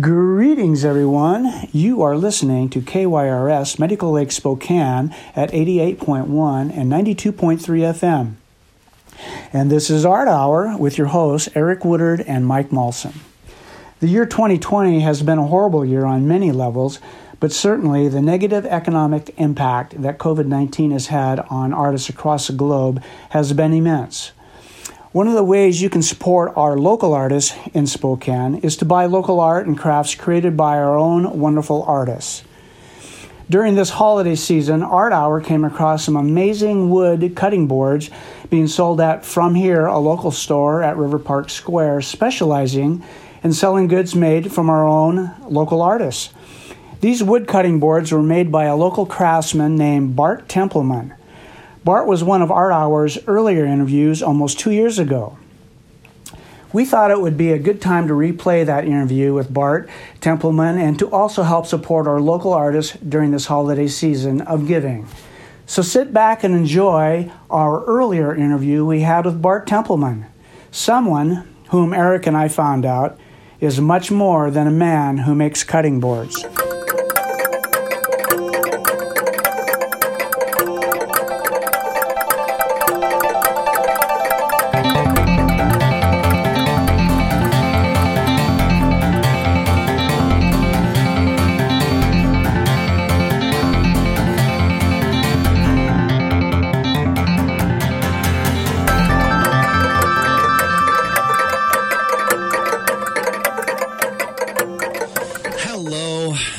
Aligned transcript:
Greetings, 0.00 0.86
everyone. 0.86 1.68
You 1.70 2.00
are 2.00 2.16
listening 2.16 2.70
to 2.70 2.80
KYRS 2.80 3.78
Medical 3.78 4.12
Lake 4.12 4.32
Spokane 4.32 5.14
at 5.36 5.50
88.1 5.50 6.74
and 6.74 6.90
92.3 6.90 7.58
FM. 7.60 8.36
And 9.52 9.70
this 9.70 9.90
is 9.90 10.06
Art 10.06 10.28
Hour 10.28 10.78
with 10.78 10.96
your 10.96 11.08
hosts, 11.08 11.50
Eric 11.54 11.84
Woodard 11.84 12.22
and 12.22 12.46
Mike 12.46 12.70
Malson. 12.70 13.16
The 14.00 14.08
year 14.08 14.24
2020 14.24 15.00
has 15.00 15.22
been 15.22 15.36
a 15.36 15.48
horrible 15.48 15.84
year 15.84 16.06
on 16.06 16.26
many 16.26 16.52
levels, 16.52 16.98
but 17.38 17.52
certainly 17.52 18.08
the 18.08 18.22
negative 18.22 18.64
economic 18.64 19.34
impact 19.36 20.00
that 20.00 20.16
COVID 20.16 20.46
19 20.46 20.92
has 20.92 21.08
had 21.08 21.40
on 21.50 21.74
artists 21.74 22.08
across 22.08 22.46
the 22.46 22.54
globe 22.54 23.02
has 23.28 23.52
been 23.52 23.74
immense. 23.74 24.32
One 25.12 25.28
of 25.28 25.34
the 25.34 25.44
ways 25.44 25.82
you 25.82 25.90
can 25.90 26.00
support 26.00 26.54
our 26.56 26.78
local 26.78 27.12
artists 27.12 27.54
in 27.74 27.86
Spokane 27.86 28.54
is 28.60 28.78
to 28.78 28.86
buy 28.86 29.04
local 29.04 29.40
art 29.40 29.66
and 29.66 29.78
crafts 29.78 30.14
created 30.14 30.56
by 30.56 30.78
our 30.78 30.96
own 30.96 31.38
wonderful 31.38 31.82
artists. 31.82 32.44
During 33.50 33.74
this 33.74 33.90
holiday 33.90 34.36
season, 34.36 34.82
Art 34.82 35.12
Hour 35.12 35.42
came 35.42 35.66
across 35.66 36.02
some 36.02 36.16
amazing 36.16 36.88
wood 36.88 37.34
cutting 37.36 37.66
boards 37.66 38.08
being 38.48 38.66
sold 38.66 39.02
at 39.02 39.22
From 39.22 39.54
Here, 39.54 39.84
a 39.84 39.98
local 39.98 40.30
store 40.30 40.82
at 40.82 40.96
River 40.96 41.18
Park 41.18 41.50
Square, 41.50 42.00
specializing 42.00 43.04
in 43.44 43.52
selling 43.52 43.88
goods 43.88 44.14
made 44.14 44.50
from 44.50 44.70
our 44.70 44.88
own 44.88 45.30
local 45.46 45.82
artists. 45.82 46.32
These 47.02 47.22
wood 47.22 47.46
cutting 47.46 47.80
boards 47.80 48.12
were 48.12 48.22
made 48.22 48.50
by 48.50 48.64
a 48.64 48.76
local 48.76 49.04
craftsman 49.04 49.76
named 49.76 50.16
Bart 50.16 50.48
Templeman. 50.48 51.12
Bart 51.84 52.06
was 52.06 52.22
one 52.22 52.42
of 52.42 52.50
Art 52.50 52.72
Hour's 52.72 53.18
earlier 53.26 53.66
interviews 53.66 54.22
almost 54.22 54.60
two 54.60 54.70
years 54.70 55.00
ago. 55.00 55.36
We 56.72 56.84
thought 56.84 57.10
it 57.10 57.20
would 57.20 57.36
be 57.36 57.50
a 57.50 57.58
good 57.58 57.82
time 57.82 58.06
to 58.06 58.14
replay 58.14 58.64
that 58.64 58.86
interview 58.86 59.34
with 59.34 59.52
Bart 59.52 59.90
Templeman 60.20 60.78
and 60.78 60.98
to 61.00 61.10
also 61.10 61.42
help 61.42 61.66
support 61.66 62.06
our 62.06 62.20
local 62.20 62.52
artists 62.52 62.96
during 62.96 63.32
this 63.32 63.46
holiday 63.46 63.88
season 63.88 64.40
of 64.42 64.66
giving. 64.66 65.06
So 65.66 65.82
sit 65.82 66.12
back 66.12 66.44
and 66.44 66.54
enjoy 66.54 67.30
our 67.50 67.84
earlier 67.84 68.34
interview 68.34 68.84
we 68.84 69.00
had 69.00 69.24
with 69.24 69.42
Bart 69.42 69.66
Templeman, 69.66 70.26
someone 70.70 71.48
whom 71.70 71.92
Eric 71.92 72.26
and 72.26 72.36
I 72.36 72.48
found 72.48 72.86
out 72.86 73.18
is 73.60 73.80
much 73.80 74.10
more 74.10 74.50
than 74.50 74.66
a 74.66 74.72
man 74.72 75.18
who 75.18 75.34
makes 75.34 75.64
cutting 75.64 76.00
boards. 76.00 76.44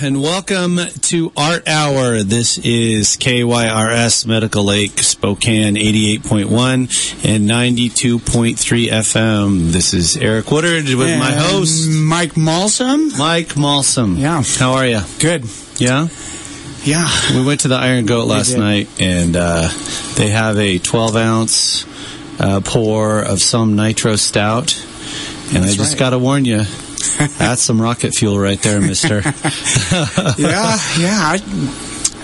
And 0.03 0.21
welcome 0.21 0.77
to 1.01 1.31
Art 1.37 1.65
Hour. 1.65 2.23
This 2.23 2.57
is 2.57 3.15
KYRS 3.15 4.25
Medical 4.25 4.65
Lake, 4.65 4.99
Spokane 4.99 5.75
88.1 5.75 7.25
and 7.25 7.49
92.3 7.49 8.87
FM. 8.89 9.71
This 9.71 9.93
is 9.93 10.17
Eric 10.17 10.51
Woodard 10.51 10.85
with 10.93 11.07
and 11.07 11.19
my 11.19 11.31
host, 11.31 11.89
Mike 11.89 12.33
Malsum. 12.33 13.17
Mike 13.17 13.55
Malsum. 13.55 14.17
Yeah. 14.17 14.43
How 14.57 14.73
are 14.73 14.85
you? 14.85 14.99
Good. 15.19 15.45
Yeah? 15.77 16.09
Yeah. 16.83 17.07
We 17.33 17.45
went 17.45 17.61
to 17.61 17.69
the 17.69 17.75
Iron 17.75 18.05
Goat 18.05 18.25
last 18.27 18.57
night, 18.57 18.89
and 18.99 19.37
uh, 19.37 19.69
they 20.15 20.29
have 20.29 20.57
a 20.57 20.79
12 20.79 21.15
ounce 21.15 21.85
uh, 22.41 22.59
pour 22.59 23.19
of 23.21 23.41
some 23.41 23.77
nitro 23.77 24.17
stout. 24.17 24.75
And 25.53 25.63
That's 25.63 25.73
I 25.73 25.77
just 25.77 25.93
right. 25.93 25.99
got 25.99 26.09
to 26.09 26.19
warn 26.19 26.43
you, 26.43 26.63
that's 27.37 27.61
some 27.61 27.81
rocket 27.81 28.13
fuel 28.15 28.39
right 28.39 28.61
there, 28.61 28.79
mister. 28.81 29.15
yeah, 30.37 30.77
yeah. 30.97 31.19
I, 31.35 31.39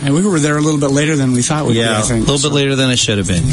and 0.02 0.14
we 0.14 0.26
were 0.26 0.40
there 0.40 0.58
a 0.58 0.62
little 0.62 0.80
bit 0.80 0.92
later 0.92 1.16
than 1.16 1.34
we 1.34 1.42
thought 1.42 1.66
we'd 1.66 1.74
be, 1.74 1.80
Yeah, 1.80 1.98
I 1.98 2.00
a 2.00 2.04
think. 2.04 2.28
little 2.28 2.50
bit 2.50 2.56
later 2.56 2.76
than 2.76 2.90
I 2.90 2.96
should 2.96 3.18
have 3.18 3.28
been. 3.28 3.44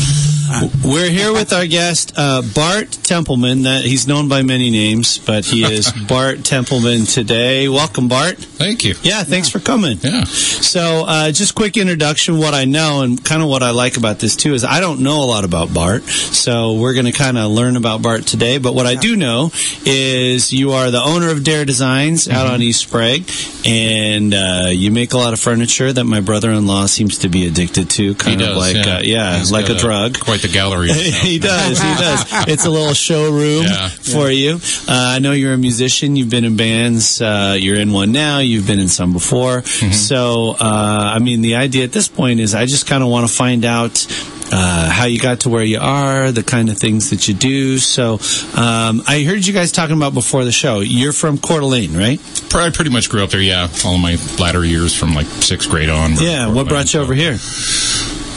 We're 0.84 1.10
here 1.10 1.32
with 1.32 1.52
our 1.52 1.66
guest, 1.66 2.12
uh, 2.16 2.42
Bart 2.54 2.90
Templeman. 2.90 3.62
That 3.62 3.82
he's 3.84 4.06
known 4.06 4.28
by 4.28 4.42
many 4.42 4.70
names, 4.70 5.18
but 5.18 5.44
he 5.44 5.64
is 5.72 5.90
Bart 6.08 6.44
Templeman 6.44 7.04
today. 7.04 7.68
Welcome, 7.68 8.08
Bart. 8.08 8.36
Thank 8.38 8.84
you. 8.84 8.94
Yeah, 9.02 9.24
thanks 9.24 9.48
for 9.48 9.58
coming. 9.58 9.98
Yeah. 10.00 10.24
So, 10.24 11.04
uh, 11.06 11.32
just 11.32 11.54
quick 11.54 11.76
introduction. 11.76 12.38
What 12.38 12.54
I 12.54 12.64
know 12.64 13.02
and 13.02 13.22
kind 13.24 13.42
of 13.42 13.48
what 13.48 13.62
I 13.62 13.70
like 13.70 13.96
about 13.96 14.18
this 14.18 14.36
too 14.36 14.54
is 14.54 14.64
I 14.64 14.80
don't 14.80 15.00
know 15.00 15.22
a 15.22 15.26
lot 15.26 15.44
about 15.44 15.72
Bart, 15.74 16.04
so 16.04 16.74
we're 16.74 16.94
going 16.94 17.06
to 17.06 17.12
kind 17.12 17.38
of 17.38 17.50
learn 17.50 17.76
about 17.76 18.02
Bart 18.02 18.26
today. 18.26 18.58
But 18.58 18.74
what 18.74 18.86
I 18.86 18.94
do 18.94 19.16
know 19.16 19.50
is 19.84 20.52
you 20.52 20.72
are 20.72 20.90
the 20.90 21.02
owner 21.02 21.30
of 21.30 21.44
Dare 21.44 21.64
Designs 21.64 22.28
out 22.28 22.46
on 22.46 22.62
East 22.62 22.80
Sprague, 22.80 23.28
and 23.66 24.32
uh, 24.34 24.68
you 24.70 24.90
make 24.90 25.12
a 25.12 25.18
lot 25.18 25.32
of 25.32 25.40
furniture 25.40 25.92
that 25.92 26.04
my 26.04 26.20
brother-in-law 26.20 26.86
seems 26.86 27.18
to 27.18 27.28
be 27.28 27.46
addicted 27.46 27.90
to, 27.90 28.14
kind 28.14 28.40
He 28.40 28.46
of 28.46 28.54
does, 28.54 28.74
like 28.74 28.86
yeah. 28.86 28.96
Uh, 28.96 29.00
yeah, 29.00 29.44
like 29.50 29.66
a 29.66 29.72
got 29.72 29.80
drug. 29.80 30.18
Quite 30.20 30.35
the 30.42 30.48
gallery. 30.48 30.88
he 30.92 31.38
does. 31.38 31.78
He 31.80 31.94
does. 31.94 32.24
It's 32.48 32.64
a 32.64 32.70
little 32.70 32.94
showroom 32.94 33.64
Yeah. 33.64 33.88
for 33.88 34.30
you. 34.30 34.54
Uh, 34.88 35.14
I 35.16 35.18
know 35.18 35.32
you're 35.32 35.52
a 35.54 35.58
musician. 35.58 36.16
You've 36.16 36.30
been 36.30 36.44
in 36.44 36.56
bands. 36.56 37.20
Uh, 37.20 37.56
you're 37.58 37.76
in 37.78 37.92
one 37.92 38.12
now. 38.12 38.38
You've 38.38 38.66
been 38.66 38.78
in 38.78 38.88
some 38.88 39.12
before. 39.12 39.62
Mm-hmm. 39.62 39.92
So, 39.92 40.50
uh, 40.58 41.12
I 41.14 41.18
mean, 41.18 41.40
the 41.42 41.56
idea 41.56 41.84
at 41.84 41.92
this 41.92 42.08
point 42.08 42.40
is 42.40 42.54
I 42.54 42.66
just 42.66 42.86
kind 42.86 43.02
of 43.02 43.08
want 43.08 43.28
to 43.28 43.34
find 43.34 43.64
out. 43.64 44.06
Uh, 44.48 44.88
how 44.88 45.06
you 45.06 45.18
got 45.18 45.40
to 45.40 45.48
where 45.48 45.64
you 45.64 45.80
are, 45.80 46.30
the 46.30 46.44
kind 46.44 46.68
of 46.68 46.78
things 46.78 47.10
that 47.10 47.26
you 47.26 47.34
do. 47.34 47.78
So, 47.78 48.12
um, 48.56 49.02
I 49.08 49.24
heard 49.26 49.44
you 49.44 49.52
guys 49.52 49.72
talking 49.72 49.96
about 49.96 50.14
before 50.14 50.44
the 50.44 50.52
show. 50.52 50.78
You're 50.78 51.12
from 51.12 51.36
Coeur 51.36 51.58
d'Alene, 51.58 51.96
right? 51.96 52.20
I 52.54 52.70
pretty 52.70 52.90
much 52.90 53.10
grew 53.10 53.24
up 53.24 53.30
there. 53.30 53.40
Yeah, 53.40 53.66
all 53.84 53.96
of 53.96 54.00
my 54.00 54.16
latter 54.38 54.64
years 54.64 54.94
from 54.94 55.14
like 55.16 55.26
sixth 55.26 55.68
grade 55.68 55.88
on. 55.88 56.12
Yeah. 56.14 56.46
What 56.52 56.68
brought 56.68 56.94
you 56.94 57.00
over 57.00 57.12
here? 57.12 57.38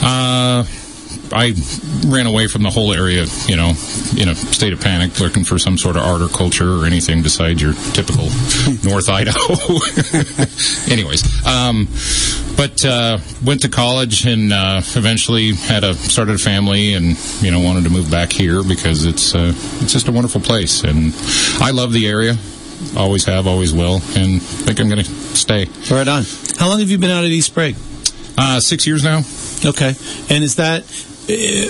Uh, 0.02 0.64
I 1.32 1.54
ran 2.06 2.26
away 2.26 2.48
from 2.48 2.62
the 2.62 2.70
whole 2.70 2.92
area, 2.92 3.26
you 3.46 3.56
know, 3.56 3.70
in 4.16 4.28
a 4.28 4.34
state 4.34 4.72
of 4.72 4.80
panic, 4.80 5.18
looking 5.20 5.44
for 5.44 5.58
some 5.58 5.78
sort 5.78 5.96
of 5.96 6.02
art 6.02 6.22
or 6.22 6.28
culture 6.28 6.80
or 6.80 6.86
anything 6.86 7.22
besides 7.22 7.62
your 7.62 7.74
typical 7.92 8.24
North 8.84 9.08
Idaho. 9.08 9.54
Anyways, 10.92 11.46
um, 11.46 11.88
but 12.56 12.84
uh, 12.84 13.18
went 13.44 13.62
to 13.62 13.68
college 13.68 14.26
and 14.26 14.52
uh, 14.52 14.82
eventually 14.96 15.52
had 15.54 15.84
a 15.84 15.94
started 15.94 16.36
a 16.36 16.38
family 16.38 16.94
and 16.94 17.16
you 17.40 17.50
know 17.50 17.60
wanted 17.60 17.84
to 17.84 17.90
move 17.90 18.10
back 18.10 18.32
here 18.32 18.62
because 18.62 19.04
it's 19.04 19.34
uh, 19.34 19.52
it's 19.80 19.92
just 19.92 20.08
a 20.08 20.12
wonderful 20.12 20.40
place 20.40 20.82
and 20.82 21.14
I 21.60 21.70
love 21.70 21.92
the 21.92 22.06
area. 22.08 22.36
Always 22.96 23.26
have, 23.26 23.46
always 23.46 23.74
will, 23.74 23.96
and 24.16 24.42
think 24.42 24.80
I'm 24.80 24.88
going 24.88 25.04
to 25.04 25.10
stay. 25.36 25.66
Right 25.90 26.08
on. 26.08 26.24
How 26.58 26.68
long 26.68 26.80
have 26.80 26.90
you 26.90 26.96
been 26.98 27.10
out 27.10 27.24
at 27.24 27.30
East 27.30 27.48
Sprague? 27.48 27.76
Uh, 28.38 28.58
six 28.58 28.86
years 28.86 29.04
now. 29.04 29.22
Okay. 29.64 29.94
And 30.30 30.42
is 30.42 30.56
that 30.56 30.84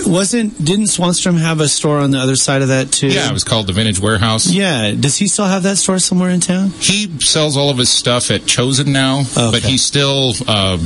wasn't 0.05 0.63
didn't 0.63 0.85
Swanstrom 0.85 1.37
have 1.39 1.59
a 1.59 1.67
store 1.67 1.99
on 1.99 2.11
the 2.11 2.17
other 2.19 2.35
side 2.35 2.61
of 2.61 2.69
that 2.69 2.91
too? 2.91 3.07
Yeah, 3.07 3.29
it 3.29 3.33
was 3.33 3.43
called 3.43 3.67
the 3.67 3.73
Vintage 3.73 3.99
Warehouse. 3.99 4.47
Yeah. 4.47 4.91
Does 4.91 5.17
he 5.17 5.27
still 5.27 5.45
have 5.45 5.63
that 5.63 5.77
store 5.77 5.99
somewhere 5.99 6.29
in 6.29 6.39
town? 6.39 6.69
He 6.79 7.07
sells 7.19 7.57
all 7.57 7.69
of 7.69 7.77
his 7.77 7.89
stuff 7.89 8.31
at 8.31 8.45
Chosen 8.45 8.91
now, 8.91 9.23
but 9.35 9.63
he 9.63 9.77
still 9.77 10.33
uh, 10.47 10.77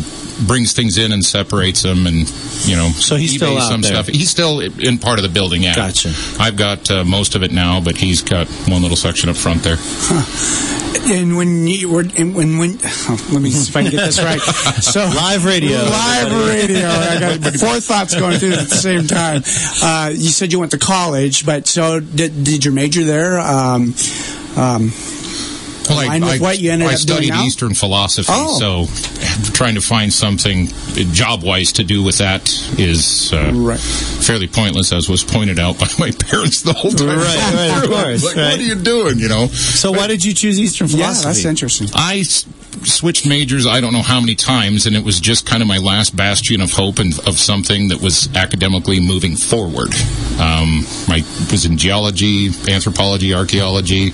brings 0.48 0.74
things 0.74 0.98
in 0.98 1.12
and 1.12 1.24
separates 1.24 1.84
them, 1.84 2.08
and 2.08 2.28
you 2.66 2.76
know, 2.76 2.90
So 2.90 3.16
he's 3.16 3.36
still 3.36 3.56
eBays 3.56 3.60
out 3.62 3.70
some 3.70 3.82
there. 3.82 3.94
stuff. 3.94 4.08
He's 4.08 4.30
still 4.30 4.60
in 4.60 4.98
part 4.98 5.20
of 5.20 5.24
the 5.24 5.30
building. 5.30 5.64
Yeah, 5.64 5.76
Gotcha. 5.76 6.14
I've 6.40 6.56
got 6.58 6.90
uh, 6.92 7.04
most 7.04 7.36
of 7.36 7.44
it 7.44 7.52
now, 7.52 7.80
but 7.82 7.98
he's 7.98 8.22
got 8.22 8.48
one 8.68 8.82
little 8.82 8.98
section 8.98 9.30
up 9.30 9.36
front 9.38 9.64
there. 9.64 9.78
And 11.08 11.38
when 11.38 11.68
you 11.68 11.90
were, 11.90 12.04
and 12.18 12.34
when, 12.34 12.58
when, 12.58 12.80
oh, 12.84 13.30
let 13.32 13.42
me 13.42 13.52
see 13.52 13.70
if 13.70 13.76
I 13.76 13.84
can 13.84 13.92
get 13.92 14.06
this 14.06 14.20
right. 14.24 14.40
So 14.82 15.02
Live 15.02 15.46
radio. 15.46 15.78
Live 15.78 16.32
radio. 16.48 16.88
I 16.88 17.20
got 17.20 17.54
four 17.60 17.80
thoughts 17.80 18.16
going 18.16 18.40
through 18.40 18.56
at 18.66 18.70
the 18.72 18.76
same 18.76 19.08
time. 19.08 19.44
Uh, 19.82 20.10
you 20.10 20.30
said 20.30 20.52
you 20.52 20.60
went 20.60 20.72
to 20.72 20.78
college, 20.78 21.46
but 21.46 21.68
so 21.68 22.00
did, 22.00 22.44
did 22.44 22.66
your 22.66 22.74
major 22.74 23.04
there? 23.04 23.40
Um, 23.40 23.94
um, 24.58 24.92
Well, 25.90 26.06
align 26.06 26.24
with 26.26 26.42
what 26.42 26.60
you 26.60 26.72
ended 26.72 26.88
I 26.88 26.94
up 26.94 27.00
doing 27.00 27.18
studied 27.24 27.30
now? 27.30 27.44
Eastern 27.46 27.74
philosophy, 27.74 28.28
Oh. 28.32 28.60
so 28.88 29.52
trying 29.54 29.76
to 29.76 29.82
find 29.82 30.12
something 30.14 30.68
job 31.14 31.44
wise 31.44 31.72
to 31.74 31.84
do 31.84 32.04
with 32.04 32.18
that 32.20 32.50
is 32.80 33.32
uh, 33.34 33.52
Right. 33.54 33.80
fairly 33.80 34.48
pointless, 34.48 34.92
as 34.94 35.08
was 35.10 35.24
pointed 35.24 35.60
out 35.60 35.80
by 35.80 35.88
my 36.00 36.12
parents 36.12 36.62
the 36.62 36.74
whole 36.74 36.92
time. 36.92 37.08
Right, 37.18 37.54
right, 37.54 37.84
of 37.84 37.90
course, 37.90 38.24
Like, 38.24 38.36
right. 38.36 38.52
what 38.52 38.60
are 38.60 38.64
you 38.64 38.76
doing? 38.76 39.20
You 39.20 39.30
know. 39.30 39.48
So 39.48 39.92
why 39.92 40.08
did 40.08 40.24
you 40.24 40.34
choose 40.34 40.60
Eastern 40.60 40.88
philosophy? 40.88 41.28
yeah, 41.28 41.34
that's 41.34 41.46
interesting. 41.46 41.88
I 41.94 42.20
s- 42.20 42.46
switched 42.84 43.26
majors 43.26 43.66
I 43.66 43.80
don't 43.82 43.94
know 43.94 44.02
how 44.02 44.20
many 44.20 44.36
times, 44.36 44.86
and 44.86 44.96
it 44.96 45.04
was 45.04 45.20
just 45.20 45.46
kind 45.46 45.62
of 45.62 45.68
my 45.68 45.78
last 45.78 46.16
bastion 46.16 46.62
of 46.62 46.72
hope 46.72 47.00
and 47.00 47.18
of 47.28 47.38
something 47.40 47.88
that 47.90 48.02
was 48.02 48.34
academically 48.36 49.00
moving 49.00 49.36
forward. 49.36 49.94
Um, 50.40 50.86
I 51.08 51.24
was 51.52 51.66
in 51.66 51.78
geology, 51.78 52.50
anthropology, 52.70 53.34
archaeology, 53.34 54.12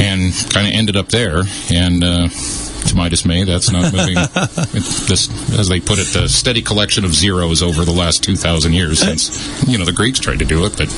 and 0.00 0.32
kind 0.50 0.66
of 0.66 0.72
ended 0.72 0.96
up 0.96 1.08
there. 1.08 1.42
And 1.72 2.02
uh, 2.04 2.28
to 2.28 2.94
my 2.96 3.08
dismay, 3.08 3.44
that's 3.44 3.70
not 3.70 3.92
moving. 3.92 4.14
this, 5.08 5.28
as 5.58 5.68
they 5.68 5.80
put 5.80 5.98
it, 5.98 6.06
the 6.12 6.28
steady 6.28 6.62
collection 6.62 7.04
of 7.04 7.12
zeros 7.14 7.62
over 7.62 7.84
the 7.84 7.92
last 7.92 8.22
two 8.24 8.36
thousand 8.36 8.72
years 8.72 9.00
since 9.00 9.66
you 9.68 9.76
know 9.78 9.84
the 9.84 9.92
Greeks 9.92 10.18
tried 10.20 10.38
to 10.38 10.44
do 10.44 10.64
it. 10.64 10.76
But 10.76 10.88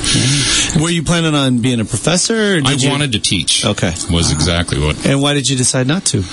Were 0.81 0.89
you 0.89 1.03
planning 1.03 1.33
on 1.35 1.59
being 1.59 1.79
a 1.79 1.85
professor? 1.85 2.55
Or 2.57 2.61
I 2.65 2.71
you- 2.73 2.89
wanted 2.89 3.11
to 3.13 3.19
teach. 3.19 3.65
Okay. 3.65 3.91
was 4.09 4.31
exactly 4.31 4.79
what. 4.79 5.05
And 5.05 5.21
why 5.21 5.33
did 5.33 5.49
you 5.49 5.57
decide 5.57 5.87
not 5.87 6.05
to? 6.05 6.23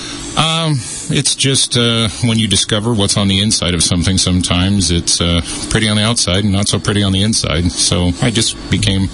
Um, 0.69 0.75
it's 1.09 1.35
just 1.35 1.77
uh, 1.77 2.09
when 2.23 2.37
you 2.37 2.47
discover 2.47 2.93
what's 2.93 3.17
on 3.17 3.27
the 3.27 3.41
inside 3.41 3.73
of 3.73 3.81
something. 3.81 4.17
Sometimes 4.17 4.91
it's 4.91 5.19
uh, 5.19 5.41
pretty 5.69 5.87
on 5.87 5.97
the 5.97 6.03
outside 6.03 6.43
and 6.43 6.53
not 6.53 6.67
so 6.67 6.79
pretty 6.79 7.01
on 7.03 7.11
the 7.11 7.23
inside. 7.23 7.71
So 7.71 8.11
I 8.21 8.29
just 8.29 8.55
became 8.69 9.07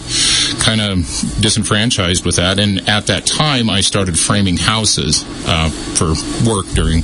kind 0.60 0.82
of 0.82 0.98
disenfranchised 1.40 2.26
with 2.26 2.36
that. 2.36 2.60
And 2.60 2.88
at 2.90 3.08
that 3.08 3.26
time, 3.26 3.70
I 3.70 3.82
started 3.82 4.20
framing 4.20 4.58
houses 4.58 5.24
uh, 5.48 5.70
for 5.70 6.14
work 6.48 6.68
during 6.74 7.04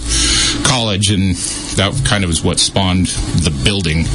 college, 0.63 1.11
and 1.11 1.35
that 1.77 1.99
kind 2.05 2.23
of 2.23 2.29
is 2.29 2.43
what 2.43 2.59
spawned 2.59 3.07
the 3.07 3.57
building 3.63 4.05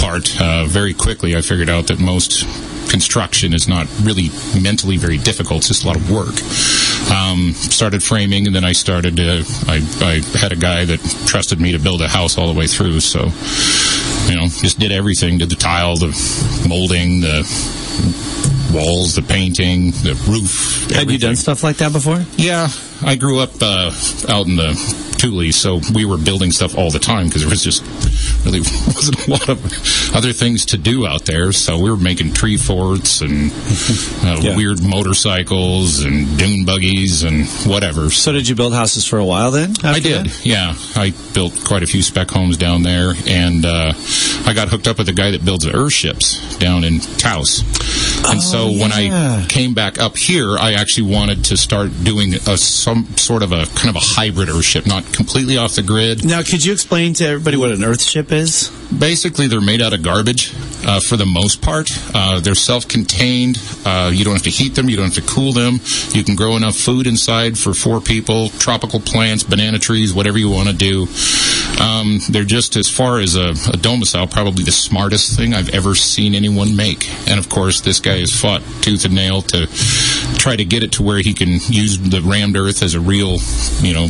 part. 0.00 0.40
Uh, 0.40 0.66
very 0.66 0.92
quickly, 0.92 1.36
I 1.36 1.40
figured 1.40 1.70
out 1.70 1.86
that 1.86 1.98
most 1.98 2.44
construction 2.90 3.54
is 3.54 3.68
not 3.68 3.86
really 4.02 4.30
mentally 4.60 4.96
very 4.96 5.16
difficult. 5.16 5.58
It's 5.58 5.68
just 5.68 5.84
a 5.84 5.86
lot 5.86 5.96
of 5.96 6.10
work. 6.10 6.34
Um, 7.10 7.54
started 7.54 8.02
framing, 8.02 8.46
and 8.46 8.54
then 8.54 8.64
I 8.64 8.72
started. 8.72 9.18
Uh, 9.18 9.42
I, 9.66 9.82
I 10.00 10.38
had 10.38 10.52
a 10.52 10.56
guy 10.56 10.84
that 10.84 11.00
trusted 11.26 11.60
me 11.60 11.72
to 11.72 11.78
build 11.78 12.02
a 12.02 12.08
house 12.08 12.38
all 12.38 12.52
the 12.52 12.58
way 12.58 12.68
through. 12.68 13.00
So, 13.00 13.32
you 14.28 14.36
know, 14.36 14.46
just 14.46 14.78
did 14.78 14.92
everything. 14.92 15.38
Did 15.38 15.50
the 15.50 15.56
tile, 15.56 15.96
the 15.96 16.12
molding, 16.68 17.20
the 17.20 17.42
walls, 18.72 19.16
the 19.16 19.22
painting, 19.22 19.90
the 19.90 20.14
roof. 20.28 20.90
Had 20.90 21.10
you 21.10 21.18
done 21.18 21.36
stuff 21.36 21.64
like 21.64 21.78
that 21.78 21.92
before? 21.92 22.24
Yeah, 22.36 22.68
I 23.04 23.16
grew 23.16 23.40
up 23.40 23.50
uh, 23.60 23.90
out 24.28 24.46
in 24.46 24.56
the 24.56 24.74
Thule, 25.20 25.52
so 25.52 25.80
we 25.94 26.04
were 26.06 26.16
building 26.16 26.50
stuff 26.50 26.78
all 26.78 26.90
the 26.90 26.98
time 26.98 27.26
because 27.26 27.42
there 27.42 27.50
was 27.50 27.62
just 27.62 27.82
really 28.46 28.60
wasn't 28.94 29.26
a 29.26 29.30
lot 29.30 29.48
of 29.50 30.14
other 30.16 30.32
things 30.32 30.64
to 30.66 30.78
do 30.78 31.06
out 31.06 31.24
there. 31.26 31.52
So 31.52 31.78
we 31.78 31.90
were 31.90 31.96
making 31.96 32.32
tree 32.32 32.56
forts 32.56 33.20
and 33.20 33.50
uh, 34.24 34.38
Yeah. 34.40 34.56
weird 34.56 34.82
motorcycles 34.82 36.00
and 36.02 36.38
dune 36.38 36.64
buggies 36.64 37.22
and 37.22 37.46
whatever. 37.70 38.08
So 38.10 38.32
did 38.32 38.48
you 38.48 38.54
build 38.54 38.72
houses 38.72 39.04
for 39.06 39.18
a 39.18 39.24
while 39.24 39.50
then? 39.50 39.74
I 39.82 40.00
did, 40.00 40.26
that? 40.26 40.46
yeah. 40.46 40.74
I 40.96 41.12
built 41.34 41.52
quite 41.64 41.82
a 41.82 41.86
few 41.86 42.02
spec 42.02 42.30
homes 42.30 42.56
down 42.56 42.82
there, 42.82 43.12
and 43.26 43.64
uh, 43.66 43.92
I 44.46 44.52
got 44.54 44.68
hooked 44.68 44.88
up 44.88 44.96
with 44.98 45.08
a 45.10 45.12
guy 45.12 45.32
that 45.32 45.44
builds 45.44 45.66
Earthships 45.66 46.58
down 46.58 46.84
in 46.84 47.00
Taos. 47.00 47.60
And 48.30 48.40
so 48.42 48.66
when 48.68 48.90
yeah. 48.90 49.42
I 49.44 49.46
came 49.48 49.74
back 49.74 49.98
up 49.98 50.16
here, 50.16 50.56
I 50.56 50.74
actually 50.74 51.14
wanted 51.14 51.44
to 51.46 51.56
start 51.56 51.90
doing 52.04 52.34
a, 52.46 52.56
some 52.90 53.06
sort 53.16 53.42
of 53.42 53.52
a 53.52 53.66
kind 53.74 53.88
of 53.88 53.96
a 53.96 54.02
hybrid 54.02 54.48
Earthship, 54.48 54.86
not 54.86 55.04
completely 55.12 55.56
off 55.56 55.76
the 55.76 55.82
grid. 55.82 56.24
Now, 56.24 56.42
could 56.42 56.64
you 56.64 56.72
explain 56.72 57.14
to 57.14 57.26
everybody 57.26 57.56
what 57.56 57.70
an 57.70 57.80
Earthship 57.80 58.32
is? 58.32 58.70
Basically, 58.96 59.46
they're 59.46 59.60
made 59.60 59.80
out 59.80 59.92
of 59.92 60.02
garbage 60.02 60.52
uh, 60.84 60.98
for 60.98 61.16
the 61.16 61.26
most 61.26 61.62
part. 61.62 61.88
Uh, 62.12 62.40
they're 62.40 62.56
self-contained. 62.56 63.58
Uh, 63.84 64.10
you 64.12 64.24
don't 64.24 64.34
have 64.34 64.42
to 64.42 64.50
heat 64.50 64.74
them. 64.74 64.88
You 64.88 64.96
don't 64.96 65.14
have 65.14 65.24
to 65.24 65.32
cool 65.32 65.52
them. 65.52 65.78
You 66.10 66.24
can 66.24 66.34
grow 66.34 66.56
enough 66.56 66.74
food 66.74 67.06
inside 67.06 67.56
for 67.56 67.72
four 67.72 68.00
people. 68.00 68.48
Tropical 68.48 68.98
plants, 68.98 69.44
banana 69.44 69.78
trees, 69.78 70.12
whatever 70.12 70.38
you 70.38 70.50
want 70.50 70.68
to 70.68 70.74
do. 70.74 71.06
Um, 71.80 72.18
they're 72.28 72.44
just 72.44 72.76
as 72.76 72.90
far 72.90 73.20
as 73.20 73.36
a, 73.36 73.54
a 73.72 73.76
domicile, 73.76 74.26
probably 74.26 74.64
the 74.64 74.72
smartest 74.72 75.36
thing 75.36 75.54
I've 75.54 75.70
ever 75.70 75.94
seen 75.94 76.34
anyone 76.34 76.74
make. 76.74 77.08
And 77.28 77.38
of 77.38 77.48
course, 77.48 77.80
this 77.80 78.00
guy 78.00 78.18
has 78.18 78.32
fought 78.38 78.62
tooth 78.82 79.04
and 79.04 79.14
nail 79.14 79.42
to 79.42 79.68
try 80.40 80.56
to 80.56 80.64
get 80.64 80.82
it 80.82 80.92
to 80.92 81.02
where 81.02 81.18
he 81.18 81.34
can 81.34 81.60
use 81.68 81.98
the 81.98 82.22
rammed 82.22 82.56
earth 82.56 82.82
as 82.82 82.94
a 82.94 83.00
real, 83.00 83.36
you 83.82 83.92
know, 83.92 84.08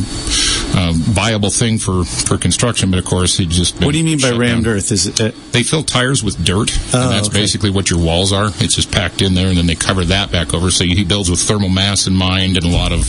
uh, 0.75 0.93
viable 0.95 1.51
thing 1.51 1.79
for 1.79 2.05
for 2.05 2.39
construction. 2.39 2.91
But 2.91 2.99
of 2.99 3.05
course, 3.05 3.37
he 3.37 3.47
just 3.47 3.81
What 3.83 3.93
do 3.93 3.99
you 3.99 4.05
mean 4.05 4.19
by 4.21 4.31
rammed 4.31 4.65
down. 4.65 4.75
Earth? 4.75 4.93
Is 4.93 5.07
it? 5.07 5.21
Uh, 5.21 5.31
They 5.53 5.63
fill 5.63 5.83
tires 5.83 6.23
with 6.23 6.43
dirt, 6.45 6.71
Oh, 6.95 7.03
and 7.03 7.13
that's 7.13 7.29
okay. 7.29 7.41
basically 7.41 7.71
what 7.71 7.91
your 7.91 7.99
walls 8.01 8.33
are. 8.33 8.47
It's 8.61 8.75
just 8.77 8.91
packed 8.93 9.21
in 9.23 9.35
there, 9.35 9.49
and 9.49 9.57
then 9.59 9.67
they 9.67 9.75
cover 9.75 10.05
that 10.07 10.31
back 10.31 10.55
over. 10.55 10.71
So 10.71 10.85
he 10.85 11.05
builds 11.05 11.31
with 11.31 11.41
thermal 11.41 11.69
mass 11.69 12.07
in 12.07 12.15
mind, 12.15 12.57
and 12.57 12.65
a 12.67 12.69
lot 12.69 12.93
of 12.93 13.05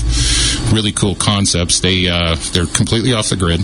really 0.73 0.91
cool 0.91 1.15
concepts. 1.15 1.79
They 1.79 2.07
uh, 2.07 2.35
they're 2.53 2.65
completely 2.67 3.13
off 3.13 3.29
the 3.29 3.35
grid, 3.35 3.61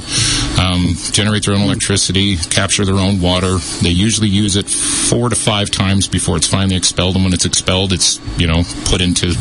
um, 0.60 0.94
generate 1.12 1.46
their 1.46 1.56
own 1.56 1.62
electricity, 1.62 2.38
capture 2.38 2.86
their 2.86 2.96
own 2.96 3.20
water. 3.22 3.58
They 3.82 3.90
usually 3.90 4.30
use 4.30 4.56
it 4.56 4.70
four 4.70 5.30
to 5.30 5.36
five 5.36 5.70
times 5.72 6.08
before 6.08 6.38
it's 6.38 6.48
finally 6.48 6.76
expelled, 6.76 7.16
and 7.16 7.24
when 7.24 7.34
it's 7.34 7.46
expelled, 7.46 7.94
it's 7.94 8.20
you 8.38 8.48
know 8.48 8.64
put 8.86 9.02
into 9.02 9.34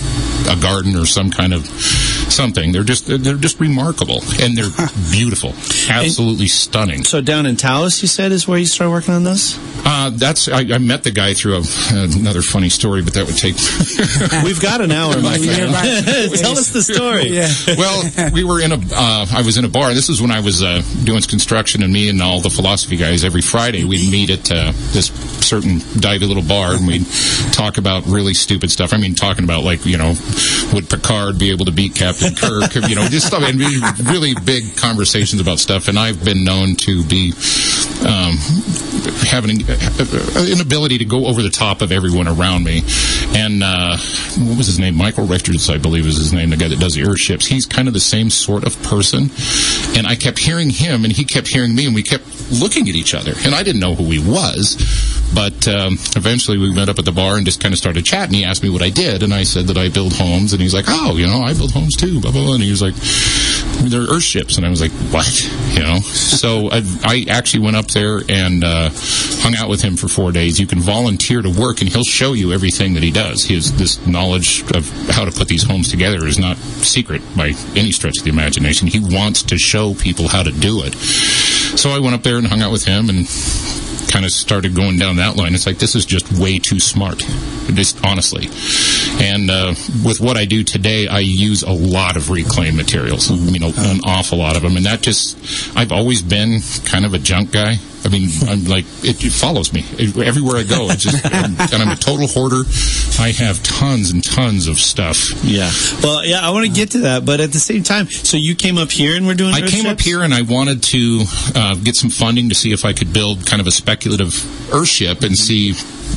a 0.48 0.56
garden 0.56 0.96
or 0.96 1.06
some 1.06 1.30
kind 1.30 1.52
of 1.52 1.66
something. 1.66 2.72
They're 2.72 2.84
just 2.84 3.06
they're 3.06 3.36
just 3.36 3.60
remarkable, 3.60 4.22
and 4.46 4.56
they're 4.56 4.88
beautiful, 5.10 5.50
absolutely 5.90 6.46
stunning. 6.48 7.02
so 7.04 7.20
down 7.20 7.46
in 7.46 7.56
Taos, 7.56 8.00
you 8.00 8.08
said, 8.08 8.32
is 8.32 8.46
where 8.48 8.58
you 8.58 8.66
started 8.66 8.90
working 8.90 9.14
on 9.14 9.24
this? 9.24 9.58
Uh, 9.84 10.10
that's 10.10 10.48
I, 10.48 10.60
I 10.60 10.78
met 10.78 11.04
the 11.04 11.10
guy 11.10 11.34
through 11.34 11.56
a, 11.58 11.62
another 11.90 12.42
funny 12.42 12.68
story, 12.68 13.02
but 13.02 13.14
that 13.14 13.26
would 13.26 13.36
take. 13.36 13.54
We've 14.44 14.60
got 14.60 14.80
an 14.80 14.90
hour, 14.90 15.20
my 15.20 15.38
friend. 15.38 16.34
Tell 16.34 16.58
us 16.58 16.70
the 16.70 16.82
story. 16.82 17.28
Yeah. 17.28 17.48
well, 17.76 18.30
we 18.32 18.42
were 18.44 18.60
in 18.60 18.72
a. 18.72 18.76
Uh, 18.76 19.26
I 19.32 19.42
was 19.42 19.58
in 19.58 19.64
a 19.64 19.68
bar. 19.68 19.94
This 19.94 20.08
is 20.08 20.20
when 20.20 20.30
I 20.30 20.40
was 20.40 20.62
uh, 20.62 20.82
doing 21.04 21.22
construction, 21.22 21.82
and 21.82 21.92
me 21.92 22.08
and 22.08 22.20
all 22.22 22.40
the 22.40 22.50
philosophy 22.50 22.96
guys 22.96 23.24
every 23.24 23.42
Friday 23.42 23.84
we'd 23.84 24.10
meet 24.10 24.30
at 24.30 24.50
uh, 24.50 24.72
this 24.92 25.06
certain 25.46 25.78
divey 26.00 26.26
little 26.26 26.42
bar, 26.42 26.74
and 26.74 26.86
we'd 26.86 27.06
talk 27.52 27.78
about 27.78 28.06
really 28.06 28.34
stupid 28.34 28.70
stuff. 28.70 28.92
I 28.92 28.96
mean, 28.96 29.14
talking 29.14 29.44
about 29.44 29.62
like 29.64 29.86
you 29.86 29.98
know, 29.98 30.14
would 30.74 30.88
Picard 30.88 31.38
be 31.38 31.50
able 31.50 31.66
to 31.66 31.72
beat 31.72 31.94
Captain 31.94 32.34
Kirk? 32.34 32.74
you 32.88 32.94
know, 32.96 33.06
just 33.08 33.28
stuff. 33.28 33.42
And 33.42 33.58
really, 33.58 33.80
really 34.02 34.34
big 34.44 34.76
conversations 34.76 35.40
about 35.40 35.58
stuff. 35.58 35.88
And 35.88 35.98
I've 35.98 36.24
been 36.24 36.44
known 36.44 36.76
to 36.76 37.04
be. 37.04 37.32
Um, 38.06 38.36
having 39.26 39.50
an 39.50 40.60
ability 40.60 40.98
to 40.98 41.04
go 41.04 41.26
over 41.26 41.42
the 41.42 41.50
top 41.50 41.82
of 41.82 41.92
everyone 41.92 42.28
around 42.28 42.64
me. 42.64 42.82
And 43.34 43.62
uh, 43.62 43.96
what 44.38 44.58
was 44.58 44.66
his 44.66 44.78
name? 44.78 44.96
Michael 44.96 45.26
Richards, 45.26 45.68
I 45.68 45.78
believe, 45.78 46.06
is 46.06 46.16
his 46.16 46.32
name. 46.32 46.50
The 46.50 46.56
guy 46.56 46.68
that 46.68 46.78
does 46.78 46.94
the 46.94 47.02
Earthships. 47.02 47.46
He's 47.46 47.66
kind 47.66 47.88
of 47.88 47.94
the 47.94 48.00
same 48.00 48.30
sort 48.30 48.64
of 48.64 48.80
person. 48.82 49.30
And 49.96 50.06
I 50.06 50.16
kept 50.16 50.38
hearing 50.38 50.70
him, 50.70 51.04
and 51.04 51.12
he 51.12 51.24
kept 51.24 51.48
hearing 51.48 51.74
me, 51.74 51.86
and 51.86 51.94
we 51.94 52.02
kept 52.02 52.24
looking 52.50 52.88
at 52.88 52.94
each 52.94 53.14
other. 53.14 53.32
And 53.44 53.54
I 53.54 53.62
didn't 53.62 53.80
know 53.80 53.94
who 53.94 54.04
he 54.04 54.18
was. 54.18 54.76
But 55.34 55.66
um, 55.68 55.94
eventually, 56.14 56.58
we 56.58 56.72
met 56.72 56.88
up 56.88 56.98
at 56.98 57.04
the 57.04 57.12
bar 57.12 57.36
and 57.36 57.44
just 57.44 57.60
kind 57.60 57.74
of 57.74 57.78
started 57.78 58.04
chatting. 58.04 58.34
He 58.34 58.44
asked 58.44 58.62
me 58.62 58.70
what 58.70 58.82
I 58.82 58.90
did, 58.90 59.22
and 59.22 59.34
I 59.34 59.42
said 59.42 59.66
that 59.66 59.76
I 59.76 59.88
build 59.88 60.14
homes. 60.14 60.52
And 60.52 60.62
he's 60.62 60.74
like, 60.74 60.86
"Oh, 60.88 61.16
you 61.16 61.26
know, 61.26 61.42
I 61.42 61.52
build 61.52 61.72
homes 61.72 61.96
too." 61.96 62.20
Blah 62.20 62.30
blah. 62.30 62.44
blah. 62.44 62.54
And 62.54 62.62
he 62.62 62.70
was 62.70 62.82
like, 62.82 62.94
"They're 63.82 64.06
Earthships," 64.06 64.56
and 64.56 64.66
I 64.66 64.70
was 64.70 64.80
like, 64.80 64.92
"What?" 65.12 65.26
You 65.72 65.80
know. 65.80 65.98
So 66.00 66.70
I, 66.70 66.82
I 67.04 67.26
actually 67.28 67.64
went 67.64 67.76
up 67.76 67.88
there 67.88 68.20
and 68.28 68.64
uh, 68.64 68.90
hung 69.42 69.54
out 69.56 69.68
with 69.68 69.82
him 69.82 69.96
for 69.96 70.08
four 70.08 70.32
days. 70.32 70.58
You 70.58 70.66
can 70.66 70.80
volunteer 70.80 71.42
to 71.42 71.50
work, 71.50 71.80
and 71.80 71.88
he'll 71.90 72.04
show 72.04 72.32
you 72.32 72.52
everything 72.52 72.94
that 72.94 73.02
he 73.02 73.10
does. 73.10 73.44
His 73.44 73.76
this 73.76 74.04
knowledge 74.06 74.62
of 74.74 74.88
how 75.10 75.24
to 75.24 75.30
put 75.30 75.48
these 75.48 75.62
homes 75.62 75.90
together 75.90 76.26
is 76.26 76.38
not 76.38 76.56
secret 76.56 77.22
by 77.36 77.48
any 77.74 77.92
stretch 77.92 78.18
of 78.18 78.24
the 78.24 78.30
imagination. 78.30 78.88
He 78.88 79.00
wants 79.00 79.42
to 79.44 79.58
show 79.58 79.94
people 79.94 80.28
how 80.28 80.42
to 80.42 80.52
do 80.52 80.82
it. 80.84 80.94
So 80.94 81.90
I 81.90 81.98
went 81.98 82.14
up 82.14 82.22
there 82.22 82.38
and 82.38 82.46
hung 82.46 82.62
out 82.62 82.72
with 82.72 82.84
him 82.84 83.08
and 83.08 83.26
kind 84.10 84.24
of 84.24 84.32
started 84.32 84.74
going 84.74 84.98
down 84.98 85.16
that 85.16 85.36
line. 85.36 85.54
It's 85.54 85.66
like 85.66 85.78
this 85.78 85.94
is 85.94 86.04
just 86.04 86.32
way 86.32 86.58
too 86.58 86.80
smart, 86.80 87.18
just 87.72 88.04
honestly. 88.04 88.48
And 89.24 89.50
uh, 89.50 89.74
with 90.04 90.20
what 90.20 90.36
I 90.36 90.44
do 90.44 90.64
today, 90.64 91.08
I 91.08 91.20
use 91.20 91.62
a 91.62 91.72
lot 91.72 92.16
of 92.16 92.30
reclaimed 92.30 92.76
materials. 92.76 93.30
Mean, 93.30 93.62
a, 93.62 93.72
an 93.76 94.00
awful 94.04 94.38
lot 94.38 94.56
of 94.56 94.62
them, 94.62 94.76
and 94.76 94.86
that 94.86 95.02
just 95.02 95.36
I've 95.76 95.92
always 95.92 96.22
been 96.22 96.60
kind 96.84 97.04
of 97.04 97.14
a 97.14 97.18
junk 97.18 97.52
guy. 97.52 97.76
I 98.06 98.08
mean, 98.08 98.30
I'm 98.46 98.64
like 98.66 98.84
it, 99.02 99.24
it 99.24 99.32
follows 99.32 99.72
me 99.72 99.84
everywhere 100.24 100.58
I 100.58 100.62
go. 100.62 100.88
It's 100.90 101.02
just, 101.02 101.24
and 101.34 101.82
I'm 101.82 101.90
a 101.90 101.96
total 101.96 102.28
hoarder. 102.28 102.62
I 103.18 103.32
have 103.36 103.60
tons 103.64 104.12
and 104.12 104.22
tons 104.22 104.68
of 104.68 104.78
stuff. 104.78 105.32
Yeah. 105.42 105.68
Well, 106.04 106.24
yeah, 106.24 106.38
I 106.40 106.50
want 106.50 106.66
to 106.66 106.72
get 106.72 106.92
to 106.92 106.98
that, 107.00 107.24
but 107.24 107.40
at 107.40 107.50
the 107.50 107.58
same 107.58 107.82
time, 107.82 108.06
so 108.06 108.36
you 108.36 108.54
came 108.54 108.78
up 108.78 108.92
here 108.92 109.16
and 109.16 109.26
we're 109.26 109.34
doing. 109.34 109.54
I 109.54 109.66
came 109.66 109.86
up 109.86 110.00
here 110.00 110.22
and 110.22 110.32
I 110.32 110.42
wanted 110.42 110.84
to 110.84 111.24
uh, 111.56 111.74
get 111.74 111.96
some 111.96 112.10
funding 112.10 112.48
to 112.50 112.54
see 112.54 112.72
if 112.72 112.84
I 112.84 112.92
could 112.92 113.12
build 113.12 113.44
kind 113.44 113.60
of 113.60 113.66
a 113.66 113.72
speculative 113.72 114.28
Earthship 114.70 115.24
and 115.24 115.36
see, 115.36 115.72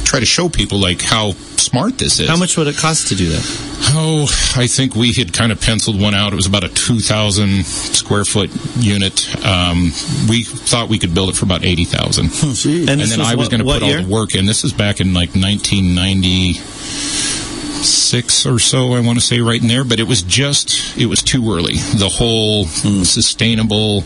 try 0.09 0.19
to 0.19 0.25
show 0.25 0.49
people 0.49 0.79
like 0.79 1.03
how 1.03 1.33
smart 1.61 1.99
this 1.99 2.19
is. 2.19 2.27
How 2.27 2.35
much 2.35 2.57
would 2.57 2.65
it 2.65 2.75
cost 2.75 3.09
to 3.09 3.15
do 3.15 3.29
that? 3.29 3.45
Oh, 3.91 4.23
I 4.55 4.65
think 4.65 4.95
we 4.95 5.13
had 5.13 5.33
kind 5.33 5.51
of 5.51 5.61
penciled 5.61 6.01
one 6.01 6.15
out. 6.15 6.33
It 6.33 6.35
was 6.35 6.47
about 6.47 6.63
a 6.63 6.69
2,000 6.69 7.63
square 7.63 8.25
foot 8.25 8.49
unit. 8.77 9.29
Um, 9.45 9.91
we 10.27 10.43
thought 10.43 10.89
we 10.89 10.97
could 10.97 11.13
build 11.13 11.29
it 11.29 11.35
for 11.35 11.45
about 11.45 11.63
80,000. 11.63 12.29
Gee. 12.55 12.89
And 12.89 12.99
this 12.99 13.11
then 13.11 13.21
I 13.21 13.35
was 13.35 13.49
going 13.49 13.59
to 13.59 13.65
put 13.65 13.83
year? 13.83 13.97
all 13.97 14.03
the 14.03 14.09
work 14.09 14.33
in. 14.33 14.47
This 14.47 14.63
is 14.63 14.73
back 14.73 14.99
in 14.99 15.13
like 15.13 15.35
1990. 15.35 17.38
Six 17.83 18.45
or 18.45 18.59
so, 18.59 18.93
I 18.93 18.99
want 19.01 19.19
to 19.19 19.25
say, 19.25 19.39
right 19.39 19.61
in 19.61 19.67
there. 19.67 19.83
But 19.83 19.99
it 19.99 20.07
was 20.07 20.21
just, 20.21 20.97
it 20.97 21.05
was 21.07 21.21
too 21.23 21.51
early. 21.53 21.75
The 21.97 22.09
whole 22.09 22.65
sustainable 22.65 24.03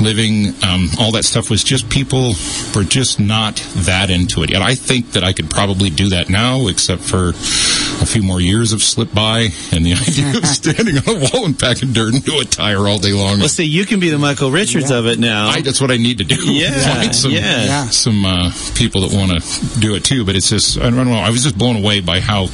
living, 0.00 0.54
um, 0.64 0.88
all 0.98 1.12
that 1.12 1.24
stuff 1.24 1.50
was 1.50 1.62
just 1.64 1.88
people 1.88 2.34
were 2.74 2.84
just 2.84 3.20
not 3.20 3.56
that 3.76 4.10
into 4.10 4.42
it. 4.42 4.52
And 4.52 4.62
I 4.62 4.74
think 4.74 5.12
that 5.12 5.24
I 5.24 5.32
could 5.32 5.50
probably 5.50 5.90
do 5.90 6.08
that 6.10 6.28
now, 6.28 6.66
except 6.68 7.02
for 7.02 7.30
a 7.30 8.06
few 8.06 8.22
more 8.22 8.40
years 8.40 8.72
have 8.72 8.82
slipped 8.82 9.14
by 9.14 9.48
and 9.72 9.84
the 9.86 9.92
idea 10.00 10.36
of 10.36 10.46
standing 10.46 10.96
on 10.98 11.16
a 11.16 11.28
wall 11.32 11.44
and 11.46 11.58
packing 11.58 11.92
dirt 11.92 12.14
into 12.14 12.38
a 12.38 12.44
tire 12.44 12.88
all 12.88 12.98
day 12.98 13.12
long. 13.12 13.38
Well, 13.38 13.48
see, 13.48 13.64
you 13.64 13.84
can 13.84 14.00
be 14.00 14.10
the 14.10 14.18
Michael 14.18 14.50
Richards 14.50 14.90
Yeah. 14.90 14.98
of 14.98 15.06
it 15.06 15.18
now. 15.18 15.48
I, 15.48 15.60
that's 15.60 15.80
what 15.80 15.90
I 15.90 15.96
need 15.96 16.18
to 16.18 16.24
do. 16.24 16.52
Yeah, 16.52 16.70
Find 17.00 17.14
some, 17.14 17.30
yeah. 17.32 17.40
Yeah. 17.64 17.84
some 17.86 18.24
uh, 18.24 18.50
people 18.74 19.06
that 19.06 19.16
want 19.16 19.42
to 19.42 19.80
do 19.80 19.94
it 19.94 20.04
too. 20.04 20.24
But 20.24 20.36
it's 20.36 20.48
just, 20.50 20.78
I 20.78 20.90
don't 20.90 21.06
know. 21.08 21.12
I 21.14 21.30
was 21.30 21.42
just 21.42 21.56
blown 21.58 21.76
away 21.76 22.00
by 22.00 22.20
how 22.20 22.48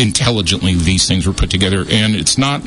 intelligently 0.00 0.74
these 0.74 1.06
things 1.06 1.26
were 1.26 1.32
put 1.32 1.50
together. 1.50 1.84
And 1.88 2.14
it's 2.14 2.38
not, 2.38 2.62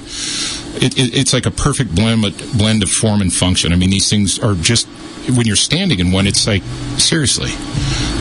it, 0.75 0.97
it, 0.97 1.15
it's 1.15 1.33
like 1.33 1.45
a 1.45 1.51
perfect 1.51 1.95
blend, 1.95 2.21
blend 2.57 2.83
of 2.83 2.89
form 2.89 3.21
and 3.21 3.31
function. 3.31 3.71
I 3.73 3.75
mean, 3.75 3.89
these 3.89 4.09
things 4.09 4.39
are 4.39 4.55
just, 4.55 4.87
when 5.35 5.45
you're 5.45 5.55
standing 5.55 5.99
in 5.99 6.11
one, 6.11 6.27
it's 6.27 6.45
like, 6.47 6.63
seriously, 6.97 7.51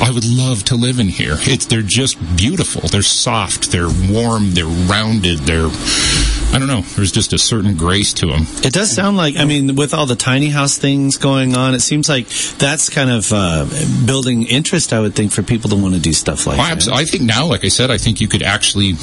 I 0.01 0.11
would 0.13 0.25
love 0.25 0.65
to 0.65 0.77
live 0.77 0.99
in 0.99 1.09
here. 1.09 1.37
It's, 1.41 1.67
they're 1.67 1.83
just 1.83 2.19
beautiful. 2.37 2.89
They're 2.89 3.03
soft. 3.03 3.73
They're 3.73 3.91
warm. 4.11 4.53
They're 4.53 4.67
rounded. 4.67 5.41
They're, 5.41 5.69
I 6.53 6.59
don't 6.59 6.69
know. 6.69 6.83
There's 6.83 7.13
just 7.13 7.33
a 7.33 7.39
certain 7.39 7.77
grace 7.77 8.13
to 8.15 8.27
them. 8.27 8.43
It 8.63 8.73
does 8.73 8.95
sound 8.95 9.17
like, 9.17 9.37
I 9.37 9.45
mean, 9.45 9.75
with 9.75 9.95
all 9.95 10.07
the 10.07 10.17
tiny 10.17 10.49
house 10.49 10.77
things 10.77 11.17
going 11.17 11.57
on, 11.57 11.75
it 11.75 11.81
seems 11.81 12.09
like 12.09 12.29
that's 12.59 12.91
kind 12.91 13.11
of 13.11 13.33
uh, 13.33 13.67
building 14.07 14.45
interest, 14.45 14.93
I 14.93 15.01
would 15.01 15.15
think, 15.15 15.33
for 15.33 15.43
people 15.43 15.71
to 15.71 15.77
want 15.77 15.95
to 15.95 16.01
do 16.01 16.13
stuff 16.13 16.47
like 16.47 16.59
Well, 16.59 16.77
that. 16.77 16.89
I 16.89 17.05
think 17.05 17.25
now, 17.25 17.47
like 17.47 17.65
I 17.65 17.69
said, 17.69 17.91
I 17.91 17.99
think 17.99 18.21
you 18.21 18.29
could 18.29 18.43
actually 18.43 18.95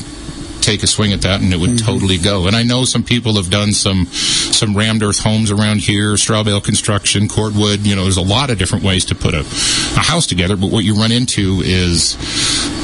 take 0.62 0.84
a 0.84 0.88
swing 0.88 1.13
at 1.13 1.22
that 1.22 1.42
and 1.42 1.54
it 1.54 1.58
would 1.60 1.70
Mm-hmm. 1.70 1.86
totally 1.86 2.18
go. 2.18 2.48
And 2.48 2.56
I 2.56 2.63
know 2.63 2.84
some 2.86 3.04
people 3.04 3.36
have 3.36 3.50
done 3.50 3.72
some 3.74 4.06
some 4.08 4.75
rammed 4.75 5.04
earth 5.04 5.20
homes 5.20 5.51
around 5.51 5.80
here, 5.82 6.18
straw 6.18 6.44
bale 6.44 6.60
construction, 6.62 7.28
cordwood. 7.28 7.82
You 7.86 7.96
know, 7.96 8.04
there's 8.04 8.18
a 8.18 8.22
lot 8.22 8.50
of 8.50 8.58
different 8.58 8.84
ways 8.84 9.06
to 9.06 9.16
put 9.16 9.34
a, 9.34 9.42
a 9.42 10.00
house 10.04 10.25
together. 10.28 10.56
But 10.58 10.72
what 10.72 10.84
you 10.84 10.96
run 10.96 11.12
into 11.12 11.62
is 11.63 12.16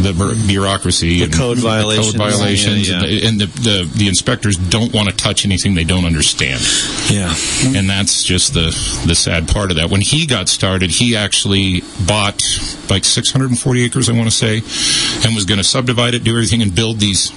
the 0.01 0.13
bureaucracy, 0.47 1.19
The 1.19 1.25
and 1.25 1.33
code 1.33 1.57
violations. 1.57 2.11
code 2.11 2.17
violations, 2.17 2.89
Yeah, 2.89 3.03
yeah. 3.03 3.27
and 3.27 3.39
the 3.41 3.45
the, 3.47 3.91
the 3.95 4.07
inspectors 4.07 4.55
don't 4.57 4.93
want 4.93 5.09
to 5.09 5.15
touch 5.15 5.45
anything 5.45 5.73
they 5.75 5.83
don't 5.83 6.05
understand 6.05 6.61
yeah. 7.09 7.33
and 7.75 7.89
that's 7.89 8.23
just 8.23 8.53
the 8.53 8.67
the 9.07 9.15
sad 9.15 9.47
part 9.47 9.71
of 9.71 9.77
that. 9.77 9.89
When 9.89 10.01
he 10.01 10.25
got 10.25 10.47
started, 10.49 10.91
he 10.91 11.15
actually 11.15 11.81
bought 12.05 12.41
like 12.89 13.03
640 13.03 13.83
acres, 13.83 14.09
I 14.09 14.13
want 14.13 14.25
to 14.29 14.35
say, 14.35 14.57
and 15.25 15.35
was 15.35 15.45
going 15.45 15.57
to 15.57 15.63
subdivide 15.63 16.13
it, 16.13 16.23
do 16.23 16.31
everything, 16.31 16.61
and 16.61 16.73
build 16.75 16.99
these 16.99 17.31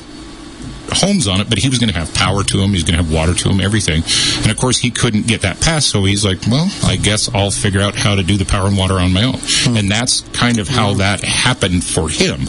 homes 0.90 1.28
on 1.28 1.40
it. 1.40 1.48
But 1.48 1.58
he 1.58 1.68
was 1.68 1.78
going 1.78 1.92
to 1.92 1.98
have 1.98 2.12
power 2.14 2.42
to 2.42 2.56
them, 2.56 2.68
he 2.68 2.74
was 2.74 2.84
going 2.84 2.98
to 2.98 3.02
have 3.02 3.12
water 3.12 3.34
to 3.34 3.48
them, 3.48 3.60
everything. 3.60 4.02
And 4.42 4.50
of 4.50 4.56
course, 4.56 4.78
he 4.78 4.90
couldn't 4.90 5.26
get 5.26 5.42
that 5.42 5.60
passed, 5.60 5.90
so 5.90 6.04
he's 6.04 6.24
like, 6.24 6.38
well, 6.48 6.68
I 6.84 6.96
guess 6.96 7.32
I'll 7.34 7.50
figure 7.50 7.80
out 7.80 7.94
how 7.94 8.14
to 8.14 8.22
do 8.22 8.36
the 8.36 8.44
power 8.44 8.66
and 8.66 8.76
water 8.76 8.94
on 8.94 9.12
my 9.12 9.24
own. 9.24 9.38
Hmm. 9.38 9.76
And 9.76 9.90
that's 9.90 10.22
kind 10.32 10.58
of 10.58 10.68
how 10.68 10.94
that 10.94 11.22
happened 11.22 11.84
for 11.84 12.08
him. 12.08 12.40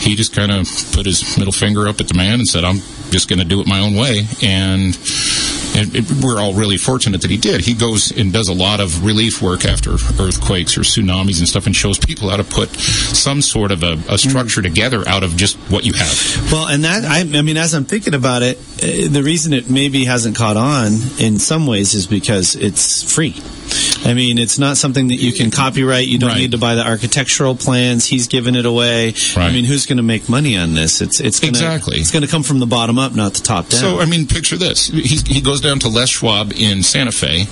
He 0.00 0.14
just 0.14 0.34
kind 0.34 0.52
of 0.52 0.66
put 0.92 1.06
his 1.06 1.36
middle 1.36 1.52
finger 1.52 1.88
up 1.88 2.00
at 2.00 2.08
the 2.08 2.14
man 2.14 2.40
and 2.40 2.48
said, 2.48 2.64
I'm 2.64 2.78
just 3.10 3.28
going 3.28 3.40
to 3.40 3.44
do 3.44 3.60
it 3.60 3.66
my 3.66 3.80
own 3.80 3.94
way. 3.94 4.26
And 4.42 4.94
and 5.78 5.94
it, 5.94 6.04
we're 6.22 6.40
all 6.40 6.54
really 6.54 6.76
fortunate 6.76 7.22
that 7.22 7.30
he 7.30 7.36
did. 7.36 7.60
He 7.60 7.74
goes 7.74 8.10
and 8.16 8.32
does 8.32 8.48
a 8.48 8.54
lot 8.54 8.80
of 8.80 9.04
relief 9.04 9.40
work 9.40 9.64
after 9.64 9.92
earthquakes 9.92 10.76
or 10.76 10.82
tsunamis 10.82 11.38
and 11.38 11.48
stuff, 11.48 11.66
and 11.66 11.74
shows 11.74 11.98
people 11.98 12.28
how 12.28 12.36
to 12.36 12.44
put 12.44 12.68
some 12.70 13.40
sort 13.40 13.70
of 13.70 13.82
a, 13.82 13.98
a 14.08 14.18
structure 14.18 14.62
together 14.62 15.06
out 15.08 15.22
of 15.22 15.36
just 15.36 15.56
what 15.70 15.84
you 15.84 15.92
have. 15.94 16.52
Well, 16.52 16.66
and 16.68 16.84
that 16.84 17.04
I, 17.04 17.20
I 17.20 17.42
mean, 17.42 17.56
as 17.56 17.74
I'm 17.74 17.84
thinking 17.84 18.14
about 18.14 18.42
it, 18.42 18.58
uh, 18.58 19.08
the 19.08 19.22
reason 19.24 19.52
it 19.52 19.70
maybe 19.70 20.04
hasn't 20.04 20.36
caught 20.36 20.56
on 20.56 20.92
in 21.18 21.38
some 21.38 21.66
ways 21.66 21.94
is 21.94 22.06
because 22.06 22.56
it's 22.56 23.02
free. 23.02 23.34
I 24.04 24.14
mean, 24.14 24.38
it's 24.38 24.58
not 24.58 24.76
something 24.76 25.08
that 25.08 25.16
you 25.16 25.32
can 25.32 25.50
copyright. 25.50 26.06
You 26.06 26.18
don't 26.18 26.30
Right. 26.30 26.38
need 26.38 26.50
to 26.52 26.58
buy 26.58 26.74
the 26.74 26.86
architectural 26.86 27.54
plans. 27.54 28.06
He's 28.06 28.26
giving 28.28 28.54
it 28.54 28.64
away. 28.66 29.14
I 29.36 29.50
mean, 29.50 29.64
who's 29.64 29.86
going 29.86 29.96
to 29.96 30.02
make 30.02 30.28
money 30.28 30.56
on 30.56 30.74
this? 30.74 31.00
It's 31.00 31.20
it's 31.20 31.40
gonna, 31.40 31.50
Exactly. 31.50 31.98
It's 31.98 32.10
going 32.10 32.22
to 32.22 32.28
come 32.28 32.42
from 32.42 32.58
the 32.58 32.66
bottom 32.66 32.98
up, 32.98 33.14
not 33.14 33.34
the 33.34 33.42
top 33.42 33.68
down. 33.68 33.80
So, 33.80 34.00
I 34.00 34.06
mean, 34.06 34.26
picture 34.26 34.56
this. 34.56 34.88
He, 34.88 35.18
he 35.34 35.40
goes 35.40 35.60
down 35.60 35.78
to 35.80 35.88
Les 35.88 36.08
Schwab 36.08 36.52
in 36.52 36.82
Santa 36.82 37.12
Fe, 37.12 37.46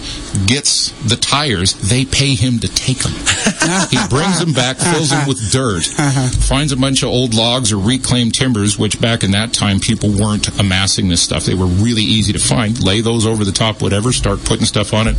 gets 0.46 0.90
the 1.08 1.16
tires. 1.16 1.74
They 1.74 2.04
pay 2.04 2.34
him 2.34 2.58
to 2.60 2.68
take 2.68 2.98
them. 2.98 3.12
he 3.90 3.98
brings 4.08 4.38
them 4.38 4.52
back, 4.52 4.76
fills 4.78 5.10
them 5.10 5.26
with 5.26 5.50
dirt, 5.50 5.84
uh-huh. 5.98 6.28
finds 6.46 6.72
a 6.72 6.76
bunch 6.76 7.02
of 7.02 7.08
old 7.08 7.34
logs 7.34 7.72
or 7.72 7.78
reclaimed 7.78 8.34
timbers, 8.34 8.78
which 8.78 9.00
back 9.00 9.24
in 9.24 9.32
that 9.32 9.52
time 9.52 9.80
people 9.80 10.10
weren't 10.10 10.48
amassing 10.60 11.08
this 11.08 11.22
stuff. 11.22 11.44
They 11.44 11.54
were 11.54 11.66
really 11.66 12.02
easy 12.02 12.32
to 12.32 12.38
find. 12.38 12.82
Lay 12.82 13.00
those 13.00 13.26
over 13.26 13.44
the 13.44 13.52
top, 13.52 13.82
whatever, 13.82 14.12
start 14.12 14.44
putting 14.44 14.66
stuff 14.66 14.92
on 14.94 15.08
it. 15.08 15.16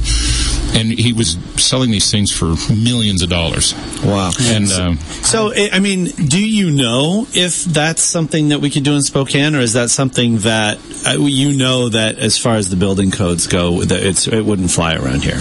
And 0.76 0.92
he 0.92 1.14
was 1.18 1.38
selling 1.56 1.92
these 1.92 2.12
things 2.12 2.32
for 2.32 2.56
millions 2.72 3.22
of 3.22 3.30
dollars. 3.30 3.74
wow. 4.04 4.32
And 4.42 4.72
um, 4.72 4.98
So, 4.98 5.52
I 5.54 5.70
I 5.74 5.80
mean, 5.80 6.06
do 6.06 6.40
you 6.40 6.72
know 6.72 7.28
if 7.34 7.64
that's 7.66 8.02
something 8.02 8.50
that 8.50 8.60
we 8.60 8.70
could 8.70 8.84
do 8.84 8.96
in 8.96 9.02
Spokane, 9.02 9.56
or 9.56 9.60
is 9.60 9.74
that 9.74 9.90
something 9.90 10.40
that 10.40 10.78
uh, 11.08 11.18
you 11.24 11.58
know 11.58 11.90
that, 11.90 12.20
as 12.20 12.38
far 12.38 12.56
as 12.56 12.70
the 12.70 12.76
building 12.76 13.12
codes 13.12 13.48
go, 13.48 13.82
that 13.84 14.02
it's 14.04 14.28
it 14.28 14.46
wouldn't 14.46 14.72
fly 14.72 14.96
around 14.96 15.24
here? 15.24 15.40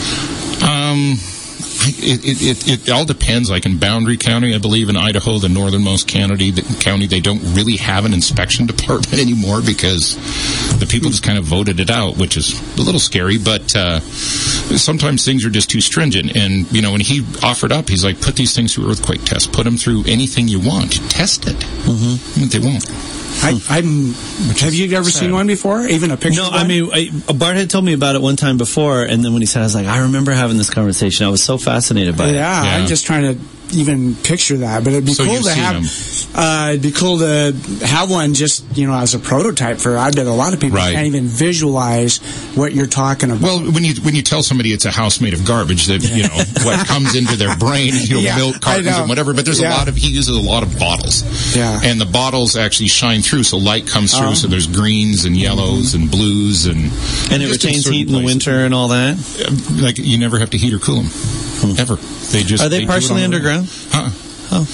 Um, 0.66 1.16
it, 1.58 2.24
it, 2.24 2.68
it, 2.68 2.88
it 2.88 2.90
all 2.90 3.04
depends. 3.04 3.50
Like 3.50 3.66
in 3.66 3.78
Boundary 3.78 4.16
County, 4.16 4.54
I 4.54 4.58
believe 4.58 4.88
in 4.88 4.96
Idaho, 4.96 5.38
the 5.38 5.48
northernmost 5.48 6.08
county, 6.08 6.50
the 6.50 6.62
county, 6.80 7.06
they 7.06 7.20
don't 7.20 7.40
really 7.54 7.76
have 7.76 8.04
an 8.04 8.12
inspection 8.12 8.66
department 8.76 9.20
anymore 9.20 9.60
because 9.62 10.16
the 10.78 10.86
people 10.86 11.10
just 11.10 11.22
kind 11.22 11.38
of 11.38 11.44
voted 11.44 11.80
it 11.80 11.90
out, 11.90 12.16
which 12.16 12.36
is 12.36 12.58
a 12.78 12.82
little 12.82 13.00
scary. 13.00 13.38
But 13.38 13.74
uh, 13.74 14.00
sometimes 14.00 15.24
things 15.24 15.44
are 15.44 15.50
just 15.50 15.70
too 15.70 15.80
stringent. 15.80 16.36
And 16.36 16.70
you 16.72 16.82
know, 16.82 16.92
when 16.92 17.00
he 17.00 17.24
offered 17.42 17.72
up, 17.72 17.88
he's 17.88 18.04
like, 18.04 18.20
"Put 18.20 18.36
these 18.36 18.54
things 18.54 18.74
through 18.74 18.90
earthquake 18.90 19.24
tests. 19.24 19.46
Put 19.46 19.64
them 19.64 19.76
through 19.76 20.04
anything 20.06 20.48
you 20.48 20.60
want. 20.60 20.92
Test 21.10 21.46
it." 21.46 21.56
Mm-hmm. 21.56 22.48
They 22.48 22.58
won't. 22.58 23.15
I, 23.42 23.60
I'm. 23.68 24.12
Have 24.58 24.74
you 24.74 24.96
ever 24.96 25.10
seen 25.10 25.32
one 25.32 25.46
before? 25.46 25.86
Even 25.86 26.10
a 26.10 26.16
picture? 26.16 26.40
No, 26.40 26.48
of 26.48 26.54
I 26.54 26.66
mean, 26.66 26.90
I, 26.92 27.10
Bart 27.32 27.56
had 27.56 27.70
told 27.70 27.84
me 27.84 27.92
about 27.92 28.14
it 28.14 28.22
one 28.22 28.36
time 28.36 28.56
before, 28.58 29.02
and 29.02 29.24
then 29.24 29.32
when 29.32 29.42
he 29.42 29.46
said, 29.46 29.60
I 29.60 29.64
was 29.64 29.74
like, 29.74 29.86
I 29.86 30.02
remember 30.02 30.32
having 30.32 30.56
this 30.56 30.70
conversation. 30.70 31.26
I 31.26 31.28
was 31.28 31.42
so 31.42 31.58
fascinated 31.58 32.16
by 32.16 32.28
it. 32.28 32.34
Yeah, 32.34 32.64
Yeah. 32.64 32.76
I'm 32.76 32.86
just 32.86 33.06
trying 33.06 33.34
to 33.34 33.40
even 33.72 34.14
picture 34.16 34.58
that. 34.58 34.84
But 34.84 34.92
it'd 34.92 35.04
be 35.06 35.12
So 35.14 35.24
cool 35.24 35.42
to 35.42 35.50
have. 35.52 35.84
Uh, 36.34 36.66
it'd 36.70 36.82
be 36.82 36.92
cool 36.92 37.18
to 37.18 37.52
have 37.84 38.10
one 38.10 38.34
just 38.34 38.64
you 38.76 38.86
know 38.86 38.94
as 38.94 39.14
a 39.14 39.18
prototype 39.18 39.78
for. 39.78 39.96
I 39.96 40.10
bet 40.10 40.26
a 40.26 40.30
lot 40.32 40.52
of 40.54 40.60
people 40.60 40.76
Right. 40.78 40.94
can't 40.94 41.06
even 41.06 41.24
visualize 41.26 42.18
what 42.54 42.74
you're 42.74 42.86
talking 42.86 43.30
about. 43.30 43.42
Well, 43.42 43.70
when 43.72 43.84
you 43.84 43.94
when 44.02 44.14
you 44.14 44.22
tell 44.22 44.42
somebody 44.42 44.72
it's 44.72 44.84
a 44.84 44.90
house 44.90 45.20
made 45.20 45.34
of 45.34 45.44
garbage, 45.44 45.86
that 45.86 46.02
you 46.02 46.22
know 46.24 46.64
what 46.64 46.86
comes 46.86 47.14
into 47.14 47.36
their 47.36 47.56
brain, 47.56 47.92
you 47.94 48.14
know, 48.16 48.20
Yeah, 48.20 48.36
milk 48.36 48.56
I 48.56 48.58
cartons 48.60 48.86
know. 48.88 49.00
and 49.00 49.08
whatever. 49.08 49.32
But 49.34 49.44
there's 49.44 49.60
Yeah. 49.60 49.74
a 49.74 49.78
lot 49.78 49.88
of 49.88 49.96
he 49.96 50.08
uses 50.10 50.36
a 50.36 50.40
lot 50.40 50.62
of 50.62 50.78
bottles, 50.78 51.24
Yeah. 51.56 51.80
and 51.82 52.00
the 52.00 52.06
bottles 52.06 52.56
actually 52.56 52.88
shine 52.88 53.22
through, 53.22 53.44
so 53.44 53.56
light 53.58 53.86
comes 53.86 54.12
through. 54.14 54.28
Oh. 54.28 54.34
So 54.34 54.46
there's 54.48 54.66
greens 54.66 55.24
and 55.24 55.36
yellows 55.36 55.94
and 55.94 56.10
blues 56.10 56.66
and 56.66 56.90
And 57.30 57.42
it 57.42 57.50
retains 57.50 57.86
heat 57.86 58.06
in 58.08 58.12
the 58.14 58.22
winter 58.22 58.64
and 58.64 58.74
all 58.74 58.88
that. 58.88 59.16
Like 59.80 59.98
you 59.98 60.18
never 60.18 60.38
have 60.38 60.50
to 60.50 60.58
heat 60.58 60.72
or 60.74 60.78
cool 60.78 61.02
them 61.02 61.10
ever. 61.78 61.96
They 61.96 62.42
just 62.42 62.62
Are 62.64 62.68
they, 62.68 62.78
do 62.78 62.84
it 62.84 62.88
partially 62.88 63.24
on 63.24 63.30
their 63.30 63.40
own. 63.40 63.58
underground? 63.66 63.68
Uh-uh. 63.94 64.64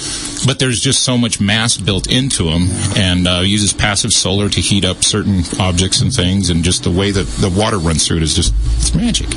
But 0.45 0.59
there's 0.59 0.79
just 0.79 1.03
so 1.03 1.17
much 1.17 1.39
mass 1.41 1.77
built 1.77 2.07
into 2.11 2.43
them, 2.43 2.67
and 2.95 3.27
uh, 3.27 3.39
uses 3.43 3.73
passive 3.73 4.11
solar 4.11 4.47
to 4.49 4.61
heat 4.61 4.85
up 4.85 5.03
certain 5.03 5.43
objects 5.59 6.01
and 6.01 6.13
things, 6.13 6.49
and 6.49 6.63
just 6.63 6.83
the 6.83 6.91
way 6.91 7.11
that 7.11 7.25
the 7.39 7.49
water 7.49 7.77
runs 7.79 8.05
through 8.07 8.17
it 8.17 8.23
is 8.23 8.35
just 8.35 8.53
it's 8.75 8.93
magic. 8.93 9.27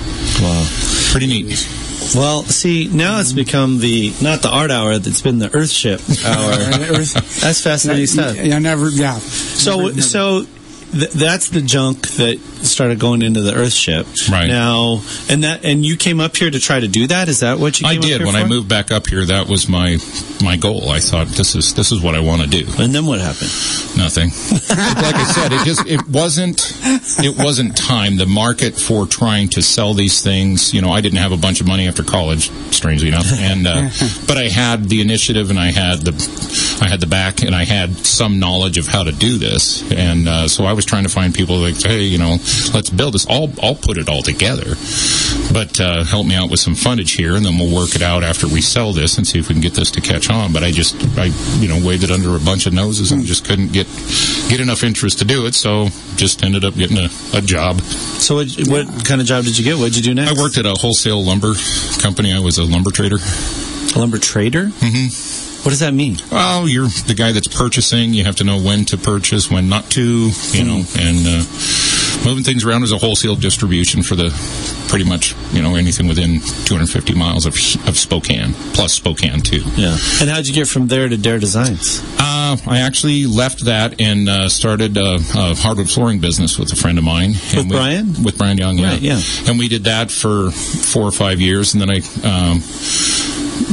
Wow. 0.43 0.67
Pretty 1.11 1.27
neat. 1.27 1.67
Well, 2.15 2.43
see, 2.43 2.89
now 2.93 3.21
it's 3.21 3.33
become 3.33 3.79
the 3.79 4.13
not 4.21 4.43
the 4.43 4.51
art 4.51 4.71
hour. 4.71 4.93
It's 4.93 5.23
been 5.23 5.39
the 5.39 5.49
Earthship 5.49 6.01
hour. 6.25 6.53
Earth- 7.01 7.41
That's 7.41 7.63
fascinating 7.63 8.07
stuff. 8.07 8.37
Yeah, 8.37 8.59
never. 8.59 8.91
Yeah. 8.91 9.15
So, 9.19 9.77
Never- 9.79 9.89
never. 9.91 10.03
so 10.03 10.45
th- 10.93 11.11
that's 11.13 11.49
the 11.49 11.63
junk 11.63 12.03
that 12.17 12.39
started 12.71 12.99
going 12.99 13.23
into 13.23 13.41
the 13.41 13.53
Earthship. 13.53 14.31
Right. 14.31 14.49
now, 14.49 15.03
and 15.29 15.45
that 15.45 15.65
and 15.65 15.85
you 15.85 15.97
came 15.97 16.21
up 16.21 16.37
here 16.37 16.51
to 16.51 16.59
try 16.61 16.81
to 16.81 16.89
do 16.89 17.07
that. 17.09 17.29
Is 17.29 17.41
that 17.41 17.59
what 17.59 17.81
you? 17.81 17.87
I 17.87 17.97
did 17.97 18.23
when 18.25 18.37
I 18.37 18.47
moved 18.47 18.69
back 18.69 18.91
up 18.91 19.07
here. 19.07 19.25
That 19.25 19.49
was 19.49 19.69
my 19.69 19.99
my 20.43 20.57
goal. 20.57 20.91
I 20.91 21.01
thought 21.01 21.29
this 21.29 21.55
is 21.55 21.75
this 21.75 21.93
is 21.93 22.03
what 22.03 22.15
I 22.15 22.21
want 22.21 22.43
to 22.43 22.49
do. 22.49 22.67
And 22.79 22.95
then 22.95 23.07
what 23.07 23.21
happened? 23.21 23.51
Nothing. 23.97 24.31
like 24.31 25.15
I 25.15 25.25
said, 25.25 25.53
it 25.53 25.65
just 25.65 25.87
it 25.87 26.07
wasn't 26.09 26.61
it 27.25 27.37
wasn't 27.43 27.77
time. 27.77 28.17
The 28.17 28.27
market 28.27 28.79
for 28.79 29.07
trying 29.07 29.49
to 29.51 29.63
sell 29.63 29.95
these 29.95 30.23
things. 30.23 30.75
You 30.75 30.83
know, 30.83 30.91
I 30.91 31.01
didn't 31.01 31.19
have 31.19 31.33
a 31.33 31.37
bunch 31.37 31.61
of 31.61 31.67
money 31.67 31.89
after 31.89 32.03
college, 32.03 32.51
strangely 32.73 33.09
enough, 33.09 33.27
and 33.33 33.67
uh, 33.67 33.89
but 34.27 34.37
I 34.37 34.49
had 34.49 34.89
the 34.89 35.01
initiative 35.01 35.51
and 35.51 35.59
I 35.59 35.71
had 35.71 36.01
the 36.01 36.79
I 36.83 36.89
had 36.89 37.01
the 37.01 37.07
back 37.07 37.43
and 37.43 37.55
I 37.55 37.65
had 37.65 37.97
some 37.97 38.39
knowledge 38.39 38.79
of 38.79 38.87
how 38.87 39.03
to 39.05 39.13
do 39.13 39.39
this, 39.39 39.91
and 39.93 40.29
uh, 40.29 40.49
so 40.49 40.65
I 40.65 40.73
was 40.73 40.85
trying 40.85 41.05
to 41.05 41.11
find 41.11 41.35
people 41.35 41.57
like, 41.57 41.81
hey, 41.83 42.03
you 42.03 42.19
know, 42.19 42.37
let's 42.75 42.91
build 42.91 43.15
this. 43.15 43.27
I'll 43.29 43.51
I'll 43.63 43.75
put 43.75 43.99
it 43.99 44.09
all 44.09 44.23
together, 44.23 44.77
but 45.53 45.81
uh, 45.81 46.05
help 46.05 46.27
me 46.27 46.35
out 46.35 46.51
with 46.51 46.61
some 46.61 46.75
fundage 46.75 47.17
here, 47.17 47.37
and 47.37 47.45
then 47.45 47.59
we'll 47.59 47.75
work 47.75 47.95
it 47.95 48.03
out 48.03 48.23
after 48.23 48.47
we 48.47 48.61
sell 48.61 48.93
this 48.93 49.19
and 49.19 49.27
see 49.27 49.39
if 49.39 49.49
we 49.49 49.55
can 49.55 49.63
get 49.63 49.75
this 49.75 49.91
to 49.93 50.01
catch 50.01 50.31
on. 50.31 50.53
But 50.53 50.63
I 50.65 50.71
just 50.71 50.97
I 51.19 51.31
you 51.59 51.69
know 51.69 51.85
waved 51.85 52.05
it 52.05 52.11
under 52.11 52.37
a 52.37 52.41
bunch 52.41 52.67
of 52.67 52.73
noses 52.73 53.13
and 53.13 53.25
just 53.25 53.45
couldn't 53.45 53.73
get 53.73 53.87
get 54.49 54.61
enough 54.61 54.83
interest 54.83 55.19
to 55.21 55.25
do 55.25 55.47
it, 55.47 55.55
so 55.55 55.89
just 56.17 56.43
ended 56.43 56.65
up 56.65 56.75
getting 56.75 56.99
a, 56.99 57.09
a 57.35 57.41
job. 57.41 57.81
So, 57.81 58.37
what, 58.37 58.49
what 58.67 59.05
kind 59.05 59.21
of 59.21 59.27
job 59.27 59.45
did 59.45 59.59
you 59.59 59.65
get? 59.65 59.77
What 59.79 59.93
did 59.93 59.97
you 59.97 60.03
do 60.03 60.15
next? 60.15 60.39
I 60.39 60.43
worked 60.43 60.59
at 60.59 60.67
a 60.67 60.75
wholesale 60.75 61.23
lumber 61.23 61.55
company. 62.01 62.33
I 62.33 62.41
was 62.41 62.59
a 62.59 62.65
lumber 62.65 62.91
trader. 62.91 63.19
A 63.95 63.99
lumber 63.99 64.19
trader. 64.19 64.67
Mm-hmm. 64.67 65.63
What 65.67 65.71
does 65.71 65.81
that 65.81 65.95
mean? 65.95 66.19
Well, 66.31 66.69
you're 66.69 66.87
the 66.87 67.15
guy 67.15 67.33
that's 67.33 67.49
purchasing. 67.49 68.15
You 68.15 68.25
have 68.25 68.37
to 68.37 68.45
know 68.45 68.61
when 68.61 68.85
to 68.87 68.97
purchase, 68.97 69.51
when 69.51 69.69
not 69.69 69.91
to, 69.93 70.31
you 70.53 70.65
know, 70.65 70.85
and 70.97 71.27
uh, 71.27 71.43
moving 72.25 72.45
things 72.45 72.65
around 72.65 72.83
as 72.83 72.93
a 72.93 72.99
wholesale 72.99 73.37
distribution 73.37 74.03
for 74.03 74.15
the 74.15 74.31
pretty 74.89 75.05
much, 75.05 75.35
you 75.53 75.63
know, 75.63 75.75
anything 75.75 76.07
within 76.07 76.41
250 76.67 77.15
miles 77.15 77.47
of, 77.47 77.55
of 77.89 77.97
Spokane, 77.97 78.53
plus 78.75 78.93
Spokane 78.95 79.41
too. 79.41 79.63
Yeah. 79.77 79.97
And 80.21 80.31
how'd 80.31 80.47
you 80.47 80.55
get 80.55 80.69
from 80.69 80.87
there 80.87 81.09
to 81.09 81.17
Dare 81.17 81.39
Designs? 81.39 82.01
Uh, 82.19 82.57
I 82.67 82.81
actually 82.81 83.27
left 83.27 83.65
that 83.65 84.01
and 84.01 84.29
uh, 84.29 84.49
started 84.49 84.97
a, 84.97 85.15
a, 85.17 85.55
hardwood 85.57 85.91
flooring 85.91 86.21
business 86.21 86.59
with 86.59 86.73
a 86.73 86.77
friend 86.77 86.99
of 86.99 87.05
mine. 87.05 87.31
With 87.31 87.57
And 87.57 87.71
we- 87.71 87.77
Brian? 87.77 88.23
With 88.23 88.39
Brian 88.39 88.59
Young, 88.59 88.79
yeah. 88.79 88.91
Right, 88.91 89.01
yeah. 89.01 89.21
And 89.47 89.59
we 89.59 89.69
did 89.69 89.85
that 89.85 90.11
for 90.11 90.51
four 90.51 91.03
or 91.03 91.13
five 91.13 91.41
years, 91.41 91.75
and 91.75 91.81
then 91.81 91.91
I, 91.91 91.97
um, 92.25 92.63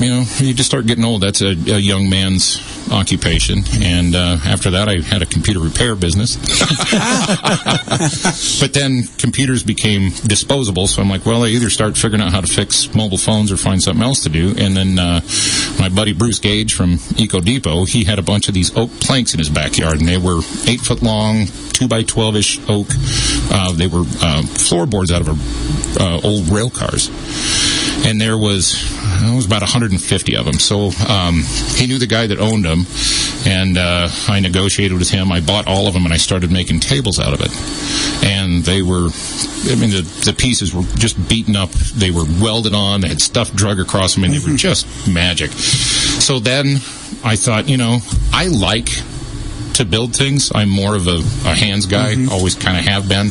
you 0.01 0.09
know, 0.09 0.25
you 0.37 0.53
just 0.53 0.69
start 0.69 0.85
getting 0.87 1.03
old. 1.03 1.21
That's 1.21 1.41
a, 1.41 1.49
a 1.51 1.79
young 1.79 2.09
man's 2.09 2.57
occupation. 2.93 3.63
And 3.81 4.15
uh, 4.15 4.37
after 4.45 4.71
that, 4.71 4.87
I 4.87 5.01
had 5.01 5.21
a 5.21 5.25
computer 5.25 5.59
repair 5.59 5.95
business. 5.95 6.35
but 8.61 8.73
then 8.73 9.03
computers 9.17 9.63
became 9.63 10.11
disposable, 10.25 10.87
so 10.87 11.01
I'm 11.01 11.09
like, 11.09 11.25
well, 11.25 11.43
I 11.43 11.47
either 11.47 11.69
start 11.69 11.97
figuring 11.97 12.21
out 12.21 12.31
how 12.31 12.41
to 12.41 12.47
fix 12.47 12.93
mobile 12.93 13.17
phones 13.17 13.51
or 13.51 13.57
find 13.57 13.81
something 13.81 14.03
else 14.03 14.23
to 14.23 14.29
do. 14.29 14.53
And 14.57 14.77
then 14.77 14.99
uh, 14.99 15.21
my 15.79 15.89
buddy 15.89 16.13
Bruce 16.13 16.39
Gage 16.39 16.73
from 16.73 16.99
Eco 17.17 17.41
Depot, 17.41 17.85
he 17.85 18.03
had 18.03 18.19
a 18.19 18.23
bunch 18.23 18.47
of 18.47 18.53
these 18.53 18.75
oak 18.77 18.91
planks 19.01 19.33
in 19.33 19.39
his 19.39 19.49
backyard, 19.49 19.99
and 19.99 20.07
they 20.07 20.17
were 20.17 20.39
eight 20.67 20.81
foot 20.81 21.01
long, 21.01 21.47
two 21.73 21.87
by 21.87 22.03
twelve 22.03 22.35
ish 22.35 22.59
oak. 22.69 22.87
Uh, 23.51 23.73
they 23.73 23.87
were 23.87 24.03
uh, 24.21 24.43
floorboards 24.43 25.11
out 25.11 25.27
of 25.27 25.99
uh, 25.99 26.19
old 26.23 26.47
rail 26.49 26.69
cars 26.69 27.09
and 28.03 28.19
there 28.19 28.37
was 28.37 28.75
it 29.21 29.35
was 29.35 29.45
about 29.45 29.61
150 29.61 30.35
of 30.35 30.45
them. 30.45 30.55
So 30.55 30.91
um, 31.07 31.43
he 31.75 31.87
knew 31.87 31.97
the 31.97 32.07
guy 32.07 32.27
that 32.27 32.39
owned 32.39 32.65
them, 32.65 32.85
and 33.45 33.77
uh, 33.77 34.09
I 34.27 34.39
negotiated 34.39 34.97
with 34.97 35.09
him. 35.09 35.31
I 35.31 35.41
bought 35.41 35.67
all 35.67 35.87
of 35.87 35.93
them, 35.93 36.05
and 36.05 36.13
I 36.13 36.17
started 36.17 36.51
making 36.51 36.81
tables 36.81 37.19
out 37.19 37.33
of 37.33 37.41
it. 37.41 37.51
And 38.25 38.63
they 38.63 38.81
were, 38.81 39.09
I 39.69 39.75
mean, 39.75 39.91
the, 39.91 40.21
the 40.25 40.33
pieces 40.33 40.73
were 40.73 40.83
just 40.95 41.17
beaten 41.29 41.55
up. 41.55 41.71
They 41.71 42.11
were 42.11 42.25
welded 42.41 42.73
on. 42.73 43.01
They 43.01 43.09
had 43.09 43.21
stuff 43.21 43.53
drug 43.53 43.79
across 43.79 44.15
them, 44.15 44.23
and 44.25 44.33
they 44.33 44.39
were 44.39 44.57
just 44.57 44.85
magic. 45.07 45.51
So 45.51 46.39
then 46.39 46.77
I 47.23 47.35
thought, 47.35 47.67
you 47.69 47.77
know, 47.77 47.99
I 48.31 48.47
like 48.47 48.89
to 49.75 49.85
build 49.85 50.15
things. 50.15 50.51
I'm 50.53 50.69
more 50.69 50.95
of 50.95 51.07
a, 51.07 51.17
a 51.45 51.55
hands 51.55 51.85
guy, 51.85 52.15
always 52.31 52.55
kind 52.55 52.77
of 52.77 52.85
have 52.85 53.09
been, 53.09 53.27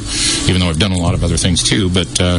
even 0.49 0.61
though 0.61 0.69
I've 0.69 0.79
done 0.79 0.93
a 0.93 0.99
lot 0.99 1.15
of 1.15 1.23
other 1.23 1.37
things 1.37 1.63
too. 1.63 1.89
But 1.89 2.21
uh, 2.21 2.39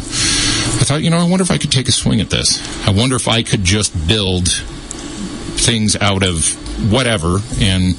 I 0.84 0.86
thought, 0.86 1.02
you 1.02 1.10
know, 1.10 1.18
I 1.18 1.24
wonder 1.24 1.44
if 1.44 1.50
I 1.50 1.58
could 1.58 1.72
take 1.72 1.88
a 1.88 1.94
swing 1.94 2.20
at 2.20 2.30
this. 2.30 2.60
I 2.86 2.92
wonder 2.92 3.16
if 3.16 3.30
I 3.30 3.42
could 3.42 3.64
just 3.64 3.94
build 4.06 4.50
things 4.50 5.96
out 5.96 6.24
of 6.24 6.44
whatever 6.92 7.40
and 7.62 7.96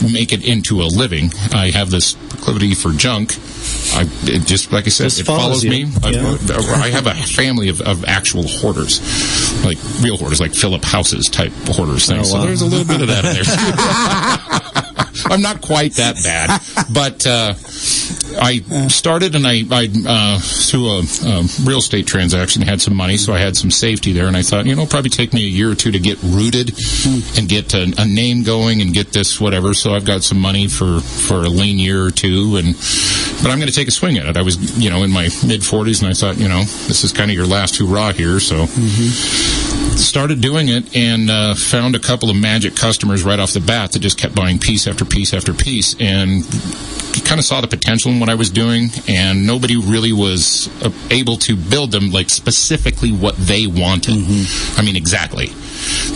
make 0.00 0.32
it 0.32 0.46
into 0.46 0.82
a 0.82 0.86
living. 0.86 1.32
I 1.52 1.72
have 1.74 1.90
this 1.90 2.12
proclivity 2.12 2.76
for 2.76 2.92
junk. 2.92 3.32
I 3.94 4.06
it 4.22 4.46
just 4.46 4.70
like 4.70 4.86
I 4.86 4.90
said, 4.90 5.04
Just 5.06 5.22
it 5.22 5.24
follows 5.24 5.64
follows 5.64 5.64
me. 5.64 5.86
I, 6.04 6.84
I 6.84 6.90
have 6.90 7.08
a 7.08 7.14
family 7.14 7.70
of, 7.70 7.80
of 7.80 8.04
actual 8.04 8.46
hoarders, 8.46 9.00
like 9.64 9.78
real 10.00 10.16
hoarders, 10.16 10.40
like 10.40 10.54
Philip 10.54 10.84
Houses 10.84 11.28
type 11.28 11.50
hoarders 11.66 12.06
things. 12.06 12.30
Oh, 12.30 12.34
wow. 12.36 12.40
So 12.42 12.46
there's 12.46 12.62
a 12.62 12.66
little 12.66 12.86
bit 12.86 13.00
of 13.00 13.08
that 13.08 13.24
in 13.24 13.34
there. 13.34 14.68
I'm 15.26 15.42
not 15.42 15.60
quite 15.60 15.94
that 15.94 16.16
bad, 16.24 16.60
but 16.92 17.26
uh, 17.26 17.54
I 18.40 18.60
started 18.88 19.34
and 19.34 19.46
I, 19.46 19.62
I 19.70 19.88
uh, 20.06 20.38
through 20.40 20.88
a, 20.88 20.98
um 21.26 21.48
real 21.64 21.78
estate 21.78 22.06
transaction 22.06 22.62
had 22.62 22.80
some 22.80 22.96
money, 22.96 23.16
so 23.16 23.32
I 23.32 23.38
had 23.38 23.56
some 23.56 23.70
safety 23.70 24.12
there, 24.12 24.26
and 24.26 24.36
I 24.36 24.42
thought, 24.42 24.66
you 24.66 24.74
know, 24.74 24.86
probably 24.86 25.10
take 25.10 25.32
me 25.32 25.44
a 25.44 25.48
year 25.48 25.70
or 25.70 25.74
two 25.74 25.90
to 25.92 25.98
get 25.98 26.18
rooted 26.22 26.72
and 27.38 27.48
get 27.48 27.74
a, 27.74 27.92
a 27.98 28.06
name 28.06 28.42
going 28.42 28.80
and 28.80 28.92
get 28.92 29.12
this 29.12 29.40
whatever. 29.40 29.74
So 29.74 29.94
I've 29.94 30.04
got 30.04 30.22
some 30.22 30.38
money 30.40 30.68
for 30.68 31.00
for 31.00 31.36
a 31.44 31.48
lean 31.48 31.78
year 31.78 32.04
or 32.04 32.10
two, 32.10 32.56
and 32.56 32.74
but 33.42 33.50
I'm 33.50 33.58
going 33.58 33.68
to 33.68 33.74
take 33.74 33.88
a 33.88 33.92
swing 33.92 34.18
at 34.18 34.26
it. 34.26 34.36
I 34.36 34.42
was, 34.42 34.78
you 34.78 34.90
know, 34.90 35.02
in 35.02 35.10
my 35.10 35.24
mid 35.46 35.60
40s, 35.62 36.00
and 36.02 36.10
I 36.10 36.14
thought, 36.14 36.38
you 36.38 36.48
know, 36.48 36.60
this 36.88 37.04
is 37.04 37.12
kind 37.12 37.30
of 37.30 37.36
your 37.36 37.46
last 37.46 37.76
hurrah 37.78 38.12
here, 38.12 38.38
so 38.40 38.66
started 39.98 40.40
doing 40.40 40.68
it 40.68 40.96
and 40.96 41.30
uh, 41.30 41.54
found 41.54 41.94
a 41.94 41.98
couple 41.98 42.30
of 42.30 42.36
magic 42.36 42.76
customers 42.76 43.22
right 43.22 43.38
off 43.38 43.52
the 43.52 43.60
bat 43.60 43.92
that 43.92 43.98
just 44.00 44.18
kept 44.18 44.34
buying 44.34 44.58
piece 44.58 44.86
after 44.86 45.04
piece 45.04 45.32
after 45.34 45.52
piece 45.52 45.94
and 46.00 46.44
kind 47.24 47.38
of 47.38 47.44
saw 47.44 47.60
the 47.60 47.68
potential 47.68 48.10
in 48.10 48.20
what 48.20 48.28
I 48.28 48.34
was 48.34 48.50
doing 48.50 48.88
and 49.08 49.46
nobody 49.46 49.76
really 49.76 50.12
was 50.12 50.68
uh, 50.84 50.90
able 51.10 51.36
to 51.38 51.56
build 51.56 51.92
them 51.92 52.10
like 52.10 52.30
specifically 52.30 53.10
what 53.10 53.36
they 53.36 53.66
wanted. 53.66 54.14
I 54.76 54.82
mean 54.82 54.96
exactly. 54.96 55.48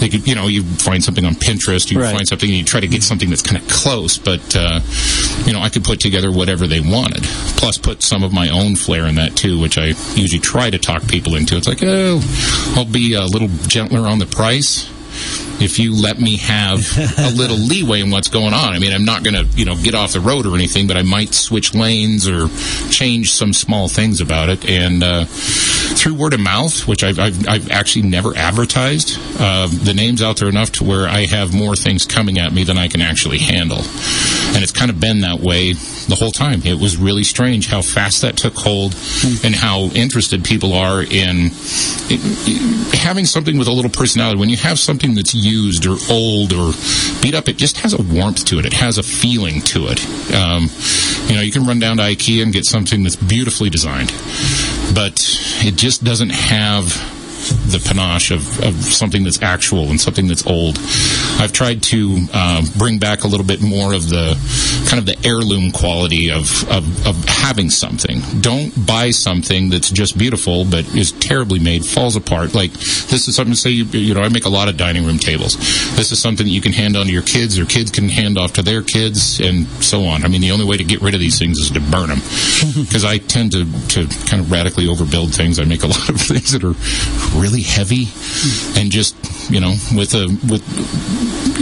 They 0.00 0.08
could, 0.08 0.26
you 0.26 0.34
know, 0.34 0.46
you 0.46 0.62
find 0.62 1.02
something 1.02 1.24
on 1.24 1.34
Pinterest, 1.34 1.90
you 1.90 2.00
Right. 2.00 2.14
find 2.14 2.28
something 2.28 2.48
and 2.48 2.58
you 2.58 2.64
try 2.64 2.80
to 2.80 2.86
get 2.88 3.02
something 3.02 3.30
that's 3.30 3.42
kind 3.42 3.56
of 3.60 3.66
close, 3.68 4.18
but 4.18 4.54
uh, 4.56 4.80
you 5.44 5.52
know, 5.52 5.60
I 5.60 5.68
could 5.68 5.84
put 5.84 6.00
together 6.00 6.30
whatever 6.30 6.66
they 6.66 6.80
wanted. 6.80 7.22
Plus 7.56 7.78
put 7.78 8.02
some 8.02 8.22
of 8.22 8.32
my 8.32 8.48
own 8.48 8.76
flair 8.76 9.06
in 9.06 9.14
that 9.16 9.36
too, 9.36 9.58
which 9.60 9.78
I 9.78 9.86
usually 10.14 10.40
try 10.40 10.70
to 10.70 10.78
talk 10.78 11.06
people 11.08 11.34
into. 11.34 11.56
It's 11.56 11.68
like, 11.68 11.82
oh, 11.82 12.20
I'll 12.76 12.84
be 12.84 13.14
a 13.14 13.24
little 13.24 13.48
gentler 13.66 14.06
on 14.06 14.18
the 14.18 14.26
price 14.26 14.90
if 15.60 15.78
you 15.78 15.94
let 15.94 16.18
me 16.18 16.36
have 16.36 16.80
a 17.18 17.30
little 17.34 17.56
leeway 17.56 18.00
in 18.00 18.10
what's 18.10 18.28
going 18.28 18.54
on. 18.54 18.72
I 18.72 18.78
mean, 18.78 18.92
I'm 18.92 19.04
not 19.04 19.24
going 19.24 19.34
to, 19.34 19.44
you 19.56 19.64
know, 19.64 19.76
get 19.76 19.94
off 19.94 20.12
the 20.12 20.20
road 20.20 20.46
or 20.46 20.54
anything, 20.54 20.86
but 20.86 20.96
I 20.96 21.02
might 21.02 21.34
switch 21.34 21.74
lanes 21.74 22.28
or 22.28 22.48
change 22.90 23.32
some 23.32 23.52
small 23.52 23.88
things 23.88 24.20
about 24.20 24.48
it. 24.48 24.68
And 24.68 25.02
uh, 25.02 25.24
through 25.26 26.14
word 26.14 26.34
of 26.34 26.40
mouth, 26.40 26.86
which 26.86 27.02
I've, 27.02 27.18
I've, 27.18 27.48
I've 27.48 27.70
actually 27.70 28.08
never 28.08 28.36
advertised, 28.36 29.18
uh, 29.40 29.68
the 29.68 29.94
name's 29.94 30.22
out 30.22 30.36
there 30.38 30.48
enough 30.48 30.72
to 30.72 30.84
where 30.84 31.08
I 31.08 31.26
have 31.26 31.54
more 31.54 31.76
things 31.76 32.04
coming 32.04 32.38
at 32.38 32.52
me 32.52 32.64
than 32.64 32.78
I 32.78 32.88
can 32.88 33.00
actually 33.00 33.38
handle. 33.38 33.78
And 33.78 34.62
it's 34.62 34.72
kind 34.72 34.90
of 34.90 35.00
been 35.00 35.20
that 35.20 35.40
way 35.40 35.72
the 35.72 36.16
whole 36.18 36.30
time. 36.30 36.62
It 36.64 36.78
was 36.78 36.96
really 36.96 37.24
strange 37.24 37.68
how 37.68 37.82
fast 37.82 38.22
that 38.22 38.36
took 38.36 38.54
hold 38.54 38.94
and 39.44 39.54
how 39.54 39.84
interested 39.94 40.44
people 40.44 40.72
are 40.72 41.02
in 41.02 41.50
having 42.92 43.24
something 43.24 43.58
with 43.58 43.68
a 43.68 43.72
little 43.72 43.90
personality. 43.90 44.38
When 44.38 44.48
you 44.48 44.56
have 44.56 44.78
something 44.78 45.14
that's 45.14 45.34
used 45.46 45.86
or 45.86 45.96
old 46.10 46.52
or 46.52 46.72
beat 47.22 47.34
up, 47.34 47.48
it 47.48 47.56
just 47.56 47.78
has 47.78 47.92
a 47.92 48.02
warmth 48.02 48.44
to 48.46 48.58
it. 48.58 48.66
It 48.66 48.72
has 48.74 48.98
a 48.98 49.02
feeling 49.02 49.60
to 49.62 49.88
it. 49.88 50.04
Um, 50.34 50.68
you 51.28 51.34
know, 51.34 51.40
you 51.40 51.52
can 51.52 51.66
run 51.66 51.78
down 51.78 51.96
to 51.98 52.02
IKEA 52.02 52.42
and 52.42 52.52
get 52.52 52.64
something 52.64 53.02
that's 53.02 53.16
beautifully 53.16 53.70
designed, 53.70 54.12
but 54.94 55.20
it 55.64 55.76
just 55.76 56.04
doesn't 56.04 56.30
have 56.30 57.15
the 57.70 57.82
panache 57.86 58.30
of, 58.30 58.60
of 58.62 58.74
something 58.74 59.24
that's 59.24 59.42
actual 59.42 59.88
and 59.88 60.00
something 60.00 60.26
that's 60.28 60.46
old. 60.46 60.78
I've 61.38 61.52
tried 61.52 61.82
to 61.84 62.26
um, 62.32 62.64
bring 62.76 62.98
back 62.98 63.24
a 63.24 63.28
little 63.28 63.46
bit 63.46 63.62
more 63.62 63.92
of 63.92 64.08
the 64.08 64.36
kind 64.88 64.98
of 64.98 65.06
the 65.06 65.16
heirloom 65.26 65.72
quality 65.72 66.30
of, 66.30 66.68
of, 66.70 67.06
of 67.06 67.24
having 67.24 67.70
something. 67.70 68.20
Don't 68.40 68.72
buy 68.86 69.10
something 69.10 69.70
that's 69.70 69.90
just 69.90 70.16
beautiful 70.16 70.64
but 70.64 70.84
is 70.94 71.12
terribly 71.12 71.58
made, 71.58 71.84
falls 71.84 72.16
apart. 72.16 72.54
Like 72.54 72.72
this 72.72 73.28
is 73.28 73.36
something. 73.36 73.54
Say 73.54 73.70
you, 73.70 73.84
you 73.84 74.14
know, 74.14 74.22
I 74.22 74.28
make 74.28 74.44
a 74.44 74.50
lot 74.50 74.68
of 74.68 74.76
dining 74.76 75.04
room 75.04 75.18
tables. 75.18 75.56
This 75.96 76.12
is 76.12 76.20
something 76.20 76.46
that 76.46 76.52
you 76.52 76.60
can 76.60 76.72
hand 76.72 76.96
on 76.96 77.06
to 77.06 77.12
your 77.12 77.22
kids, 77.22 77.58
or 77.58 77.66
kids 77.66 77.90
can 77.90 78.08
hand 78.08 78.38
off 78.38 78.54
to 78.54 78.62
their 78.62 78.82
kids, 78.82 79.40
and 79.40 79.66
so 79.82 80.04
on. 80.04 80.24
I 80.24 80.28
mean, 80.28 80.40
the 80.40 80.50
only 80.50 80.64
way 80.64 80.76
to 80.76 80.84
get 80.84 81.02
rid 81.02 81.14
of 81.14 81.20
these 81.20 81.38
things 81.38 81.58
is 81.58 81.70
to 81.70 81.80
burn 81.80 82.08
them 82.08 82.18
because 82.84 83.04
I 83.04 83.18
tend 83.18 83.52
to 83.52 83.64
to 83.88 84.06
kind 84.26 84.42
of 84.42 84.50
radically 84.50 84.86
overbuild 84.86 85.34
things. 85.34 85.58
I 85.58 85.64
make 85.64 85.82
a 85.82 85.86
lot 85.88 86.08
of 86.08 86.20
things 86.20 86.52
that 86.52 86.64
are 86.64 86.74
really 87.40 87.62
heavy 87.62 88.08
and 88.78 88.90
just 88.90 89.14
you 89.50 89.60
know 89.60 89.74
with 89.94 90.14
a 90.14 90.26
with 90.50 90.64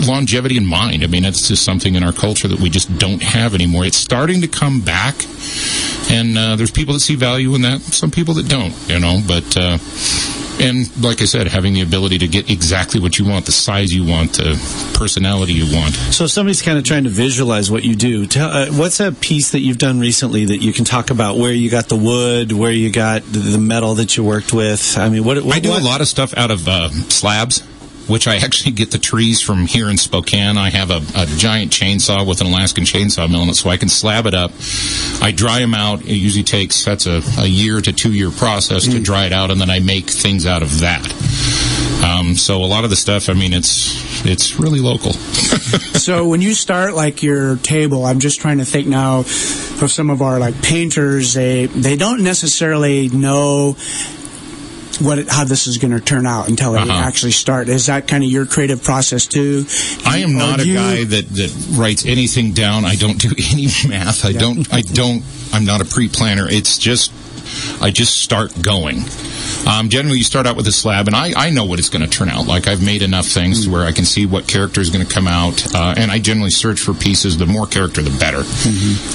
longevity 0.06 0.56
in 0.56 0.66
mind. 0.66 1.02
I 1.02 1.06
mean, 1.06 1.24
it's 1.24 1.48
just 1.48 1.64
something 1.64 1.94
in 1.94 2.02
our 2.02 2.12
culture 2.12 2.48
that 2.48 2.60
we 2.60 2.70
just 2.70 2.98
don't 2.98 3.22
have 3.22 3.54
anymore. 3.54 3.84
It's 3.84 3.96
starting 3.96 4.40
to 4.40 4.48
come 4.48 4.80
back, 4.80 5.14
and 6.10 6.36
uh, 6.36 6.56
there's 6.56 6.70
people 6.70 6.94
that 6.94 7.00
see 7.00 7.14
value 7.14 7.54
in 7.54 7.62
that. 7.62 7.80
Some 7.80 8.10
people 8.10 8.34
that 8.34 8.48
don't, 8.48 8.74
you 8.88 9.00
know. 9.00 9.20
But 9.26 9.56
uh, 9.56 9.78
and 10.60 10.88
like 11.02 11.20
I 11.20 11.24
said, 11.24 11.48
having 11.48 11.74
the 11.74 11.82
ability 11.82 12.18
to 12.18 12.28
get 12.28 12.50
exactly 12.50 13.00
what 13.00 13.18
you 13.18 13.26
want, 13.26 13.46
the 13.46 13.52
size 13.52 13.92
you 13.92 14.06
want, 14.06 14.34
the 14.34 14.54
personality 14.94 15.52
you 15.52 15.74
want. 15.76 15.94
So 15.94 16.24
if 16.24 16.30
somebody's 16.30 16.62
kind 16.62 16.78
of 16.78 16.84
trying 16.84 17.04
to 17.04 17.10
visualize 17.10 17.70
what 17.70 17.84
you 17.84 17.94
do, 17.94 18.26
tell, 18.26 18.50
uh, 18.50 18.66
what's 18.68 19.00
a 19.00 19.12
piece 19.12 19.50
that 19.52 19.60
you've 19.60 19.78
done 19.78 20.00
recently 20.00 20.46
that 20.46 20.58
you 20.58 20.72
can 20.72 20.84
talk 20.84 21.10
about 21.10 21.36
where 21.36 21.52
you 21.52 21.70
got 21.70 21.88
the 21.88 21.96
wood, 21.96 22.52
where 22.52 22.72
you 22.72 22.90
got 22.90 23.22
the, 23.24 23.54
metal 23.58 23.94
that 23.94 24.16
you 24.16 24.24
worked 24.24 24.52
with? 24.52 24.98
I 24.98 25.08
mean, 25.08 25.24
what, 25.24 25.42
what 25.42 25.56
I 25.56 25.60
do 25.60 25.70
what- 25.70 25.82
a 25.82 25.84
lot 25.84 26.00
of 26.00 26.08
stuff 26.08 26.36
out 26.36 26.50
of 26.50 26.68
uh, 26.68 26.88
slabs. 26.90 27.62
Which 28.08 28.28
I 28.28 28.36
actually 28.36 28.72
get 28.72 28.90
the 28.90 28.98
trees 28.98 29.40
from 29.40 29.66
here 29.66 29.88
in 29.88 29.96
Spokane. 29.96 30.58
I 30.58 30.70
have 30.70 30.90
a, 30.90 31.02
a 31.16 31.26
giant 31.26 31.72
chainsaw 31.72 32.26
with 32.26 32.40
an 32.40 32.48
Alaskan 32.48 32.84
chainsaw 32.84 33.30
mill 33.30 33.42
in 33.42 33.48
it, 33.48 33.54
so 33.54 33.70
I 33.70 33.76
can 33.76 33.88
slab 33.88 34.26
it 34.26 34.34
up. 34.34 34.52
I 35.22 35.32
dry 35.34 35.60
them 35.60 35.74
out. 35.74 36.02
It 36.02 36.16
usually 36.16 36.44
takes 36.44 36.84
that's 36.84 37.06
a, 37.06 37.22
a 37.38 37.46
year 37.46 37.80
to 37.80 37.92
two 37.92 38.12
year 38.12 38.30
process 38.30 38.84
to 38.84 39.00
dry 39.00 39.26
it 39.26 39.32
out, 39.32 39.50
and 39.50 39.60
then 39.60 39.70
I 39.70 39.80
make 39.80 40.10
things 40.10 40.46
out 40.46 40.62
of 40.62 40.80
that. 40.80 41.04
Um, 42.04 42.34
so 42.34 42.62
a 42.62 42.66
lot 42.66 42.84
of 42.84 42.90
the 42.90 42.96
stuff, 42.96 43.28
I 43.28 43.32
mean, 43.32 43.52
it's 43.52 44.26
it's 44.26 44.58
really 44.58 44.80
local. 44.80 45.12
so 45.98 46.28
when 46.28 46.42
you 46.42 46.54
start 46.54 46.94
like 46.94 47.22
your 47.22 47.56
table, 47.56 48.04
I'm 48.04 48.20
just 48.20 48.40
trying 48.40 48.58
to 48.58 48.64
think 48.64 48.86
now 48.86 49.20
of 49.20 49.90
some 49.90 50.10
of 50.10 50.20
our 50.20 50.38
like 50.38 50.60
painters. 50.62 51.34
They 51.34 51.66
they 51.66 51.96
don't 51.96 52.22
necessarily 52.22 53.08
know 53.08 53.76
what 55.00 55.18
it, 55.18 55.28
how 55.28 55.44
this 55.44 55.66
is 55.66 55.78
going 55.78 55.92
to 55.92 56.00
turn 56.00 56.26
out 56.26 56.48
until 56.48 56.74
Uh-huh. 56.76 56.90
actually 56.92 57.32
start. 57.32 57.68
Is 57.68 57.86
that 57.86 58.06
kind 58.08 58.22
of 58.24 58.30
your 58.30 58.46
creative 58.46 58.82
process 58.82 59.26
too? 59.26 59.66
I 60.06 60.18
am 60.18 60.36
not 60.36 60.60
a 60.60 60.66
you- 60.66 60.74
guy 60.74 61.04
that, 61.04 61.28
that 61.30 61.76
writes 61.78 62.04
anything 62.06 62.52
down. 62.52 62.84
I 62.84 62.94
don't 62.96 63.18
do 63.18 63.30
any 63.52 63.66
math. 63.88 64.24
I 64.24 64.32
don't. 64.32 64.72
I 64.72 64.80
don't. 64.82 65.22
I'm 65.52 65.64
not 65.64 65.80
a 65.80 65.84
pre-planner. 65.84 66.48
It's 66.48 66.78
just. 66.78 67.12
I 67.80 67.90
just 67.90 68.20
start 68.20 68.52
going. 68.62 69.02
Um, 69.66 69.88
generally, 69.88 70.18
you 70.18 70.24
start 70.24 70.46
out 70.46 70.56
with 70.56 70.66
a 70.66 70.72
slab, 70.72 71.06
and 71.06 71.16
I, 71.16 71.32
I 71.36 71.50
know 71.50 71.64
what 71.64 71.78
it's 71.78 71.88
going 71.88 72.02
to 72.04 72.10
turn 72.10 72.28
out. 72.28 72.46
Like 72.46 72.66
I've 72.68 72.84
made 72.84 73.02
enough 73.02 73.26
things 73.26 73.64
to 73.64 73.70
where 73.72 73.82
I 73.86 73.92
can 73.92 74.04
see 74.04 74.26
what 74.26 74.46
character 74.46 74.80
is 74.80 74.90
going 74.90 75.06
to 75.06 75.12
come 75.12 75.26
out, 75.26 75.74
uh, 75.74 75.94
and 75.96 76.10
I 76.10 76.18
generally 76.18 76.50
search 76.50 76.80
for 76.80 76.94
pieces. 76.94 77.36
The 77.38 77.46
more 77.46 77.66
character, 77.66 78.02
the 78.02 78.16
better. 78.18 78.42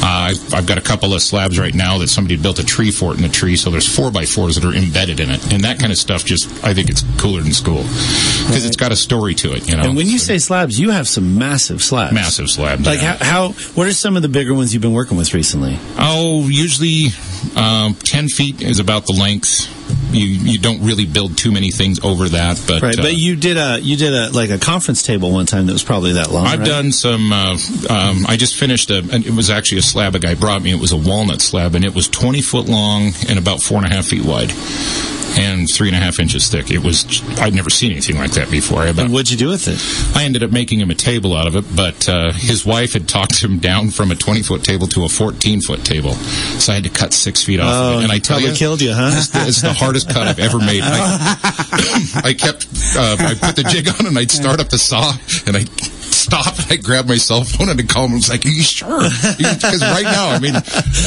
Uh, 0.04 0.30
I've, 0.32 0.54
I've 0.54 0.66
got 0.68 0.78
a 0.78 0.82
couple 0.82 1.14
of 1.14 1.22
slabs 1.22 1.60
right 1.60 1.74
now 1.74 1.98
that 2.00 2.08
somebody 2.10 2.38
built 2.38 2.60
a 2.60 2.66
tree 2.66 2.92
fort 2.92 3.18
in 3.18 3.24
the 3.24 3.30
tree, 3.30 3.56
so 3.56 3.70
there's 3.70 3.88
four 3.94 4.12
by 4.12 4.26
fours 4.26 4.56
that 4.56 4.66
are 4.66 4.74
embedded 4.76 5.20
in 5.20 5.30
it, 5.30 5.54
and 5.54 5.64
that 5.64 5.80
kind 5.80 5.92
of 5.92 5.98
stuff. 5.98 6.26
Just 6.26 6.50
I 6.64 6.74
think 6.74 6.90
it's 6.90 7.04
cooler 7.22 7.42
than 7.42 7.54
school 7.54 7.84
because 7.84 8.66
it's 8.66 8.78
got 8.78 8.92
a 8.92 8.96
story 8.96 9.36
to 9.36 9.54
it. 9.54 9.68
You 9.70 9.78
know, 9.78 9.84
And 9.84 9.96
when 9.96 10.08
you 10.08 10.18
So- 10.20 10.26
say 10.30 10.38
slabs, 10.40 10.80
you 10.80 10.92
have 10.92 11.08
some 11.08 11.38
massive 11.38 11.82
slabs. 11.84 12.14
massive 12.14 12.50
slabs, 12.50 12.86
Like 12.86 13.02
yeah. 13.02 13.18
how, 13.18 13.50
how? 13.50 13.54
What 13.74 13.88
are 13.88 13.94
some 13.94 14.16
of 14.16 14.22
the 14.22 14.30
bigger 14.30 14.54
ones 14.54 14.74
you've 14.74 14.82
been 14.82 14.94
working 14.94 15.18
with 15.18 15.34
recently? 15.34 15.78
Oh, 15.98 16.48
usually 16.48 17.08
um, 17.56 17.96
ten 17.96 18.28
feet 18.28 18.62
is 18.62 18.80
about 18.80 19.06
the 19.06 19.14
length. 19.14 19.79
You 20.12 20.26
you 20.26 20.58
don't 20.60 20.82
really 20.82 21.06
build 21.06 21.38
too 21.38 21.52
many 21.52 21.72
things 21.72 22.04
over 22.04 22.30
that, 22.30 22.62
but 22.68 22.82
Right, 22.82 22.98
uh, 22.98 23.02
but 23.04 23.16
you 23.16 23.36
did 23.36 23.58
a 23.58 23.80
you 23.80 23.96
did 23.96 24.14
a 24.14 24.30
like 24.32 24.50
a 24.50 24.58
conference 24.58 25.04
table 25.04 25.32
one 25.32 25.46
time 25.46 25.68
that 25.68 25.74
was 25.74 25.84
probably 25.84 26.14
that 26.14 26.32
long. 26.32 26.48
I've 26.48 26.60
right? 26.60 26.68
done 26.68 26.92
some. 26.92 27.32
Uh, 27.32 27.58
um, 27.90 28.26
I 28.28 28.36
just 28.38 28.56
finished 28.58 28.90
a. 28.90 28.98
And 29.12 29.26
it 29.26 29.34
was 29.34 29.50
actually 29.50 29.80
a 29.80 29.84
slab 29.84 30.16
a 30.16 30.20
guy 30.20 30.34
brought 30.36 30.62
me. 30.62 30.72
It 30.72 30.80
was 30.80 30.92
a 30.92 30.98
walnut 30.98 31.42
slab, 31.42 31.76
and 31.76 31.86
it 31.86 31.94
was 31.94 32.08
twenty 32.08 32.42
foot 32.42 32.68
long 32.68 33.12
and 33.28 33.38
about 33.38 33.62
four 33.62 33.78
and 33.78 33.86
a 33.86 33.90
half 33.96 34.06
feet 34.08 34.26
wide, 34.26 34.52
and 35.38 35.70
three 35.72 35.88
and 35.90 35.96
a 35.96 36.00
half 36.00 36.20
inches 36.20 36.48
thick. 36.50 36.72
It 36.72 36.80
was. 36.80 37.06
I'd 37.40 37.54
never 37.54 37.70
seen 37.70 37.92
anything 37.92 38.18
like 38.18 38.32
that 38.32 38.50
before. 38.50 38.82
I, 38.82 38.88
And 38.90 39.14
what'd 39.14 39.30
you 39.32 39.38
do 39.38 39.50
with 39.50 39.68
it? 39.68 39.80
I 40.18 40.24
ended 40.26 40.44
up 40.44 40.52
making 40.52 40.80
him 40.80 40.90
a 40.90 40.96
table 40.96 41.36
out 41.36 41.48
of 41.48 41.56
it, 41.56 41.66
but 41.76 42.10
uh, 42.10 42.32
his 42.34 42.66
wife 42.66 42.94
had 42.94 43.08
talked 43.08 43.42
him 43.44 43.60
down 43.60 43.92
from 43.92 44.12
a 44.12 44.16
twenty 44.16 44.42
foot 44.42 44.64
table 44.64 44.88
to 44.88 45.06
a 45.06 45.10
fourteen 45.10 45.62
foot 45.62 45.86
table, 45.86 46.14
so 46.14 46.72
I 46.72 46.76
had 46.76 46.84
to 46.86 46.90
cut 46.90 47.14
six 47.14 47.44
feet 47.44 47.60
off 47.60 47.68
of 47.68 47.74
Oh, 47.96 48.00
it. 48.00 48.04
And 48.04 48.12
I 48.12 48.18
tell 48.20 48.38
probably 48.38 48.52
you, 48.52 48.56
killed 48.58 48.82
you, 48.82 48.94
huh? 48.94 49.12
It's 49.14 49.28
the, 49.30 49.48
it's 49.48 49.62
the 49.62 49.74
hardest 49.74 49.99
cut 50.04 50.28
I've 50.28 50.40
ever 50.40 50.60
made. 50.60 50.84
I, 50.84 52.22
I 52.24 52.34
kept, 52.34 52.68
uh, 52.96 53.16
I 53.20 53.36
put 53.36 53.56
the 53.56 53.64
jig 53.64 53.88
on 53.88 54.06
and 54.06 54.18
I'd 54.18 54.32
start 54.32 54.60
up 54.60 54.70
the 54.70 54.78
saw 54.78 55.14
and 55.46 55.58
I 55.58 55.66
stop 56.20 56.58
and 56.60 56.68
I 56.72 56.76
grab 56.76 57.08
my 57.08 57.18
cell 57.18 57.44
phone 57.44 57.70
and 57.70 57.80
I 57.80 57.84
call 57.84 58.06
him. 58.06 58.12
I 58.12 58.16
was 58.16 58.30
like, 58.30 58.46
"Are 58.46 58.50
you 58.50 58.62
sure?" 58.64 59.02
Because 59.38 59.82
right 59.82 60.04
now, 60.04 60.30
I 60.30 60.40
mean, 60.40 60.54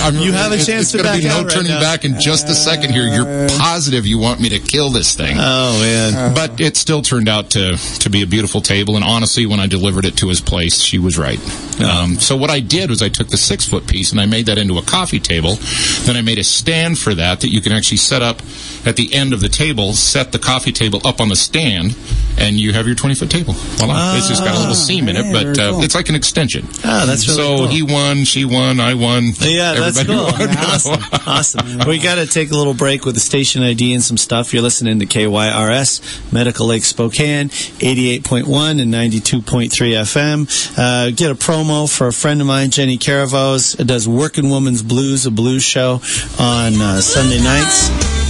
I'm, 0.00 0.16
You 0.18 0.32
have 0.32 0.50
a 0.52 0.54
it's- 0.54 0.66
chance 0.66 0.82
it's 0.82 0.90
to 0.92 0.98
gonna 0.98 1.10
back 1.10 1.22
be 1.22 1.28
no 1.28 1.42
right 1.42 1.50
turning 1.50 1.72
now. 1.72 1.80
back 1.80 2.04
in 2.04 2.18
just 2.20 2.48
a 2.48 2.54
second 2.54 2.92
here. 2.92 3.04
You're 3.06 3.48
positive 3.58 4.06
you 4.06 4.18
want 4.18 4.40
me 4.40 4.48
to 4.50 4.58
kill 4.58 4.90
this 4.90 5.14
thing? 5.14 5.36
Oh 5.38 5.78
man, 5.80 6.34
but 6.34 6.60
it 6.60 6.76
still 6.76 7.02
turned 7.02 7.28
out 7.28 7.50
to 7.50 7.76
to 8.00 8.10
be 8.10 8.22
a 8.22 8.26
beautiful 8.26 8.60
table. 8.60 8.96
And 8.96 9.04
honestly, 9.04 9.46
when 9.46 9.60
I 9.60 9.66
delivered 9.66 10.04
it 10.04 10.16
to 10.18 10.28
his 10.28 10.40
place, 10.40 10.80
she 10.80 10.98
was 10.98 11.18
right. 11.18 11.38
Um, 11.80 12.18
so 12.18 12.36
what 12.36 12.50
I 12.50 12.60
did 12.60 12.90
was 12.90 13.02
I 13.02 13.08
took 13.08 13.28
the 13.28 13.36
six 13.36 13.66
foot 13.68 13.86
piece 13.86 14.12
and 14.12 14.20
I 14.20 14.26
made 14.26 14.46
that 14.46 14.58
into 14.58 14.78
a 14.78 14.82
coffee 14.82 15.20
table. 15.20 15.56
Then 16.04 16.16
I 16.16 16.22
made 16.22 16.38
a 16.38 16.44
stand 16.44 16.98
for 16.98 17.14
that 17.14 17.40
that 17.40 17.48
you 17.48 17.60
can 17.60 17.72
actually 17.72 17.96
set 17.98 18.22
up 18.22 18.40
at 18.86 18.96
the 18.96 19.12
end 19.14 19.32
of 19.32 19.40
the 19.40 19.48
table. 19.48 19.92
Set 19.92 20.32
the 20.32 20.38
coffee 20.38 20.72
table 20.72 21.00
up 21.06 21.20
on 21.20 21.28
the 21.28 21.36
stand, 21.36 21.96
and 22.38 22.58
you 22.60 22.72
have 22.72 22.86
your 22.86 22.94
twenty 22.96 23.14
foot 23.14 23.30
table. 23.30 23.52
Voila! 23.54 24.16
it's 24.16 24.28
just 24.28 24.42
got 24.44 24.54
a 24.56 24.58
little 24.58 24.74
seam 24.74 25.01
in 25.08 25.16
it, 25.16 25.32
but 25.32 25.58
uh, 25.58 25.70
cool. 25.70 25.82
it's 25.82 25.94
like 25.94 26.08
an 26.08 26.14
extension. 26.14 26.66
Ah, 26.84 27.04
that's 27.06 27.26
really 27.28 27.42
so 27.42 27.56
cool. 27.58 27.66
he 27.68 27.82
won, 27.82 28.24
she 28.24 28.44
won, 28.44 28.80
I 28.80 28.94
won. 28.94 29.32
Yeah, 29.40 29.74
that's 29.74 30.02
cool. 30.04 30.24
won. 30.24 30.50
Awesome. 30.56 31.02
awesome. 31.26 31.78
We 31.92 31.98
got 31.98 32.14
to 32.14 32.26
take 32.26 32.50
a 32.50 32.56
little 32.56 32.74
break 32.74 33.04
with 33.04 33.14
the 33.14 33.20
station 33.20 33.62
ID 33.62 33.92
and 33.92 34.02
some 34.02 34.16
stuff. 34.16 34.52
You're 34.54 34.62
listening 34.62 34.98
to 35.00 35.06
KYRS, 35.06 36.32
Medical 36.32 36.66
Lake 36.66 36.84
Spokane, 36.84 37.48
88.1 37.48 38.80
and 38.80 38.92
92.3 38.94 39.68
FM. 39.68 40.78
Uh, 40.78 41.10
get 41.10 41.30
a 41.30 41.34
promo 41.34 41.92
for 41.92 42.06
a 42.06 42.12
friend 42.12 42.40
of 42.40 42.46
mine, 42.46 42.70
Jenny 42.70 42.98
Caravos, 42.98 43.78
It 43.78 43.86
does 43.86 44.08
Working 44.08 44.48
Woman's 44.48 44.82
Blues, 44.82 45.26
a 45.26 45.30
blues 45.30 45.64
show 45.64 46.00
on 46.38 46.80
uh, 46.80 47.00
Sunday 47.00 47.42
nights. 47.42 48.21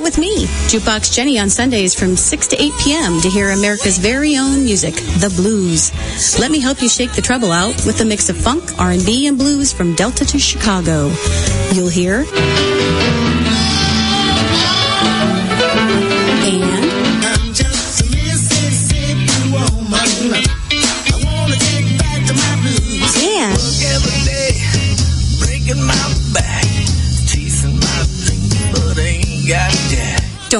Out 0.00 0.04
with 0.04 0.18
me, 0.18 0.46
Jukebox 0.68 1.12
Jenny, 1.12 1.38
on 1.38 1.50
Sundays 1.50 1.98
from 1.98 2.16
6 2.16 2.46
to 2.48 2.62
8 2.62 2.72
p.m. 2.80 3.20
to 3.20 3.28
hear 3.28 3.50
America's 3.50 3.98
very 3.98 4.36
own 4.36 4.64
music, 4.64 4.94
the 4.94 5.32
blues. 5.36 5.92
Let 6.38 6.50
me 6.50 6.60
help 6.60 6.82
you 6.82 6.88
shake 6.88 7.12
the 7.12 7.22
trouble 7.22 7.52
out 7.52 7.74
with 7.86 8.00
a 8.00 8.04
mix 8.04 8.28
of 8.28 8.36
funk, 8.36 8.78
R&B, 8.78 9.26
and 9.26 9.36
blues 9.36 9.72
from 9.72 9.94
Delta 9.94 10.24
to 10.24 10.38
Chicago. 10.38 11.12
You'll 11.72 11.88
hear. 11.88 13.29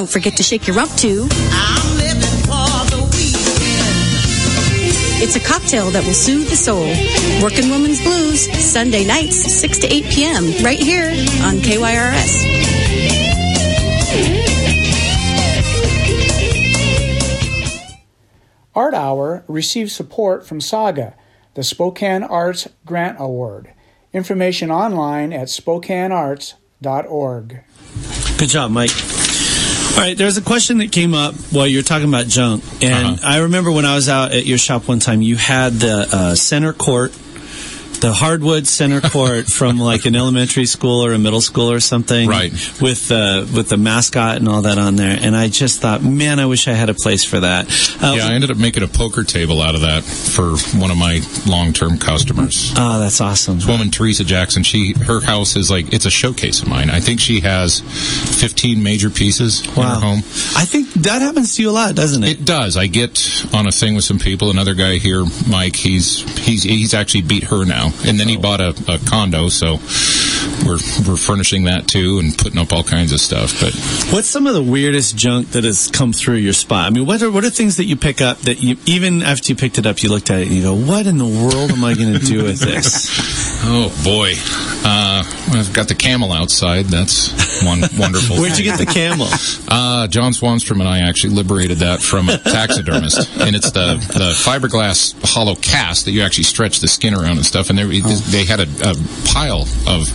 Don't 0.01 0.09
forget 0.09 0.35
to 0.35 0.41
shake 0.41 0.65
your 0.65 0.75
rump 0.75 0.91
too. 0.95 1.29
I'm 1.31 1.95
living 1.95 2.23
for 2.49 2.65
the 2.89 3.03
weekend. 3.13 4.17
It's 5.21 5.35
a 5.35 5.39
cocktail 5.39 5.91
that 5.91 6.03
will 6.03 6.15
soothe 6.15 6.49
the 6.49 6.55
soul. 6.55 6.87
Working 7.39 7.69
Woman's 7.69 8.01
Blues, 8.01 8.51
Sunday 8.65 9.05
nights, 9.05 9.35
6 9.35 9.77
to 9.77 9.85
8 9.93 10.05
p.m., 10.05 10.45
right 10.65 10.79
here 10.79 11.11
on 11.45 11.57
KYRS. 11.57 12.47
Art 18.73 18.95
Hour 18.95 19.43
receives 19.47 19.93
support 19.93 20.47
from 20.47 20.59
Saga, 20.59 21.13
the 21.53 21.61
Spokane 21.61 22.23
Arts 22.23 22.67
Grant 22.87 23.17
Award. 23.19 23.71
Information 24.13 24.71
online 24.71 25.31
at 25.31 25.49
spokanearts.org. 25.49 27.59
Good 28.39 28.49
job, 28.49 28.71
Mike. 28.71 29.10
All 29.93 30.07
right, 30.07 30.17
there's 30.17 30.37
a 30.37 30.41
question 30.41 30.79
that 30.79 30.91
came 30.91 31.13
up 31.13 31.35
while 31.51 31.67
you 31.67 31.77
were 31.77 31.83
talking 31.83 32.07
about 32.07 32.25
junk, 32.25 32.63
and 32.81 33.17
Uh-huh. 33.19 33.27
I 33.27 33.37
remember 33.39 33.71
when 33.71 33.85
I 33.85 33.93
was 33.93 34.09
out 34.09 34.31
at 34.31 34.45
your 34.47 34.57
shop 34.57 34.87
one 34.87 34.99
time, 34.99 35.21
you 35.21 35.35
had 35.35 35.73
the 35.73 36.07
uh, 36.11 36.35
center 36.35 36.73
court, 36.73 37.13
the 38.01 38.11
hardwood 38.13 38.67
center 38.67 38.99
court 39.09 39.45
from 39.47 39.77
like 39.79 40.05
an 40.05 40.15
elementary 40.15 40.65
school 40.65 41.05
or 41.05 41.13
a 41.13 41.19
middle 41.19 41.41
school 41.41 41.71
or 41.71 41.79
something, 41.79 42.27
Right. 42.27 42.51
With 42.81 43.11
uh, 43.11 43.45
with 43.55 43.69
the 43.69 43.77
mascot 43.77 44.37
and 44.37 44.47
all 44.49 44.63
that 44.63 44.77
on 44.77 44.95
there, 44.95 45.17
and 45.21 45.35
I 45.35 45.47
just 45.47 45.79
thought, 45.81 46.03
man, 46.03 46.39
I 46.39 46.45
wish 46.47 46.67
I 46.67 46.73
had 46.73 46.89
a 46.89 46.93
place 46.93 47.23
for 47.23 47.39
that. 47.39 47.67
Uh, 48.01 48.13
Yeah, 48.17 48.27
I 48.27 48.33
ended 48.33 48.51
up 48.51 48.57
making 48.57 48.83
a 48.83 48.87
poker 48.87 49.23
table 49.23 49.61
out 49.61 49.75
of 49.75 49.81
that 49.81 50.03
for 50.03 50.57
one 50.79 50.91
of 50.91 50.97
my 50.97 51.21
long-term 51.47 51.97
customers. 51.99 52.73
oh, 52.77 52.99
that's 52.99 53.21
awesome. 53.21 53.55
This 53.57 53.67
woman, 53.67 53.91
Teresa 53.91 54.23
Jackson, 54.23 54.63
she 54.63 54.93
her 54.93 55.21
house 55.21 55.55
is 55.55 55.69
like 55.71 55.93
it's 55.93 56.05
a 56.05 56.11
showcase 56.11 56.61
of 56.61 56.67
mine. 56.67 56.89
I 56.89 56.99
think 56.99 57.19
she 57.19 57.39
has 57.41 57.81
15 58.39 58.81
major 58.81 59.09
pieces 59.09 59.61
in 59.65 59.73
her 59.83 59.99
home. 59.99 60.19
I 60.55 60.65
think 60.65 60.91
that 60.93 61.21
happens 61.21 61.55
to 61.55 61.61
you 61.61 61.69
a 61.69 61.71
lot, 61.71 61.95
doesn't 61.95 62.23
it? 62.23 62.29
It 62.41 62.45
does. 62.45 62.77
I 62.77 62.87
get 62.87 63.45
on 63.53 63.67
a 63.67 63.71
thing 63.71 63.95
with 63.95 64.03
some 64.03 64.19
people. 64.19 64.49
Another 64.49 64.73
guy 64.73 64.95
here, 64.97 65.23
Mike. 65.47 65.75
He's 65.75 66.19
he's 66.39 66.63
he's 66.63 66.93
actually 66.93 67.21
beat 67.23 67.43
her 67.45 67.65
now, 67.65 67.90
and 68.05 68.19
then 68.19 68.27
he 68.27 68.37
bought 68.37 68.61
a, 68.61 68.69
a 68.87 68.97
condo. 69.09 69.49
So 69.49 69.77
we're 70.65 70.79
we're 71.07 71.17
furnishing 71.17 71.65
that 71.65 71.87
too, 71.87 72.19
and 72.19 72.37
putting 72.37 72.59
up 72.59 72.71
all 72.73 72.83
kinds 72.83 73.11
of 73.13 73.19
stuff. 73.19 73.59
But 73.59 73.73
What's 74.13 74.27
some 74.27 74.47
of 74.47 74.53
the 74.53 74.63
weirdest 74.63 75.15
junk 75.15 75.51
that 75.51 75.63
has 75.63 75.89
come 75.91 76.13
through 76.13 76.35
your 76.35 76.53
spot? 76.53 76.87
I 76.87 76.89
mean, 76.89 77.05
what 77.05 77.21
are 77.21 77.31
what 77.31 77.43
are 77.45 77.49
things 77.49 77.77
that 77.77 77.85
you 77.85 77.95
pick 77.95 78.21
up 78.21 78.39
that 78.39 78.61
you 78.61 78.77
even 78.85 79.21
after 79.21 79.51
you 79.51 79.55
picked 79.55 79.77
it 79.77 79.85
up, 79.85 80.01
you 80.03 80.09
looked 80.09 80.29
at 80.29 80.39
it 80.41 80.47
and 80.47 80.55
you 80.55 80.63
go, 80.63 80.75
"What 80.75 81.07
in 81.07 81.17
the 81.17 81.25
world 81.25 81.71
am 81.71 81.83
I 81.83 81.93
going 81.93 82.13
to 82.13 82.19
do 82.19 82.43
with 82.43 82.59
this?" 82.59 83.09
oh 83.63 83.89
boy, 84.03 84.33
uh, 84.85 85.23
I've 85.59 85.73
got 85.73 85.87
the 85.87 85.95
camel 85.95 86.31
outside. 86.31 86.85
That's 86.85 87.63
one 87.63 87.81
wonderful. 87.97 88.37
Where'd 88.37 88.57
you 88.57 88.63
get 88.63 88.77
the 88.77 88.85
camel? 88.85 89.27
Uh, 89.67 90.07
John 90.07 90.31
Swanstrom 90.31 90.79
and 90.79 90.87
I 90.87 91.07
actually 91.07 91.33
liberated 91.33 91.79
that 91.79 92.01
from 92.01 92.29
a 92.29 92.37
taxidermist, 92.37 93.29
and 93.39 93.55
it's 93.55 93.71
the 93.71 93.95
the 94.13 94.33
fiberglass 94.33 95.15
hollow 95.23 95.55
cast 95.55 96.05
that 96.05 96.11
you 96.11 96.21
actually 96.21 96.45
stretch 96.45 96.79
the 96.79 96.87
skin 96.87 97.13
around 97.13 97.37
and 97.37 97.45
stuff. 97.45 97.69
And 97.69 97.77
they, 97.77 97.83
they 97.85 98.45
had 98.45 98.59
a, 98.59 98.67
a 98.83 98.95
pile 99.25 99.67
of 99.87 100.07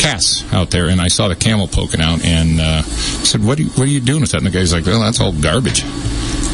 casts 0.00 0.44
out 0.52 0.70
there, 0.70 0.88
and 0.88 1.00
I 1.00 1.08
saw 1.08 1.28
the 1.28 1.36
camel 1.36 1.68
poking 1.68 2.00
out, 2.00 2.24
and 2.24 2.60
uh, 2.60 2.82
I 2.84 3.24
said, 3.24 3.44
"What 3.44 3.58
are 3.58 3.62
you, 3.62 3.68
what 3.70 3.86
are 3.86 3.90
you 3.90 4.00
doing 4.00 4.20
with 4.20 4.32
that?" 4.32 4.38
And 4.38 4.46
the 4.46 4.50
guy's 4.50 4.72
like, 4.72 4.86
"Well, 4.86 5.00
that's 5.00 5.20
all 5.20 5.32
garbage." 5.32 5.82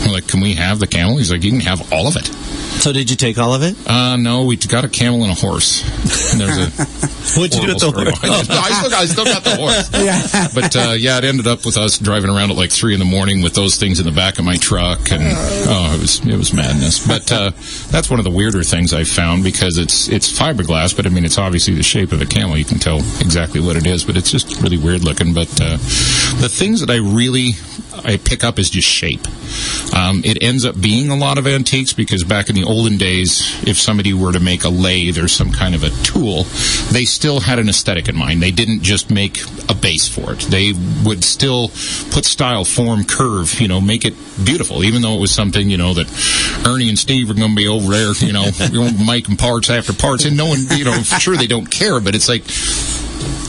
I'm 0.03 0.13
like, 0.13 0.27
"Can 0.27 0.41
we 0.41 0.55
have 0.55 0.79
the 0.79 0.87
camel?" 0.87 1.17
He's 1.17 1.31
like, 1.31 1.43
"You 1.45 1.51
can 1.53 1.61
have 1.61 1.93
all 1.93 2.09
of 2.09 2.17
it." 2.17 2.27
So 2.83 2.93
did 2.93 3.11
you 3.11 3.17
take 3.17 3.39
all 3.39 3.55
of 3.55 3.63
it? 3.63 3.77
Uh, 3.89 4.17
no, 4.17 4.45
we 4.45 4.57
got 4.57 4.85
a 4.85 4.89
camel 4.89 5.23
and 5.23 5.31
a 5.31 5.35
horse. 5.35 5.83
And 6.33 6.41
there's 6.41 6.59
a 6.59 6.67
What'd 7.39 7.55
you 7.55 7.61
do 7.61 7.75
with 7.75 7.79
the 7.79 7.93
horse? 7.93 8.49
No, 8.49 8.57
I 8.59 8.71
still 8.71 8.91
got, 8.91 9.03
I 9.03 9.07
still 9.07 9.25
got 9.25 9.45
the 9.45 9.57
horse. 9.57 9.91
Yeah. 10.03 10.49
But 10.53 10.75
uh, 10.75 10.93
yeah, 10.99 11.19
it 11.19 11.25
ended 11.25 11.47
up 11.47 11.65
with 11.65 11.77
us 11.77 11.99
driving 11.99 12.29
around 12.29 12.51
at 12.51 12.57
like 12.57 12.73
three 12.73 12.93
in 12.93 12.99
the 12.99 13.05
morning 13.07 13.41
with 13.41 13.55
those 13.55 13.77
things 13.77 14.01
in 14.01 14.07
the 14.07 14.11
back 14.11 14.41
of 14.41 14.45
my 14.45 14.57
truck, 14.57 15.13
and 15.13 15.23
oh, 15.23 15.95
it 15.95 16.01
was 16.01 16.27
it 16.27 16.37
was 16.37 16.53
madness. 16.53 17.07
But 17.07 17.31
uh, 17.31 17.51
that's 17.91 18.11
one 18.11 18.19
of 18.19 18.25
the 18.25 18.31
weirder 18.31 18.65
things 18.65 18.93
I 18.93 19.05
found 19.05 19.45
because 19.45 19.79
it's 19.79 20.09
it's 20.09 20.37
fiberglass, 20.37 20.97
but 20.97 21.07
I 21.07 21.11
mean 21.11 21.25
it's 21.25 21.39
obviously 21.39 21.75
the 21.75 21.85
shape 21.85 22.11
of 22.11 22.21
a 22.21 22.27
camel. 22.27 22.57
You 22.59 22.65
can 22.65 22.79
tell 22.81 22.99
exactly 23.21 23.61
what 23.61 23.77
it 23.77 23.87
is, 23.87 24.03
but 24.05 24.17
it's 24.17 24.31
just 24.31 24.61
really 24.61 24.79
weird 24.79 25.05
looking. 25.05 25.33
But 25.35 25.49
uh, 25.61 25.77
the 26.41 26.49
things 26.51 26.81
that 26.81 26.91
I 26.91 26.97
really 26.97 27.53
I 28.05 28.17
pick 28.17 28.45
up 28.45 28.59
is 28.59 28.71
just 28.71 28.89
shape. 28.89 29.27
Um, 29.95 30.23
it 30.25 30.43
ends 30.43 30.65
up 30.65 30.81
being 30.81 31.11
a 31.11 31.17
lot 31.17 31.39
of 31.39 31.47
antiques 31.47 31.93
because 31.93 32.25
back 32.25 32.49
in 32.49 32.55
the 32.55 32.65
olden 32.65 32.97
days, 32.97 33.63
if 33.67 33.79
somebody 33.79 34.13
were 34.13 34.33
to 34.33 34.41
make 34.41 34.65
a 34.65 34.69
lathe 34.69 35.19
or 35.19 35.29
some 35.29 35.53
kind 35.53 35.75
of 35.75 35.83
a 35.83 35.91
tool, 36.03 36.45
they 36.91 37.05
still 37.05 37.41
had 37.41 37.59
an 37.59 37.69
aesthetic 37.69 38.09
in 38.09 38.17
mind. 38.17 38.43
They 38.43 38.51
didn't 38.51 38.83
just 38.83 39.11
make 39.11 39.41
a 39.69 39.75
base 39.75 40.09
for 40.09 40.33
it. 40.33 40.41
They 40.41 40.73
would 41.05 41.25
still 41.25 41.69
put 42.11 42.25
style, 42.25 42.65
form, 42.65 43.05
curve, 43.05 43.61
you 43.61 43.69
know, 43.69 43.81
make 43.81 44.05
it 44.05 44.15
beautiful, 44.45 44.85
even 44.85 45.03
though 45.03 45.15
it 45.15 45.21
was 45.21 45.31
something, 45.31 45.71
you 45.71 45.77
know, 45.77 45.95
that 45.95 46.07
Ernie 46.67 46.89
and 46.89 46.99
Steve 46.99 47.31
are 47.31 47.35
going 47.35 47.51
to 47.51 47.57
be 47.57 47.69
over 47.69 47.91
there, 47.91 48.13
you 48.15 48.33
know, 48.33 48.51
making 49.07 49.37
parts 49.37 49.71
after 49.71 49.93
parts. 49.93 50.25
And 50.25 50.37
no 50.37 50.47
one, 50.47 50.61
you 50.71 50.85
know, 50.85 51.03
sure 51.03 51.37
they 51.37 51.47
don't 51.47 51.71
care, 51.71 52.01
but 52.01 52.15
it's 52.15 52.29
like, 52.29 52.43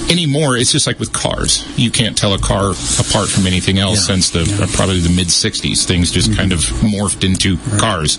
anymore 0.10 0.58
it's 0.58 0.72
just 0.72 0.88
like 0.88 1.00
with 1.00 1.14
cars. 1.14 1.66
You 1.78 1.92
can't 1.92 2.18
tell 2.18 2.34
a 2.34 2.40
car 2.40 2.72
apart 2.72 3.30
from 3.30 3.48
anything 3.48 3.80
else 3.80 4.06
since 4.06 4.30
the 4.30 4.42
uh, 4.42 4.68
probably 4.76 5.00
the 5.00 5.14
mid 5.14 5.28
60s 5.28 5.86
things 5.86 6.12
just 6.12 6.36
kind 6.36 6.52
of 6.52 6.60
morphed 6.82 7.24
into 7.24 7.58
cars. 7.78 8.18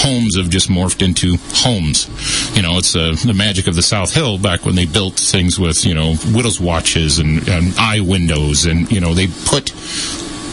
Homes 0.00 0.36
have 0.36 0.50
just 0.50 0.68
morphed 0.68 1.02
into 1.02 1.36
homes. 1.54 2.08
You 2.56 2.62
know 2.62 2.78
it's 2.78 2.94
uh, 2.94 3.16
the 3.24 3.34
magic 3.34 3.66
of 3.66 3.74
the 3.74 3.82
south 3.82 4.14
hill 4.14 4.38
back 4.38 4.64
when 4.64 4.74
they 4.74 4.86
built 4.86 5.14
things 5.14 5.58
with 5.58 5.84
you 5.84 5.94
know 5.94 6.14
widow's 6.32 6.60
watches 6.60 7.18
and, 7.18 7.46
and 7.48 7.74
eye 7.78 8.00
windows 8.00 8.66
and 8.66 8.90
you 8.90 9.00
know 9.00 9.14
they 9.14 9.26
put 9.46 9.72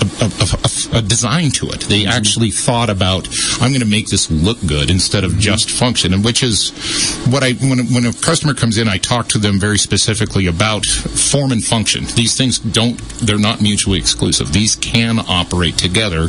a, 0.02 0.26
a, 0.26 0.58
a, 0.64 0.70
a 0.94 1.02
design 1.02 1.52
to 1.52 1.70
it. 1.70 1.82
They 1.82 2.06
actually 2.06 2.52
thought 2.52 2.90
about, 2.90 3.28
I'm 3.62 3.72
going 3.72 3.82
to 3.82 3.88
make 3.88 4.08
this 4.08 4.30
look 4.32 4.58
good 4.66 4.90
instead 4.90 5.24
of 5.24 5.38
just 5.38 5.70
function, 5.70 6.14
and 6.14 6.24
which 6.24 6.44
is 6.44 6.72
what 7.28 7.44
I 7.44 7.54
when 7.54 7.80
when 7.94 8.06
a 8.06 8.14
customer 8.14 8.54
comes 8.54 8.78
in, 8.78 8.88
I 8.88 8.98
talk 8.98 9.28
to 9.30 9.38
them 9.38 9.60
very 9.60 9.78
specifically 9.78 10.48
about 10.48 10.86
form 10.86 11.52
and 11.52 11.64
function. 11.64 12.06
These 12.16 12.38
things 12.38 12.60
don't, 12.60 12.98
they're 13.20 13.38
not 13.38 13.62
mutually 13.62 14.00
exclusive. 14.00 14.52
These 14.52 14.76
can 14.76 15.20
operate 15.20 15.78
together. 15.78 16.28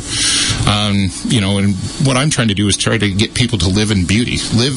Um, 0.67 1.09
you 1.25 1.41
know, 1.41 1.57
and 1.57 1.75
what 2.05 2.17
I'm 2.17 2.29
trying 2.29 2.49
to 2.49 2.53
do 2.55 2.67
is 2.67 2.77
try 2.77 2.97
to 2.97 3.11
get 3.11 3.33
people 3.33 3.57
to 3.59 3.69
live 3.69 3.91
in 3.91 4.05
beauty. 4.05 4.37
Live, 4.55 4.73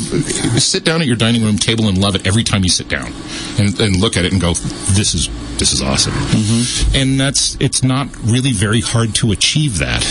sit 0.60 0.84
down 0.84 1.00
at 1.00 1.06
your 1.06 1.16
dining 1.16 1.42
room 1.42 1.58
table 1.58 1.88
and 1.88 1.98
love 1.98 2.14
it 2.14 2.26
every 2.26 2.44
time 2.44 2.62
you 2.62 2.70
sit 2.70 2.88
down, 2.88 3.12
and, 3.58 3.78
and 3.80 3.96
look 4.00 4.16
at 4.16 4.24
it 4.24 4.32
and 4.32 4.40
go, 4.40 4.54
this 4.94 5.14
is 5.14 5.28
this 5.58 5.72
is 5.72 5.82
awesome. 5.82 6.14
And 6.94 7.18
that's 7.18 7.56
it's 7.60 7.82
not 7.82 8.08
really 8.24 8.52
very 8.52 8.80
hard 8.80 9.14
to 9.16 9.32
achieve 9.32 9.78
that. 9.78 10.02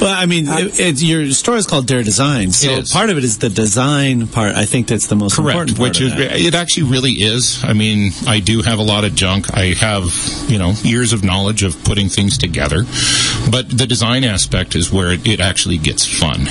Well, 0.00 0.14
I 0.14 0.26
mean, 0.26 0.46
it, 0.48 0.80
it, 0.80 1.02
your 1.02 1.30
store 1.32 1.56
is 1.56 1.66
called 1.66 1.86
Dare 1.86 2.02
Design, 2.02 2.52
so 2.52 2.82
part 2.92 3.10
of 3.10 3.18
it 3.18 3.24
is 3.24 3.38
the 3.38 3.48
design 3.48 4.28
part. 4.28 4.54
I 4.54 4.64
think 4.64 4.86
that's 4.86 5.08
the 5.08 5.16
most 5.16 5.38
important 5.38 5.76
part 5.76 5.88
which 5.88 6.00
of 6.00 6.08
is 6.08 6.14
that. 6.16 6.40
it 6.40 6.54
actually 6.54 6.84
really 6.84 7.12
is. 7.12 7.62
I 7.64 7.72
mean, 7.72 8.12
I 8.26 8.40
do 8.40 8.62
have 8.62 8.78
a 8.78 8.82
lot 8.82 9.04
of 9.04 9.14
junk. 9.14 9.52
I 9.54 9.74
have 9.74 10.04
you 10.48 10.58
know 10.58 10.72
years 10.82 11.12
of 11.12 11.24
knowledge 11.24 11.62
of 11.62 11.82
putting 11.84 12.08
things 12.08 12.38
together, 12.38 12.84
but 13.50 13.68
the 13.70 13.86
design 13.86 14.24
aspect 14.24 14.74
is 14.76 14.92
where 14.92 15.12
it, 15.12 15.26
it 15.26 15.40
actually 15.40 15.78
gets 15.78 16.06
fun. 16.06 16.46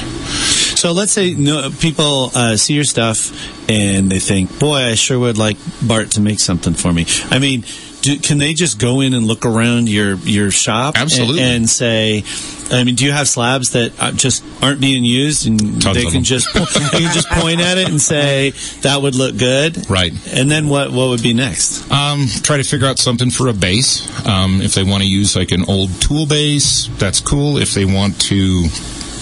So 0.75 0.91
let's 0.91 1.11
say 1.11 1.33
no, 1.33 1.69
people 1.79 2.31
uh, 2.35 2.57
see 2.57 2.73
your 2.73 2.83
stuff 2.83 3.31
and 3.69 4.11
they 4.11 4.19
think, 4.19 4.59
"Boy, 4.59 4.91
I 4.91 4.95
sure 4.95 5.17
would 5.19 5.37
like 5.37 5.57
Bart 5.81 6.11
to 6.11 6.21
make 6.21 6.39
something 6.39 6.73
for 6.73 6.91
me." 6.91 7.05
I 7.29 7.39
mean, 7.39 7.63
do, 8.01 8.17
can 8.19 8.37
they 8.37 8.53
just 8.53 8.79
go 8.79 9.01
in 9.01 9.13
and 9.13 9.25
look 9.25 9.45
around 9.45 9.89
your 9.89 10.15
your 10.15 10.51
shop 10.51 10.95
and- 10.95 11.03
Absolutely. 11.03 11.41
and, 11.41 11.69
say? 11.69 12.23
I 12.69 12.83
mean, 12.83 12.95
do 12.95 13.05
you 13.05 13.13
have 13.13 13.29
slabs 13.29 13.71
that 13.71 13.93
uh, 13.97 14.11
just 14.11 14.43
aren't 14.61 14.81
being 14.81 15.05
used, 15.05 15.47
and 15.47 15.81
Tons 15.81 15.95
they 15.95 16.05
can 16.05 16.23
just 16.23 16.53
they 16.53 16.65
can 16.99 17.13
just 17.13 17.29
point 17.29 17.61
at 17.61 17.77
it 17.77 17.87
and 17.87 18.01
say 18.01 18.51
that 18.81 19.01
would 19.01 19.15
look 19.15 19.37
good, 19.37 19.89
Right. 19.89 20.11
And 20.33 20.51
then 20.51 20.67
what 20.67 20.91
what 20.91 21.07
would 21.09 21.23
be 21.23 21.33
next? 21.33 21.89
Um, 21.91 22.27
try 22.43 22.57
to 22.57 22.63
figure 22.63 22.87
out 22.87 22.99
something 22.99 23.29
for 23.29 23.47
a 23.47 23.53
base. 23.53 24.03
Um, 24.27 24.61
if 24.61 24.73
they 24.73 24.83
want 24.83 25.03
to 25.03 25.09
use 25.09 25.35
like 25.35 25.51
an 25.51 25.63
old 25.69 25.89
tool 26.01 26.25
base, 26.25 26.87
that's 26.97 27.21
cool. 27.21 27.57
If 27.57 27.73
they 27.73 27.85
want 27.85 28.19
to, 28.23 28.65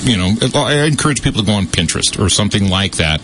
you 0.06 0.18
know, 0.18 0.36
I 0.56 0.86
encourage 0.86 1.22
people 1.22 1.42
to 1.42 1.46
go 1.48 1.54
on 1.54 1.66
Pinterest 1.66 2.20
or 2.24 2.30
something 2.30 2.70
like 2.70 2.98
that. 2.98 3.22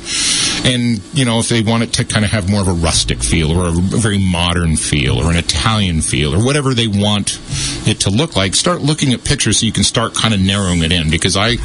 And, 0.66 1.02
you 1.14 1.26
know, 1.26 1.40
if 1.40 1.50
they 1.50 1.62
want 1.62 1.84
it 1.84 1.94
to 1.94 2.06
kind 2.06 2.26
of 2.26 2.32
have 2.32 2.50
more 2.50 2.62
of 2.62 2.68
a 2.68 2.74
rustic 2.74 3.20
feel 3.24 3.52
or 3.52 3.68
a 3.70 3.72
very 3.72 4.18
modern 4.20 4.76
feel 4.76 5.18
or 5.20 5.30
an 5.32 5.38
Italian 5.38 6.02
feel 6.02 6.34
or 6.34 6.44
whatever 6.44 6.74
they 6.74 6.88
want 6.88 7.40
it 7.88 8.00
to 8.02 8.10
look 8.10 8.36
like, 8.36 8.56
start 8.56 8.82
looking 8.82 9.14
at 9.14 9.24
pictures 9.24 9.60
so 9.60 9.66
you 9.66 9.72
can 9.72 9.84
start 9.84 10.14
kind 10.14 10.34
of 10.34 10.40
narrowing 10.40 10.82
it 10.84 10.92
in 10.92 11.10
because 11.10 11.38
I, 11.38 11.58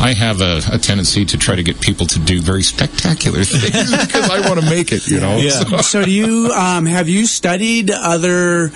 I 0.00 0.12
have 0.14 0.40
a, 0.40 0.60
a 0.72 0.78
tendency 0.78 1.24
to 1.26 1.38
try 1.38 1.56
to 1.56 1.62
get 1.62 1.80
people 1.80 2.06
to 2.06 2.18
do 2.18 2.40
very 2.40 2.62
spectacular 2.62 3.44
things 3.44 3.90
because 4.06 4.30
I 4.30 4.46
want 4.48 4.60
to 4.60 4.66
make 4.68 4.92
it, 4.92 5.06
you 5.08 5.20
know. 5.20 5.36
Yeah. 5.38 5.50
So- 5.50 5.76
so 5.98 6.04
do 6.04 6.10
you 6.10 6.52
um, 6.54 6.86
have 6.86 7.08
you 7.08 7.26
studied 7.26 7.90
other 7.90 8.70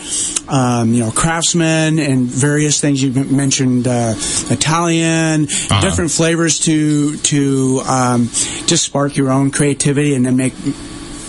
um, 0.49 0.93
you 0.93 1.01
know 1.01 1.11
craftsmen 1.11 1.99
and 1.99 2.27
various 2.27 2.81
things 2.81 3.03
you 3.03 3.13
mentioned 3.25 3.87
uh, 3.87 4.15
Italian 4.51 5.47
different 5.83 6.11
flavors 6.11 6.59
to 6.61 7.17
to 7.19 7.83
um, 7.87 8.29
just 8.67 8.85
spark 8.85 9.17
your 9.17 9.31
own 9.31 9.51
creativity 9.51 10.15
and 10.15 10.25
then 10.25 10.37
make 10.37 10.55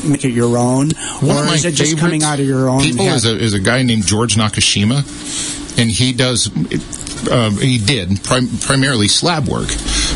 make 0.06 0.24
it 0.26 0.32
your 0.32 0.58
own 0.58 0.90
One 1.22 1.48
or 1.48 1.54
is 1.54 1.66
it 1.66 1.76
just 1.76 1.98
coming 1.98 2.24
out 2.24 2.40
of 2.40 2.46
your 2.46 2.70
own 2.70 2.82
people 2.82 3.06
head? 3.06 3.16
is 3.16 3.26
a, 3.26 3.38
is 3.38 3.54
a 3.54 3.60
guy 3.60 3.84
named 3.84 4.06
George 4.06 4.36
Nakashima, 4.36 5.00
and 5.80 5.90
he 5.90 6.14
does. 6.14 6.48
Um, 7.32 7.58
he 7.58 7.78
did 7.78 8.22
prim- 8.24 8.50
primarily 8.60 9.08
slab 9.08 9.48
work, 9.48 9.70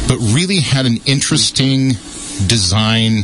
but 0.10 0.17
really 0.19 0.60
had 0.60 0.86
an 0.86 0.97
interesting 1.06 1.93
design 2.47 3.23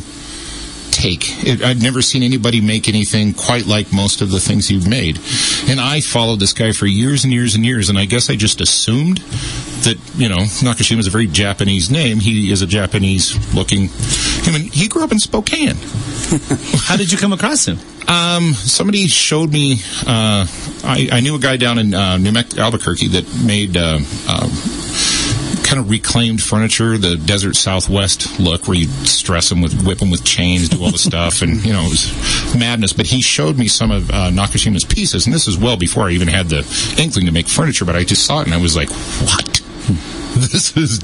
take. 0.94 1.24
It, 1.46 1.64
I'd 1.64 1.82
never 1.82 2.02
seen 2.02 2.24
anybody 2.24 2.62
make 2.62 2.88
anything 2.88 3.34
quite 3.34 3.66
like 3.66 3.92
most 3.92 4.22
of 4.22 4.30
the 4.30 4.40
things 4.40 4.70
you've 4.70 4.88
made. 4.88 5.20
And 5.68 5.80
I 5.80 6.02
followed 6.02 6.40
this 6.40 6.54
guy 6.54 6.72
for 6.72 6.86
years 6.86 7.24
and 7.24 7.34
years 7.34 7.56
and 7.56 7.66
years, 7.66 7.90
and 7.90 7.98
I 7.98 8.06
guess 8.06 8.30
I 8.30 8.36
just 8.36 8.62
assumed 8.62 9.18
that, 9.84 9.98
you 10.16 10.30
know, 10.30 10.38
Nakashima 10.38 11.00
is 11.00 11.08
a 11.08 11.10
very 11.10 11.28
Japanese 11.28 11.90
name. 11.90 12.20
He 12.20 12.52
is 12.52 12.62
a 12.62 12.68
Japanese 12.68 13.36
looking 13.54 13.90
human. 14.44 14.62
He 14.62 14.88
grew 14.88 15.04
up 15.04 15.12
in 15.12 15.20
Spokane. 15.20 15.76
How 16.86 16.96
did 16.96 17.12
you 17.12 17.18
come 17.18 17.34
across 17.34 17.68
him? 17.68 17.80
Um, 18.08 18.54
somebody 18.54 19.08
showed 19.08 19.52
me. 19.52 19.78
Uh, 20.06 20.46
I, 20.84 21.10
I 21.12 21.20
knew 21.22 21.36
a 21.36 21.40
guy 21.40 21.58
down 21.58 21.80
in 21.80 21.94
uh, 21.94 22.18
New 22.18 22.32
Mexico, 22.32 22.64
Albuquerque, 22.64 23.08
that 23.10 23.44
made 23.46 23.78
uh, 23.78 24.00
um, 24.28 24.52
kind 25.64 25.80
of 25.80 25.90
reclaimed 25.90 26.42
furniture, 26.42 26.98
the 26.98 27.16
desert 27.16 27.56
Southwest 27.56 28.40
look, 28.40 28.68
where 28.68 28.78
you 28.78 28.88
stress 29.06 29.50
them 29.50 29.62
with, 29.62 29.86
whip 29.86 30.00
them 30.00 30.10
with 30.12 30.24
chains, 30.24 30.70
do 30.70 30.84
all 30.84 30.92
the 30.92 30.98
stuff, 30.98 31.42
and 31.42 31.64
you 31.66 31.74
know 31.74 31.82
it 31.84 31.90
was 31.90 32.56
madness. 32.58 32.94
But 32.94 33.06
he 33.08 33.22
showed 33.22 33.58
me 33.58 33.68
some 33.68 33.92
of 33.92 34.10
uh, 34.12 34.30
Nakashima's 34.30 34.84
pieces, 34.86 35.26
and 35.26 35.34
this 35.34 35.48
is 35.48 35.58
well 35.58 35.78
before 35.78 36.08
I 36.08 36.12
even 36.12 36.28
had 36.28 36.50
the 36.50 36.60
inkling 37.00 37.26
to 37.26 37.32
make 37.32 37.48
furniture. 37.48 37.86
But 37.86 37.96
I 37.96 38.04
just 38.04 38.26
saw 38.26 38.42
it, 38.42 38.46
and 38.48 38.54
I 38.54 38.58
was 38.62 38.76
like, 38.76 38.90
"What? 38.90 39.62
This 40.34 40.76
is 40.76 41.00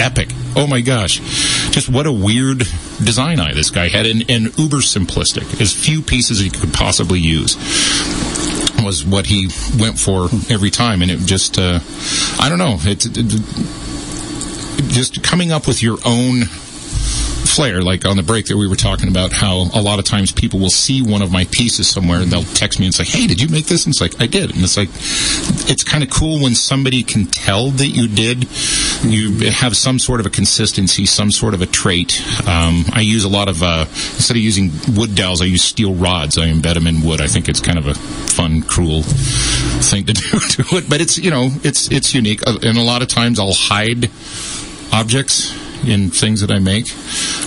epic! 0.00 0.30
Oh 0.56 0.66
my 0.66 0.80
gosh! 0.80 1.18
Just 1.70 1.90
what 1.90 2.06
a 2.06 2.12
weird 2.12 2.60
design 3.04 3.38
eye 3.38 3.52
this 3.52 3.68
guy 3.70 3.88
had, 3.88 4.06
and, 4.06 4.24
and 4.30 4.58
uber 4.58 4.78
simplistic. 4.78 5.60
As 5.60 5.70
few 5.74 6.00
pieces 6.00 6.38
he 6.38 6.48
could 6.48 6.72
possibly 6.72 7.18
use 7.20 7.56
was 8.82 9.04
what 9.04 9.26
he 9.26 9.50
went 9.78 9.98
for 9.98 10.30
every 10.50 10.70
time, 10.70 11.02
and 11.02 11.10
it 11.10 11.18
just 11.20 11.58
uh, 11.58 11.78
I 12.40 12.48
don't 12.48 12.56
know. 12.58 12.76
It's 12.80 13.04
it, 13.04 13.18
it- 13.18 13.89
just 14.88 15.22
coming 15.22 15.52
up 15.52 15.66
with 15.66 15.82
your 15.82 15.98
own 16.04 16.44
flair. 16.44 17.82
Like 17.82 18.04
on 18.06 18.16
the 18.16 18.22
break 18.22 18.46
that 18.46 18.56
we 18.56 18.68
were 18.68 18.76
talking 18.76 19.08
about 19.08 19.32
how 19.32 19.68
a 19.74 19.82
lot 19.82 19.98
of 19.98 20.04
times 20.04 20.30
people 20.30 20.60
will 20.60 20.70
see 20.70 21.02
one 21.02 21.20
of 21.20 21.32
my 21.32 21.44
pieces 21.46 21.88
somewhere 21.88 22.20
and 22.20 22.30
they'll 22.30 22.44
text 22.44 22.78
me 22.78 22.86
and 22.86 22.94
say, 22.94 23.02
"Hey, 23.04 23.26
did 23.26 23.40
you 23.40 23.48
make 23.48 23.66
this?" 23.66 23.84
And 23.86 23.92
it's 23.92 24.00
like 24.00 24.20
I 24.20 24.26
did, 24.26 24.54
and 24.54 24.62
it's 24.62 24.76
like 24.76 24.88
it's 25.68 25.82
kind 25.82 26.04
of 26.04 26.10
cool 26.10 26.40
when 26.42 26.54
somebody 26.54 27.02
can 27.02 27.26
tell 27.26 27.70
that 27.70 27.88
you 27.88 28.06
did. 28.08 28.46
You 29.02 29.50
have 29.50 29.76
some 29.76 29.98
sort 29.98 30.20
of 30.20 30.26
a 30.26 30.30
consistency, 30.30 31.06
some 31.06 31.30
sort 31.32 31.54
of 31.54 31.62
a 31.62 31.66
trait. 31.66 32.20
Um, 32.46 32.84
I 32.92 33.00
use 33.00 33.24
a 33.24 33.28
lot 33.28 33.48
of 33.48 33.62
uh, 33.62 33.86
instead 33.88 34.36
of 34.36 34.42
using 34.42 34.70
wood 34.94 35.14
dowels, 35.14 35.42
I 35.42 35.46
use 35.46 35.62
steel 35.64 35.94
rods. 35.94 36.38
I 36.38 36.46
embed 36.48 36.74
them 36.74 36.86
in 36.86 37.02
wood. 37.02 37.20
I 37.20 37.26
think 37.26 37.48
it's 37.48 37.60
kind 37.60 37.78
of 37.78 37.86
a 37.86 37.94
fun, 37.94 38.62
cruel 38.62 39.02
thing 39.02 40.04
to 40.06 40.12
do 40.12 40.38
to 40.38 40.76
it, 40.76 40.88
but 40.88 41.00
it's 41.00 41.18
you 41.18 41.30
know 41.30 41.50
it's 41.64 41.90
it's 41.90 42.14
unique. 42.14 42.46
Uh, 42.46 42.58
And 42.62 42.78
a 42.78 42.82
lot 42.82 43.02
of 43.02 43.08
times 43.08 43.40
I'll 43.40 43.54
hide 43.54 44.10
objects 44.92 45.52
in 45.86 46.10
things 46.10 46.40
that 46.42 46.50
I 46.50 46.58
make. 46.58 46.88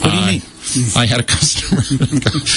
What 0.01 0.11
do 0.11 0.17
you 0.17 0.25
mean? 0.25 0.41
I 0.95 1.05
had 1.05 1.19
a 1.19 1.23
customer. 1.23 1.81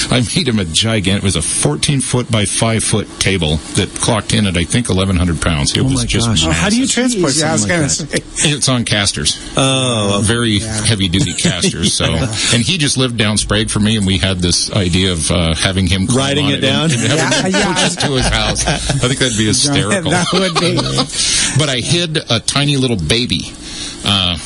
I 0.15 0.21
made 0.35 0.47
him 0.47 0.57
a 0.59 0.65
gigantic. 0.65 1.21
It 1.21 1.25
was 1.25 1.35
a 1.35 1.41
14 1.41 1.99
foot 2.01 2.31
by 2.31 2.45
5 2.45 2.83
foot 2.83 3.07
table 3.19 3.57
that 3.75 3.89
clocked 4.01 4.33
in 4.33 4.47
at 4.47 4.57
I 4.57 4.63
think 4.63 4.87
1,100 4.89 5.39
pounds. 5.41 5.75
It 5.77 5.81
Oh 5.81 5.83
was 5.83 6.05
just 6.05 6.25
gosh. 6.25 6.45
massive. 6.45 6.59
How 6.59 6.69
do 6.69 6.79
you 6.79 6.87
transport 6.87 7.35
Yeah, 7.35 7.49
I 7.49 7.51
was 7.51 7.61
something 7.61 7.75
gonna 7.77 7.87
like 7.89 7.97
that? 7.97 8.23
say. 8.23 8.49
It's 8.49 8.69
on 8.69 8.85
casters. 8.85 9.37
Oh, 9.57 10.21
Very 10.23 10.59
heavy 10.59 11.09
duty 11.09 11.33
casters. 11.37 11.93
So, 11.93 12.05
and 12.05 12.63
he 12.63 12.77
just 12.79 12.97
lived 12.97 13.17
down 13.17 13.37
Sprague 13.37 13.69
for 13.69 13.79
me, 13.81 13.97
and 13.97 14.07
we 14.07 14.17
had 14.17 14.39
this 14.39 14.71
idea 14.71 15.11
of 15.11 15.29
uh, 15.29 15.53
having 15.53 15.85
him 15.85 16.07
Riding 16.07 16.45
on 16.45 16.51
it 16.53 16.61
down? 16.61 16.83
and, 16.85 16.93
and 16.93 17.01
having 17.01 17.51
Yeah, 17.51 17.59
him 17.59 17.69
yeah. 17.75 17.75
coach 17.89 17.95
to 18.03 18.11
his 18.13 18.27
house. 18.29 18.65
I 18.65 18.77
think 18.77 19.19
that'd 19.19 19.37
be 19.37 19.45
hysterical. 19.47 20.09
That 20.11 20.27
would 20.33 20.55
be. 20.59 20.75
but 21.59 21.69
I 21.69 21.81
hid 21.81 22.17
a 22.31 22.39
tiny 22.39 22.77
little 22.77 22.97
baby, 22.97 23.41
uh, 24.05 24.37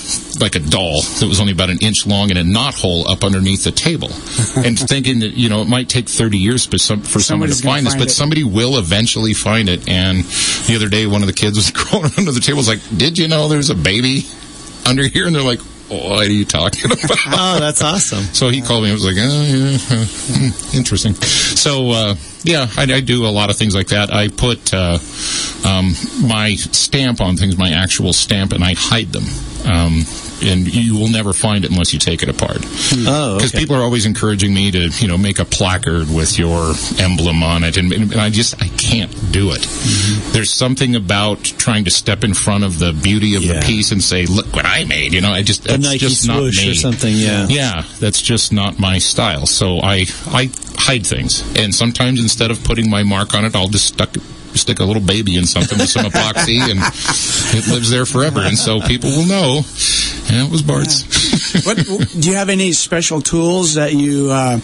like 0.41 0.55
a 0.55 0.59
doll 0.59 1.01
that 1.19 1.27
was 1.27 1.39
only 1.39 1.53
about 1.53 1.69
an 1.69 1.77
inch 1.81 2.05
long 2.05 2.29
in 2.29 2.37
a 2.37 2.43
knot 2.43 2.75
hole 2.75 3.07
up 3.09 3.23
underneath 3.23 3.63
the 3.63 3.71
table, 3.71 4.07
and 4.65 4.77
thinking 4.77 5.19
that 5.19 5.33
you 5.33 5.49
know 5.49 5.61
it 5.61 5.67
might 5.67 5.89
take 5.89 6.09
thirty 6.09 6.37
years 6.37 6.65
for, 6.65 6.77
some, 6.77 7.01
for 7.01 7.19
someone 7.19 7.49
to 7.49 7.55
find 7.55 7.85
this, 7.85 7.93
find 7.93 8.01
but 8.01 8.09
it. 8.09 8.13
somebody 8.13 8.43
will 8.43 8.77
eventually 8.77 9.33
find 9.33 9.69
it. 9.69 9.87
And 9.87 10.23
the 10.67 10.75
other 10.75 10.89
day, 10.89 11.07
one 11.07 11.21
of 11.21 11.27
the 11.27 11.33
kids 11.33 11.57
was 11.57 11.71
crawling 11.75 12.11
under 12.17 12.31
the 12.31 12.39
table, 12.39 12.57
was 12.57 12.67
like, 12.67 12.81
"Did 12.95 13.17
you 13.17 13.27
know 13.27 13.47
there's 13.47 13.69
a 13.69 13.75
baby 13.75 14.25
under 14.85 15.07
here?" 15.07 15.27
And 15.27 15.35
they're 15.35 15.43
like. 15.43 15.59
What 15.91 16.25
are 16.25 16.31
you 16.31 16.45
talking 16.45 16.89
about? 16.89 17.01
oh, 17.27 17.59
that's 17.59 17.81
awesome. 17.81 18.23
So 18.33 18.47
he 18.47 18.61
called 18.61 18.83
me 18.83 18.91
and 18.91 18.93
was 18.93 19.03
like, 19.03 19.17
oh, 19.17 19.43
yeah, 19.43 19.75
uh, 19.75 20.05
hmm, 20.07 20.77
interesting. 20.77 21.15
So, 21.15 21.91
uh, 21.91 22.15
yeah, 22.43 22.67
I, 22.77 22.83
I 22.83 23.01
do 23.01 23.25
a 23.25 23.27
lot 23.27 23.49
of 23.49 23.57
things 23.57 23.75
like 23.75 23.87
that. 23.87 24.09
I 24.09 24.29
put 24.29 24.73
uh, 24.73 24.99
um, 25.67 25.93
my 26.23 26.55
stamp 26.55 27.19
on 27.19 27.35
things, 27.35 27.57
my 27.57 27.71
actual 27.71 28.13
stamp, 28.13 28.53
and 28.53 28.63
I 28.63 28.73
hide 28.73 29.07
them. 29.07 29.25
Um, 29.65 30.05
and 30.43 30.67
you 30.73 30.97
will 30.97 31.07
never 31.09 31.33
find 31.33 31.63
it 31.65 31.69
unless 31.69 31.93
you 31.93 31.99
take 31.99 32.23
it 32.23 32.29
apart. 32.29 32.57
Oh, 33.05 33.35
Because 33.37 33.51
okay. 33.51 33.59
people 33.59 33.75
are 33.75 33.83
always 33.83 34.07
encouraging 34.07 34.55
me 34.55 34.71
to, 34.71 34.87
you 34.89 35.07
know, 35.07 35.15
make 35.17 35.37
a 35.37 35.45
placard 35.45 36.09
with 36.09 36.39
your 36.39 36.73
emblem 36.97 37.43
on 37.43 37.63
it, 37.63 37.77
and, 37.77 37.93
and 37.93 38.15
I 38.15 38.31
just 38.31 38.59
I 38.59 38.67
can't 38.69 39.11
do 39.31 39.51
it. 39.51 39.61
There's 40.33 40.51
something 40.51 40.95
about 40.95 41.43
trying 41.43 41.85
to 41.85 41.91
step 41.91 42.23
in 42.23 42.33
front 42.33 42.63
of 42.63 42.79
the 42.79 42.91
beauty 42.91 43.35
of 43.35 43.43
Yeah. 43.43 43.59
the 43.59 43.65
piece 43.67 43.91
and 43.91 44.01
say, 44.03 44.25
"Look 44.25 44.47
what 44.55 44.65
I 44.65 44.83
made." 44.85 45.13
You 45.13 45.21
know, 45.21 45.31
I 45.31 45.43
just 45.43 45.63
that's 45.63 45.95
just 45.97 46.27
not 46.27 46.41
me. 46.41 46.71
or 46.71 46.75
something. 46.75 47.13
Yeah. 47.15 47.45
Yeah, 47.47 47.83
that's 47.99 48.19
just 48.21 48.51
not 48.51 48.79
my 48.79 48.97
style. 48.97 49.45
So 49.45 49.79
I 49.79 50.05
I 50.27 50.49
hide 50.75 51.05
things, 51.05 51.43
and 51.55 51.73
sometimes 51.75 52.19
instead 52.19 52.49
of 52.49 52.63
putting 52.63 52.89
my 52.89 53.03
mark 53.03 53.35
on 53.35 53.45
it, 53.45 53.55
I'll 53.55 53.67
just 53.69 53.85
stuck 53.89 54.15
stick 54.57 54.79
a 54.79 54.83
little 54.83 55.01
baby 55.01 55.35
in 55.37 55.45
something 55.45 55.77
with 55.77 55.89
some 55.89 56.05
epoxy, 56.05 56.59
and 56.59 56.79
it 57.57 57.67
lives 57.71 57.89
there 57.89 58.05
forever. 58.05 58.41
And 58.41 58.57
so 58.57 58.79
people 58.81 59.09
will 59.09 59.27
know. 59.27 59.61
Yeah, 60.29 60.45
it 60.45 60.51
was 60.51 60.61
Bart's. 60.61 61.03
what, 61.65 61.77
do 61.77 62.29
you 62.29 62.35
have 62.35 62.49
any 62.49 62.71
special 62.73 63.21
tools 63.21 63.75
that 63.75 63.93
you 63.93 64.31
uh, 64.31 64.57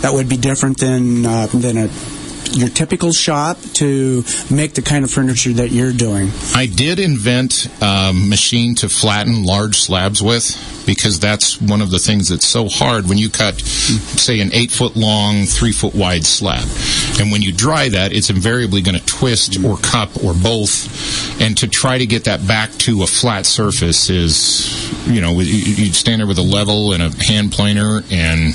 that 0.00 0.10
would 0.12 0.28
be 0.28 0.36
different 0.36 0.78
than 0.78 1.26
uh, 1.26 1.46
than 1.46 1.76
a 1.76 1.88
your 2.52 2.68
typical 2.68 3.12
shop 3.12 3.58
to 3.74 4.24
make 4.50 4.74
the 4.74 4.82
kind 4.82 5.04
of 5.04 5.10
furniture 5.10 5.52
that 5.54 5.70
you're 5.70 5.92
doing? 5.92 6.30
I 6.54 6.66
did 6.66 6.98
invent 6.98 7.66
a 7.80 8.12
machine 8.14 8.74
to 8.76 8.88
flatten 8.88 9.44
large 9.44 9.76
slabs 9.78 10.22
with 10.22 10.82
because 10.86 11.20
that's 11.20 11.60
one 11.60 11.80
of 11.80 11.90
the 11.90 11.98
things 11.98 12.28
that's 12.28 12.46
so 12.46 12.68
hard 12.68 13.08
when 13.08 13.16
you 13.18 13.30
cut, 13.30 13.60
say, 13.60 14.40
an 14.40 14.50
eight 14.52 14.70
foot 14.70 14.96
long, 14.96 15.44
three 15.44 15.72
foot 15.72 15.94
wide 15.94 16.24
slab. 16.24 16.66
And 17.20 17.30
when 17.30 17.42
you 17.42 17.52
dry 17.52 17.88
that, 17.90 18.12
it's 18.12 18.30
invariably 18.30 18.80
going 18.82 18.98
to 18.98 19.06
twist 19.06 19.62
or 19.64 19.76
cup 19.78 20.24
or 20.24 20.34
both. 20.34 21.40
And 21.40 21.56
to 21.58 21.68
try 21.68 21.98
to 21.98 22.06
get 22.06 22.24
that 22.24 22.46
back 22.46 22.70
to 22.78 23.02
a 23.02 23.06
flat 23.06 23.46
surface 23.46 24.10
is, 24.10 24.92
you 25.06 25.20
know, 25.20 25.38
you- 25.40 25.44
you'd 25.84 25.94
stand 25.94 26.20
there 26.20 26.26
with 26.26 26.38
a 26.38 26.42
level 26.42 26.92
and 26.92 27.02
a 27.02 27.24
hand 27.24 27.52
planer 27.52 28.02
and 28.10 28.54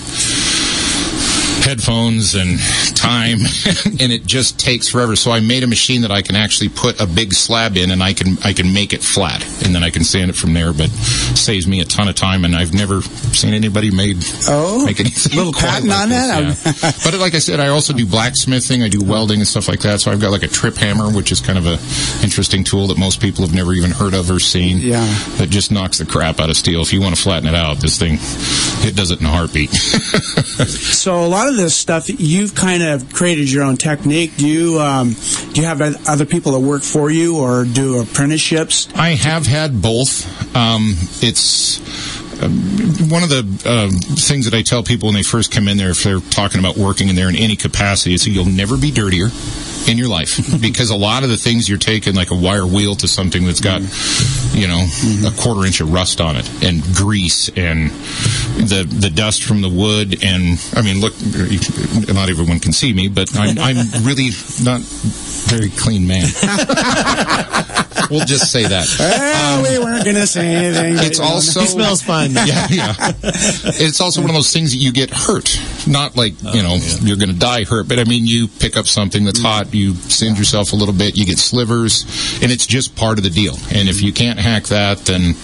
headphones 1.64 2.36
and 2.36 2.60
time 2.96 3.40
and 4.00 4.12
it 4.12 4.26
just 4.26 4.60
takes 4.60 4.88
forever 4.88 5.16
so 5.16 5.32
i 5.32 5.40
made 5.40 5.64
a 5.64 5.68
machine 5.68 6.02
that 6.02 6.12
i 6.12 6.22
can 6.22 6.36
actually 6.36 6.70
put 6.70 7.00
a 7.02 7.06
big 7.08 7.34
slab 7.34 7.76
in 7.78 7.92
and 7.92 8.02
i 8.02 8.14
can 8.14 8.38
i 8.44 8.54
can 8.54 8.74
make 8.74 8.94
it 8.94 9.04
flat 9.04 9.44
and 9.66 9.74
then 9.76 9.84
i 9.84 9.90
can 9.90 10.04
sand 10.04 10.30
it 10.30 10.36
from 10.36 10.54
there 10.54 10.72
but 10.74 10.90
saves 11.36 11.68
me 11.68 11.82
a 11.82 11.86
ton 11.86 12.08
of 12.08 12.16
time 12.16 12.46
and 12.46 12.56
i've 12.56 12.74
never 12.74 13.02
seen 13.02 13.54
anybody 13.54 13.92
made 13.92 14.18
Oh, 14.48 14.86
make 14.86 15.00
anything 15.00 15.36
little 15.38 15.54
patent 15.54 15.90
like 15.90 16.00
on 16.00 16.10
this, 16.10 16.64
that? 16.64 16.82
yeah. 16.84 16.92
but 17.12 17.20
like 17.20 17.34
i 17.36 17.40
said 17.40 17.60
i 17.60 17.68
also 17.68 17.94
do 17.94 18.06
blacksmithing 18.06 18.82
i 18.84 18.88
do 18.90 19.04
welding 19.04 19.40
and 19.40 19.48
stuff 19.48 19.68
like 19.68 19.82
that 19.82 20.00
so 20.00 20.12
i've 20.12 20.22
got 20.22 20.32
like 20.32 20.44
a 20.44 20.48
trip 20.48 20.76
hammer 20.76 21.10
which 21.12 21.32
is 21.32 21.42
kind 21.42 21.58
of 21.58 21.66
a 21.66 21.74
interesting 22.24 22.64
tool 22.64 22.88
that 22.88 22.98
most 22.98 23.20
people 23.22 23.46
have 23.46 23.54
never 23.54 23.74
even 23.74 23.92
heard 23.92 24.14
of 24.14 24.30
or 24.32 24.40
seen 24.40 24.78
Yeah. 24.80 25.06
that 25.38 25.50
just 25.50 25.72
knocks 25.72 25.98
the 25.98 26.06
crap 26.06 26.40
out 26.40 26.50
of 26.50 26.56
steel 26.58 26.82
if 26.82 26.94
you 26.94 27.02
want 27.02 27.16
to 27.16 27.22
flatten 27.22 27.48
it 27.50 27.56
out 27.56 27.80
this 27.80 27.98
thing 28.00 28.18
it 28.88 28.96
does 28.96 29.12
it 29.12 29.20
in 29.20 29.26
a 29.26 29.30
heartbeat 29.30 29.70
So 29.72 31.24
a 31.24 31.28
lot 31.28 31.47
of 31.48 31.56
this 31.56 31.76
stuff 31.76 32.10
you've 32.10 32.56
kind 32.56 32.84
of 32.84 33.14
created 33.14 33.52
your 33.52 33.64
own 33.64 33.78
technique. 33.78 34.38
Do 34.38 34.48
you 34.48 34.80
um, 34.80 35.16
do 35.54 35.62
you 35.62 35.68
have 35.68 35.82
other 36.08 36.26
people 36.26 36.52
that 36.54 36.60
work 36.60 36.84
for 36.84 37.10
you 37.10 37.38
or 37.38 37.66
do 37.66 38.02
apprenticeships? 38.02 38.88
I 38.96 39.10
have 39.10 39.46
had 39.46 39.82
both. 39.82 40.56
Um, 40.56 40.96
it's 41.22 41.80
one 42.40 43.24
of 43.24 43.30
the 43.30 43.44
uh, 43.66 43.90
things 44.16 44.46
that 44.46 44.54
I 44.54 44.62
tell 44.62 44.84
people 44.84 45.08
when 45.08 45.16
they 45.16 45.24
first 45.24 45.52
come 45.52 45.68
in 45.68 45.78
there, 45.78 45.90
if 45.90 46.04
they're 46.04 46.20
talking 46.20 46.60
about 46.60 46.78
working 46.78 47.10
in 47.10 47.16
there 47.16 47.30
in 47.30 47.36
any 47.36 47.56
capacity, 47.56 48.14
is 48.14 48.24
that 48.24 48.30
you'll 48.30 48.46
never 48.46 48.78
be 48.78 48.92
dirtier 48.92 49.30
in 49.88 49.98
your 49.98 50.08
life 50.08 50.38
because 50.62 50.90
a 50.90 50.96
lot 50.96 51.24
of 51.24 51.30
the 51.30 51.38
things 51.38 51.68
you're 51.68 51.78
taking, 51.78 52.16
like 52.16 52.32
a 52.32 52.36
wire 52.36 52.66
wheel 52.66 52.96
to 52.96 53.08
something 53.08 53.46
that's 53.46 53.62
got, 53.62 53.82
you 54.54 54.68
know, 54.68 54.86
a 55.26 55.32
quarter 55.32 55.66
inch 55.66 55.82
of 55.82 55.92
rust 55.92 56.22
on 56.22 56.36
it 56.36 56.48
and 56.64 56.84
grease 56.96 57.50
and 57.50 57.90
the 58.70 58.86
the 58.88 59.10
dust 59.10 59.44
from 59.44 59.62
the 59.62 59.70
wood 59.70 60.24
and 60.24 60.60
I 60.76 60.82
mean, 60.82 61.00
look, 61.02 61.14
not 62.14 62.30
everyone 62.30 62.60
can 62.60 62.74
see 62.74 62.94
me, 62.94 63.08
but 63.08 63.36
I'm 63.38 63.58
I'm 63.58 63.78
really 64.04 64.30
not 64.64 64.82
very 65.48 65.70
clean 65.70 66.08
man. 66.08 66.28
we'll 68.10 68.26
just 68.26 68.52
say 68.52 68.64
that. 68.64 68.88
Well, 69.08 69.58
um, 69.58 69.64
we 69.64 69.80
weren't 69.80 70.04
going 70.04 70.16
to 70.16 70.28
say 70.28 70.48
anything. 70.48 70.96
It's 70.98 71.20
also 71.20 71.62
He 71.62 71.68
smells 71.68 72.02
fine. 72.02 72.34
though. 72.34 72.44
yeah, 72.46 72.68
yeah. 72.70 72.96
It's 73.24 74.02
also 74.02 74.22
one 74.22 74.30
of 74.30 74.36
those 74.36 74.52
things 74.52 74.72
that 74.72 74.78
you 74.78 74.92
get 74.92 75.10
hurt. 75.10 75.60
Not 75.88 76.16
like 76.16 76.34
oh, 76.46 76.54
you 76.54 76.64
know 76.64 76.78
you're 77.02 77.18
going 77.18 77.32
to 77.32 77.40
die 77.40 77.64
hurt, 77.64 77.88
but 77.88 78.00
I 78.00 78.04
mean 78.04 78.26
you 78.26 78.48
pick 78.48 78.76
up 78.78 78.86
something 78.86 79.26
that's 79.26 79.40
mm-hmm. 79.40 79.48
hot, 79.48 79.74
you 79.74 79.94
singe 79.94 80.38
yourself 80.38 80.74
a 80.74 80.76
little 80.76 80.94
bit, 80.94 81.18
you 81.18 81.26
get 81.26 81.38
slivers, 81.38 82.04
and 82.42 82.52
it's 82.52 82.66
just 82.66 82.96
part 82.96 83.18
of 83.18 83.24
the 83.24 83.30
deal. 83.30 83.54
And 83.72 83.88
if 83.88 83.98
mm-hmm. 83.98 84.06
you 84.06 84.14
can't 84.14 84.40
hack 84.40 84.66
that, 84.66 85.00
then 85.00 85.36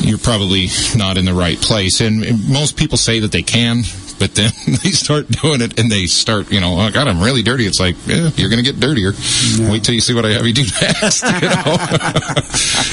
you're 0.00 0.18
probably 0.18 0.68
not 0.96 1.16
in 1.16 1.24
the 1.24 1.34
right 1.34 1.60
place. 1.60 2.00
And, 2.00 2.24
and 2.24 2.48
most 2.48 2.76
people 2.76 2.98
say 2.98 3.20
that 3.20 3.32
they 3.32 3.42
can. 3.42 3.82
But 4.18 4.34
then 4.34 4.50
they 4.66 4.90
start 4.90 5.28
doing 5.28 5.60
it, 5.60 5.78
and 5.78 5.90
they 5.90 6.06
start, 6.06 6.50
you 6.50 6.60
know, 6.60 6.80
oh 6.80 6.90
God, 6.90 7.08
I'm 7.08 7.20
really 7.20 7.42
dirty. 7.42 7.66
It's 7.66 7.80
like, 7.80 7.96
yeah, 8.06 8.30
you're 8.36 8.50
going 8.50 8.62
to 8.62 8.70
get 8.70 8.80
dirtier. 8.80 9.12
Wait 9.70 9.84
till 9.84 9.94
you 9.94 10.00
see 10.00 10.14
what 10.14 10.24
I 10.24 10.30
have 10.30 10.46
you 10.46 10.52
do 10.52 10.64
next. 10.80 11.22
You 11.22 11.48
know? 11.48 11.76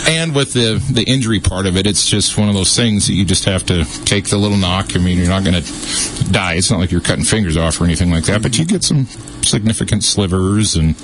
and 0.13 0.35
with 0.35 0.53
the 0.53 0.83
the 0.91 1.03
injury 1.07 1.39
part 1.39 1.65
of 1.65 1.77
it, 1.77 1.87
it's 1.87 2.07
just 2.07 2.37
one 2.37 2.49
of 2.49 2.55
those 2.55 2.75
things 2.75 3.07
that 3.07 3.13
you 3.13 3.25
just 3.25 3.45
have 3.45 3.65
to 3.67 3.85
take 4.05 4.29
the 4.29 4.37
little 4.37 4.57
knock. 4.57 4.95
I 4.95 4.99
mean, 4.99 5.17
you're 5.17 5.27
not 5.27 5.43
going 5.43 5.61
to 5.61 6.31
die. 6.31 6.53
It's 6.53 6.71
not 6.71 6.79
like 6.79 6.91
you're 6.91 7.01
cutting 7.01 7.25
fingers 7.25 7.57
off 7.57 7.79
or 7.81 7.85
anything 7.85 8.11
like 8.11 8.25
that, 8.25 8.41
but 8.41 8.57
you 8.57 8.65
get 8.65 8.83
some 8.83 9.05
significant 9.45 10.03
slivers 10.03 10.75
and 10.75 10.95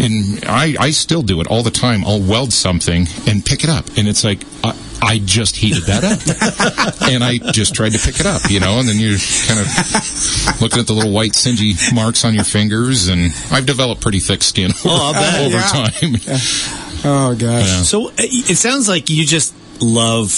and 0.00 0.44
I 0.46 0.74
I 0.80 0.90
still 0.90 1.22
do 1.22 1.40
it 1.40 1.46
all 1.46 1.62
the 1.62 1.70
time. 1.70 2.04
I'll 2.04 2.20
weld 2.20 2.52
something 2.52 3.06
and 3.28 3.44
pick 3.44 3.62
it 3.64 3.70
up, 3.70 3.86
and 3.96 4.08
it's 4.08 4.24
like. 4.24 4.42
I, 4.64 4.76
I 5.02 5.18
just 5.18 5.56
heated 5.56 5.84
that 5.84 6.04
up, 6.04 7.00
and 7.10 7.24
I 7.24 7.38
just 7.52 7.74
tried 7.74 7.92
to 7.92 7.98
pick 7.98 8.20
it 8.20 8.26
up, 8.26 8.42
you 8.50 8.60
know, 8.60 8.80
and 8.80 8.86
then 8.86 8.96
you're 8.98 9.16
kind 9.48 9.58
of 9.58 10.60
looking 10.60 10.78
at 10.78 10.86
the 10.86 10.92
little 10.92 11.10
white 11.10 11.32
singy 11.32 11.72
marks 11.94 12.22
on 12.22 12.34
your 12.34 12.44
fingers, 12.44 13.08
and 13.08 13.32
I've 13.50 13.64
developed 13.64 14.02
pretty 14.02 14.20
thick 14.20 14.42
skin 14.42 14.72
Oh, 14.84 14.90
I'll 14.90 15.12
bet. 15.14 15.40
over 15.40 15.56
Yeah. 15.56 15.88
time. 15.88 16.40
Oh 17.02 17.34
gosh. 17.34 17.66
Yeah. 17.66 17.82
So 17.82 18.08
uh, 18.08 18.12
it 18.18 18.58
sounds 18.58 18.88
like 18.90 19.08
you 19.08 19.24
just 19.24 19.54
love 19.82 20.28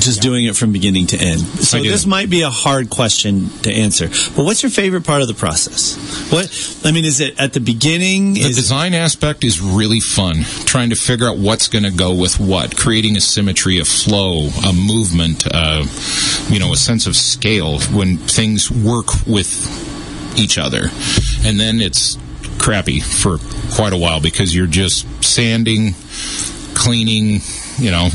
just 0.00 0.22
doing 0.22 0.44
it 0.44 0.56
from 0.56 0.72
beginning 0.72 1.08
to 1.08 1.16
end. 1.16 1.40
So 1.40 1.82
this 1.82 2.06
might 2.06 2.30
be 2.30 2.42
a 2.42 2.50
hard 2.50 2.90
question 2.90 3.50
to 3.62 3.72
answer. 3.72 4.08
But 4.08 4.44
what's 4.44 4.62
your 4.62 4.70
favorite 4.70 5.04
part 5.04 5.22
of 5.22 5.28
the 5.28 5.34
process? 5.34 5.96
What 6.30 6.84
I 6.84 6.92
mean 6.92 7.04
is 7.04 7.20
it 7.20 7.38
at 7.40 7.52
the 7.52 7.60
beginning? 7.60 8.34
The 8.34 8.42
is 8.42 8.56
design 8.56 8.94
aspect 8.94 9.44
is 9.44 9.60
really 9.60 10.00
fun. 10.00 10.42
Trying 10.64 10.90
to 10.90 10.96
figure 10.96 11.28
out 11.28 11.38
what's 11.38 11.68
going 11.68 11.84
to 11.84 11.90
go 11.90 12.14
with 12.14 12.38
what, 12.40 12.76
creating 12.76 13.16
a 13.16 13.20
symmetry, 13.20 13.78
a 13.78 13.84
flow, 13.84 14.48
a 14.66 14.72
movement, 14.72 15.44
uh, 15.50 15.84
you 16.48 16.58
know, 16.58 16.72
a 16.72 16.76
sense 16.76 17.06
of 17.06 17.16
scale 17.16 17.78
when 17.92 18.16
things 18.16 18.70
work 18.70 19.26
with 19.26 19.48
each 20.38 20.58
other. 20.58 20.90
And 21.44 21.58
then 21.58 21.80
it's 21.80 22.18
crappy 22.58 23.00
for 23.00 23.38
quite 23.74 23.92
a 23.92 23.96
while 23.96 24.20
because 24.20 24.54
you're 24.54 24.66
just 24.66 25.06
sanding, 25.24 25.94
cleaning. 26.74 27.40
You 27.78 27.90
know, 27.92 28.08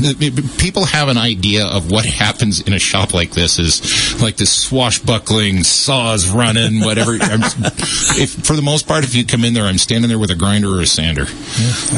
people 0.58 0.86
have 0.86 1.08
an 1.08 1.18
idea 1.18 1.66
of 1.66 1.90
what 1.90 2.06
happens 2.06 2.60
in 2.62 2.74
a 2.74 2.80
shop 2.80 3.14
like 3.14 3.32
this 3.32 3.60
is 3.60 4.22
like 4.22 4.36
this 4.38 4.52
swashbuckling 4.52 5.64
saws 5.64 6.30
running, 6.30 6.82
whatever. 6.82 7.12
I'm, 7.22 7.42
if 7.44 8.46
for 8.46 8.56
the 8.56 8.62
most 8.62 8.88
part, 8.88 9.04
if 9.04 9.16
you 9.16 9.26
come 9.26 9.44
in 9.46 9.54
there, 9.54 9.64
I'm 9.64 9.78
standing 9.78 10.10
there 10.10 10.20
with 10.20 10.32
a 10.32 10.36
grinder 10.36 10.70
or 10.78 10.82
a 10.82 10.86
sander. 10.86 11.26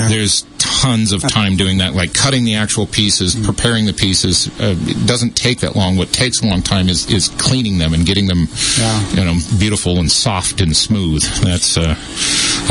There's 0.10 0.45
tons 0.60 1.12
of 1.12 1.21
time 1.21 1.56
doing 1.58 1.80
that, 1.80 1.94
like 1.94 2.13
cutting 2.13 2.44
the 2.44 2.56
actual 2.56 2.85
pieces, 2.85 3.35
preparing 3.46 3.85
the 3.85 3.94
pieces. 3.94 4.48
Uh, 4.60 4.75
it 4.77 5.08
doesn't 5.08 5.35
take 5.35 5.60
that 5.62 5.75
long. 5.75 5.98
What 5.98 6.12
takes 6.12 6.42
a 6.42 6.48
long 6.48 6.62
time 6.62 6.87
is 6.90 7.10
is 7.12 7.29
cleaning 7.29 7.77
them 7.77 7.94
and 7.94 8.06
getting 8.06 8.27
them, 8.27 8.48
Yeah. 8.77 9.10
you 9.12 9.23
know, 9.25 9.35
beautiful 9.60 9.98
and 10.00 10.12
soft 10.12 10.62
and 10.62 10.75
smooth. 10.75 11.23
That's 11.44 11.77
uh, 11.77 11.96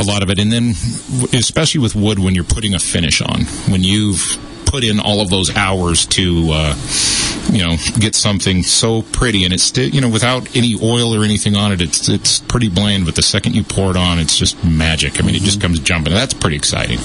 a 0.01 0.05
lot 0.05 0.23
of 0.23 0.31
it. 0.31 0.39
And 0.39 0.53
then, 0.53 0.71
especially 1.33 1.81
with 1.81 1.95
wood, 1.95 2.19
when 2.19 2.35
you're 2.35 2.45
putting 2.45 2.75
a 2.75 2.79
finish 2.79 3.21
on, 3.21 3.43
when 3.69 3.83
you've 3.83 4.39
put 4.75 4.83
in 4.83 4.99
all 4.99 5.21
of 5.21 5.31
those 5.31 5.55
hours 5.55 6.05
to, 6.05 6.49
uh, 6.51 6.75
you 7.51 7.65
know, 7.65 7.77
get 7.99 8.15
something 8.15 8.63
so 8.63 9.03
pretty, 9.03 9.45
and 9.45 9.53
it's 9.53 9.63
still, 9.63 9.89
you 9.89 10.01
know, 10.01 10.09
without 10.09 10.55
any 10.57 10.77
oil 10.81 11.15
or 11.15 11.25
anything 11.25 11.57
on 11.57 11.73
it, 11.73 11.81
it's 11.81 12.09
it's 12.09 12.41
pretty 12.41 12.69
bland. 12.69 13.05
But 13.05 13.17
the 13.17 13.23
second 13.23 13.55
you 13.55 13.63
pour 13.63 13.91
it 13.91 13.97
on, 13.97 14.19
it's 14.19 14.37
just 14.37 14.63
magic. 14.65 15.23
I 15.23 15.27
mean, 15.27 15.35
it 15.35 15.43
just 15.43 15.61
comes 15.61 15.79
jumping. 15.79 16.13
That's 16.13 16.35
pretty 16.35 16.57
exciting. 16.57 16.99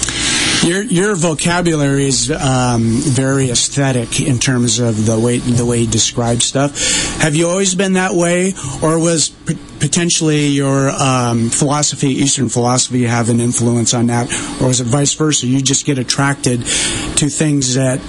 Your 0.68 0.84
your 0.84 1.16
vocabulary 1.16 2.06
is 2.06 2.32
um, 2.32 2.84
very 3.02 3.50
aesthetic 3.50 4.20
in 4.22 4.40
terms 4.40 4.80
of 4.80 5.06
the 5.06 5.20
way 5.20 5.38
the 5.38 5.66
way 5.66 5.80
you 5.80 5.88
describe 5.88 6.42
stuff. 6.42 7.20
Have 7.22 7.36
you 7.36 7.48
always 7.48 7.76
been 7.76 7.94
that 7.94 8.14
way, 8.14 8.54
or 8.82 9.00
was 9.00 9.30
p- 9.30 9.58
potentially 9.80 10.48
your 10.48 10.90
um, 10.90 11.50
philosophy, 11.50 12.10
Eastern 12.10 12.50
philosophy, 12.50 13.04
have 13.04 13.30
an 13.30 13.40
influence 13.40 13.94
on 13.94 14.08
that, 14.08 14.32
or 14.62 14.68
was 14.68 14.82
it 14.82 14.88
vice 14.88 15.14
versa? 15.14 15.48
You 15.48 15.62
just 15.62 15.86
get 15.86 15.98
attracted 15.98 16.62
to 16.62 17.30
things 17.30 17.76
that 17.76 18.00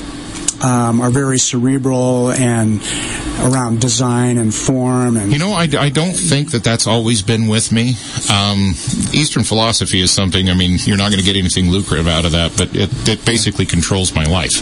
um, 0.63 1.01
are 1.01 1.11
very 1.11 1.39
cerebral 1.39 2.31
and 2.33 2.81
around 3.41 3.81
design 3.81 4.37
and 4.39 4.55
form 4.55 5.17
and 5.17 5.33
You 5.33 5.39
know, 5.39 5.53
I, 5.53 5.69
I 5.79 5.89
don't 5.89 6.13
think 6.13 6.51
that 6.51 6.63
that's 6.63 6.87
always 6.87 7.23
been 7.23 7.47
with 7.49 7.73
me. 7.73 7.95
Um, 8.31 8.71
Eastern 9.13 9.45
philosophy 9.45 10.01
is 10.01 10.11
something, 10.11 10.51
I 10.51 10.55
mean, 10.55 10.79
you're 10.83 10.99
not 10.99 11.11
going 11.11 11.21
to 11.21 11.25
get 11.25 11.37
anything 11.37 11.71
lucrative 11.71 12.07
out 12.09 12.25
of 12.25 12.33
that, 12.33 12.53
but 12.57 12.75
it, 12.75 12.91
it 13.09 13.25
basically 13.25 13.65
controls 13.67 14.15
my 14.15 14.25
life. 14.25 14.53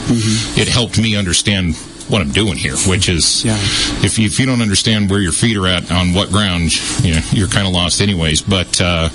It 0.57 0.69
helped 0.69 0.99
me 0.99 1.17
understand 1.17 1.75
what 2.09 2.23
I'm 2.23 2.31
doing 2.33 2.57
here, 2.57 2.77
which 2.87 3.09
is 3.09 3.45
Yeah. 3.45 3.57
if, 4.05 4.19
you, 4.19 4.27
if 4.27 4.39
you 4.41 4.47
don't 4.47 4.63
understand 4.63 5.11
where 5.11 5.21
your 5.21 5.33
feet 5.33 5.57
are 5.57 5.67
at 5.67 5.91
on 5.93 6.15
what 6.15 6.31
ground, 6.31 6.73
you 7.05 7.17
know, 7.17 7.21
you're 7.33 7.49
kind 7.49 7.67
of 7.67 7.73
lost 7.75 8.01
anyways. 8.01 8.41
But 8.41 8.81
uh, 8.81 9.11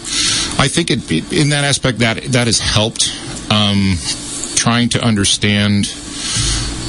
I 0.59 0.67
think 0.67 0.91
it, 0.91 1.11
it, 1.11 1.34
in 1.34 1.49
that 1.49 1.63
aspect, 1.63 1.99
that, 1.99 2.21
that 2.34 2.45
has 2.47 2.59
helped 2.59 3.09
um, 3.49 3.95
trying 4.55 4.89
to 4.89 5.03
understand 5.03 5.86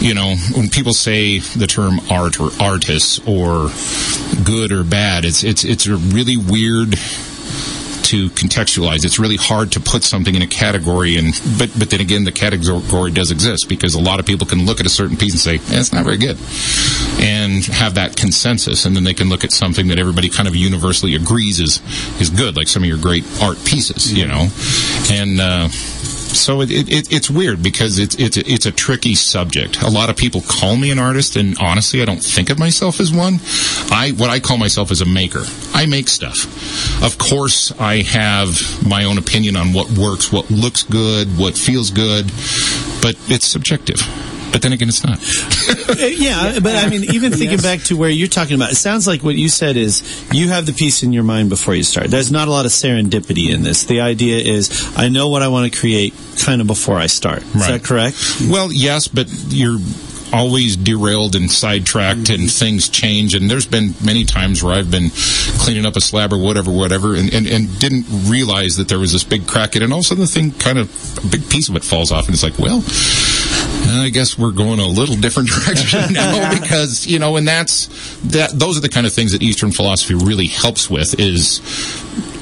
you 0.01 0.15
know, 0.15 0.37
when 0.55 0.69
people 0.69 0.93
say 0.93 1.39
the 1.39 1.67
term 1.67 2.01
art 2.11 2.41
or 2.41 2.51
artists 2.61 3.19
or 3.27 3.71
good 4.45 4.73
or 4.73 4.85
bad, 4.85 5.25
it's 5.25 5.43
it's 5.45 5.65
it's 5.65 5.87
a 5.87 5.97
really 5.97 6.37
weird 6.37 6.97
to 8.05 8.29
contextualize. 8.31 9.05
It's 9.05 9.19
really 9.19 9.37
hard 9.37 9.73
to 9.73 9.81
put 9.81 10.05
something 10.05 10.35
in 10.35 10.43
a 10.43 10.47
category, 10.47 11.17
and 11.17 11.33
but 11.59 11.71
but 11.79 11.91
then 11.91 12.01
again, 12.01 12.25
the 12.25 12.33
category 12.33 13.11
does 13.11 13.31
exist 13.31 13.69
because 13.69 13.95
a 13.95 14.01
lot 14.01 14.21
of 14.21 14.27
people 14.27 14.47
can 14.47 14.67
look 14.67 14.79
at 14.81 14.87
a 14.87 14.91
certain 14.91 15.17
piece 15.17 15.33
and 15.33 15.41
say 15.41 15.57
eh, 15.75 15.81
it's 15.81 15.93
not 15.93 16.05
very 16.05 16.19
good, 16.19 16.39
and 17.21 17.65
have 17.65 17.95
that 17.95 18.15
consensus, 18.17 18.85
and 18.85 18.95
then 18.95 19.05
they 19.05 19.15
can 19.15 19.29
look 19.29 19.43
at 19.43 19.53
something 19.53 19.89
that 19.89 19.99
everybody 19.99 20.29
kind 20.29 20.47
of 20.47 20.55
universally 20.55 21.15
agrees 21.15 21.61
is 21.61 21.81
is 22.21 22.31
good, 22.31 22.57
like 22.57 22.69
some 22.69 22.83
of 22.83 22.89
your 22.89 22.99
great 22.99 23.25
art 23.43 23.59
pieces, 23.65 24.13
you 24.13 24.27
know, 24.27 24.49
and. 25.11 25.41
Uh, 25.41 25.69
so 26.35 26.61
it, 26.61 26.71
it, 26.71 26.93
it, 26.93 27.13
it's 27.13 27.31
weird 27.31 27.63
because 27.63 27.99
it's 27.99 28.15
it's 28.17 28.37
it's 28.37 28.67
a 28.67 28.73
tricky 28.73 29.15
subject. 29.15 29.83
A 29.83 29.89
lot 29.91 30.11
of 30.11 30.17
people 30.17 30.43
call 30.43 30.77
me 30.77 30.91
an 30.91 30.99
artist, 30.99 31.37
and 31.37 31.57
honestly, 31.59 32.03
I 32.03 32.05
don't 32.05 32.23
think 32.23 32.51
of 32.51 32.59
myself 32.59 33.01
as 33.01 33.13
one. 33.13 33.41
I 33.91 34.13
what 34.17 34.31
I 34.31 34.41
call 34.41 34.59
myself 34.59 34.91
is 34.91 35.01
a 35.01 35.07
maker. 35.07 35.45
I 35.73 35.87
make 35.87 36.09
stuff. 36.09 36.45
Of 37.03 37.19
course, 37.19 37.73
I 37.79 38.03
have 38.03 38.87
my 38.87 39.05
own 39.05 39.19
opinion 39.19 39.57
on 39.57 39.73
what 39.73 39.91
works, 39.91 40.33
what 40.33 40.51
looks 40.51 40.83
good, 40.83 41.29
what 41.39 41.57
feels 41.57 41.91
good, 41.91 42.27
but 43.01 43.17
it's 43.29 43.47
subjective. 43.47 44.01
But 44.55 44.63
then 44.63 44.73
again, 44.73 44.89
it's 44.89 45.03
not. 45.05 45.19
Uh, 46.01 46.07
yeah, 46.07 46.61
but 46.63 46.77
I 46.77 46.89
mean, 46.89 47.05
even 47.13 47.33
thinking 47.33 47.51
Yes. 47.59 47.63
back 47.63 47.81
to 47.87 47.97
where 47.97 48.09
you're 48.09 48.29
talking 48.29 48.55
about, 48.55 48.71
it 48.71 48.77
sounds 48.77 49.05
like 49.07 49.23
what 49.25 49.35
you 49.35 49.49
said 49.49 49.77
is 49.77 50.03
you 50.33 50.49
have 50.49 50.65
the 50.67 50.73
piece 50.73 51.03
in 51.03 51.13
your 51.13 51.25
mind 51.25 51.49
before 51.51 51.75
you 51.75 51.83
start. 51.83 52.07
There's 52.11 52.31
not 52.31 52.47
a 52.47 52.53
lot 52.53 52.65
of 52.65 52.71
serendipity 52.71 53.53
in 53.53 53.63
this. 53.65 53.83
The 53.85 54.01
idea 54.01 54.39
is 54.39 54.93
I 54.97 55.09
know 55.09 55.29
what 55.29 55.43
I 55.43 55.49
want 55.49 55.73
to 55.73 55.79
create 55.79 56.15
kind 56.39 56.61
of 56.61 56.69
before 56.69 56.97
I 56.99 57.07
start. 57.09 57.43
Is 57.43 57.55
Right. 57.57 57.73
that 57.73 57.85
correct? 57.85 58.17
Well, 58.49 58.73
yes, 58.73 59.09
but 59.09 59.29
you're 59.49 59.79
always 60.33 60.77
derailed 60.77 61.37
and 61.37 61.49
sidetracked 61.51 62.29
and 62.29 62.51
things 62.51 62.89
change 62.89 63.35
and 63.37 63.49
there's 63.49 63.67
been 63.67 63.95
many 64.05 64.25
times 64.25 64.65
where 64.65 64.75
I've 64.75 64.91
been 64.91 65.11
cleaning 65.61 65.87
up 65.87 65.95
a 65.95 66.01
slab 66.01 66.33
or 66.33 66.39
whatever 66.39 66.73
whatever 66.73 67.15
and, 67.15 67.33
and, 67.33 67.47
and 67.47 67.79
didn't 67.79 68.05
realize 68.29 68.77
that 68.79 68.89
there 68.89 68.99
was 68.99 69.13
this 69.13 69.23
big 69.23 69.47
crack 69.47 69.77
in 69.77 69.83
it 69.83 69.85
and 69.85 69.93
all 69.93 70.01
of 70.01 70.05
a 70.07 70.09
sudden 70.09 70.23
the 70.23 70.27
thing 70.27 70.51
kind 70.51 70.79
of 70.79 70.91
a 71.25 71.29
big 71.29 71.49
piece 71.51 71.69
of 71.69 71.77
it 71.77 71.85
falls 71.85 72.11
off 72.11 72.25
and 72.27 72.35
it's 72.35 72.43
like 72.43 72.59
well 72.59 72.83
I 74.05 74.11
guess 74.11 74.39
we're 74.39 74.53
going 74.53 74.81
a 74.81 74.87
little 74.87 75.17
different 75.17 75.49
direction 75.65 76.13
now 76.13 76.51
because 76.61 77.07
you 77.07 77.19
know 77.19 77.37
and 77.37 77.47
that's 77.47 77.87
that 78.25 78.51
those 78.53 78.77
are 78.77 78.81
the 78.81 78.89
kind 78.89 79.07
of 79.07 79.13
things 79.13 79.33
that 79.33 79.43
Eastern 79.43 79.73
philosophy 79.73 80.15
really 80.15 80.47
helps 80.47 80.91
with 80.91 81.19
is 81.19 81.61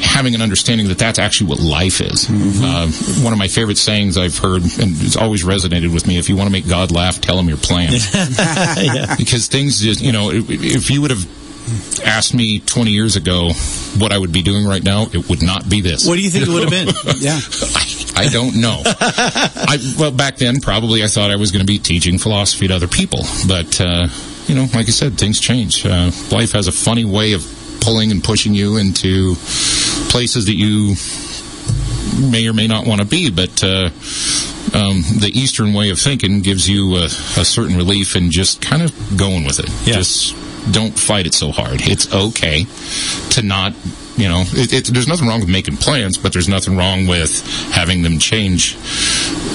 having 0.01 0.35
an 0.35 0.43
understanding 0.43 0.89
that 0.89 0.99
that's 0.99 1.19
actually 1.19 1.49
what 1.49 1.61
life 1.61 2.01
is. 2.01 2.29
Uh, 2.29 2.91
one 3.23 3.33
of 3.33 3.39
my 3.39 3.49
favorite 3.49 3.79
sayings 3.79 4.19
I've 4.19 4.37
heard, 4.37 4.63
and 4.63 5.01
it's 5.01 5.17
always 5.17 5.45
resonated 5.45 5.93
with 5.95 6.07
me: 6.07 6.19
if 6.19 6.29
you 6.29 6.37
want 6.37 6.49
to 6.49 6.53
make 6.53 6.69
God 6.69 6.91
laugh, 6.91 7.21
tell 7.21 7.39
him 7.39 7.49
your 7.49 7.59
plans. 7.59 8.07
Because 9.17 9.47
things 9.47 9.81
just, 9.81 10.01
you 10.01 10.13
know, 10.13 10.31
if 10.33 10.91
you 10.91 11.01
would 11.03 11.11
have 11.11 11.27
asked 12.05 12.35
me 12.35 12.61
20 12.61 12.91
years 12.91 13.17
ago 13.17 13.51
what 13.99 14.13
I 14.13 14.19
would 14.19 14.33
be 14.33 14.43
doing 14.43 14.67
right 14.67 14.83
now, 14.83 15.07
it 15.13 15.29
would 15.29 15.43
not 15.43 15.69
be 15.69 15.81
this. 15.81 16.07
What 16.07 16.17
do 16.17 16.23
you 16.23 16.31
think 16.31 16.49
it 16.49 16.51
would 16.51 16.63
have 16.63 16.71
been? 16.71 16.89
yeah. 17.19 17.39
I, 17.75 18.25
I 18.25 18.29
don't 18.29 18.57
know. 18.61 18.83
I, 18.87 19.95
well, 19.99 20.11
back 20.11 20.37
then, 20.37 20.61
probably 20.61 21.03
I 21.03 21.07
thought 21.07 21.31
I 21.31 21.37
was 21.37 21.51
going 21.51 21.65
to 21.65 21.67
be 21.67 21.79
teaching 21.79 22.19
philosophy 22.19 22.69
to 22.69 22.75
other 22.75 22.89
people. 22.89 23.21
But, 23.47 23.81
uh, 23.81 24.09
you 24.47 24.55
know, 24.55 24.63
like 24.75 24.89
I 24.89 24.93
said, 24.93 25.19
things 25.19 25.41
change. 25.41 25.87
Uh, 25.87 26.11
life 26.31 26.53
has 26.53 26.67
a 26.67 26.73
funny 26.73 27.05
way 27.05 27.33
of 27.33 27.45
pulling 27.81 28.11
and 28.11 28.23
pushing 28.23 28.55
you 28.55 28.77
into 28.77 29.35
places 30.11 30.47
that 30.47 30.55
you 30.55 30.95
may 32.31 32.47
or 32.47 32.53
may 32.53 32.67
not 32.67 32.87
want 32.87 33.01
to 33.01 33.07
be. 33.07 33.31
But 33.31 33.63
uh, 33.65 33.91
um, 34.75 35.03
the 35.21 35.31
Eastern 35.33 35.75
way 35.75 35.91
of 35.91 35.99
thinking 35.99 36.41
gives 36.41 36.69
you 36.69 36.97
a, 36.97 37.05
a 37.05 37.45
certain 37.45 37.77
relief 37.77 38.17
in 38.17 38.31
just 38.31 38.61
kind 38.61 38.83
of 38.83 38.93
going 39.17 39.45
with 39.45 39.59
it. 39.59 39.69
Yeah. 39.87 39.95
Just 39.95 40.35
don't 40.71 40.99
fight 40.99 41.27
it 41.27 41.35
so 41.35 41.51
hard. 41.51 41.81
It's 41.83 42.13
okay 42.13 42.67
to 43.31 43.43
not, 43.43 43.75
you 44.17 44.29
know, 44.29 44.45
it, 44.49 44.73
it, 44.73 44.93
there's 44.93 45.09
nothing 45.09 45.29
wrong 45.29 45.41
with 45.41 45.49
making 45.49 45.77
plans, 45.77 46.19
but 46.19 46.33
there's 46.33 46.49
nothing 46.49 46.77
wrong 46.77 47.07
with 47.07 47.45
having 47.73 48.03
them 48.03 48.19
change, 48.19 48.77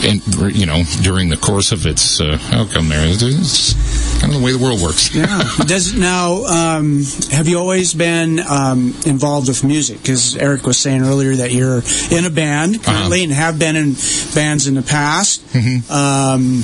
and 0.04 0.22
you 0.56 0.66
know, 0.66 0.84
during 1.02 1.30
the 1.30 1.38
course 1.38 1.72
of 1.72 1.86
its 1.86 2.20
uh, 2.20 2.38
outcome. 2.52 2.90
There, 2.90 3.06
it's, 3.08 3.74
kind 4.20 4.34
of 4.34 4.40
the 4.40 4.46
way 4.46 4.52
the 4.52 4.64
world 4.64 4.82
works. 4.82 5.14
Yeah. 5.14 5.44
Does 5.66 5.94
now 5.94 6.44
um, 6.46 7.04
have 7.32 7.48
you 7.48 7.60
always 7.60 7.94
been 7.94 8.40
um, 8.40 8.96
involved 9.06 9.48
with 9.48 9.64
music? 9.64 10.02
Because 10.02 10.36
Eric 10.36 10.66
was 10.66 10.78
saying 10.78 11.04
earlier 11.04 11.36
that 11.36 11.52
you're 11.52 11.82
in 12.12 12.26
a 12.26 12.30
band 12.30 12.84
currently 12.84 13.24
and 13.24 13.32
have 13.32 13.60
been 13.60 13.76
in 13.76 13.94
bands 14.34 14.68
in 14.68 14.74
the 14.74 14.82
past. 14.82 15.44
Um, 15.92 16.64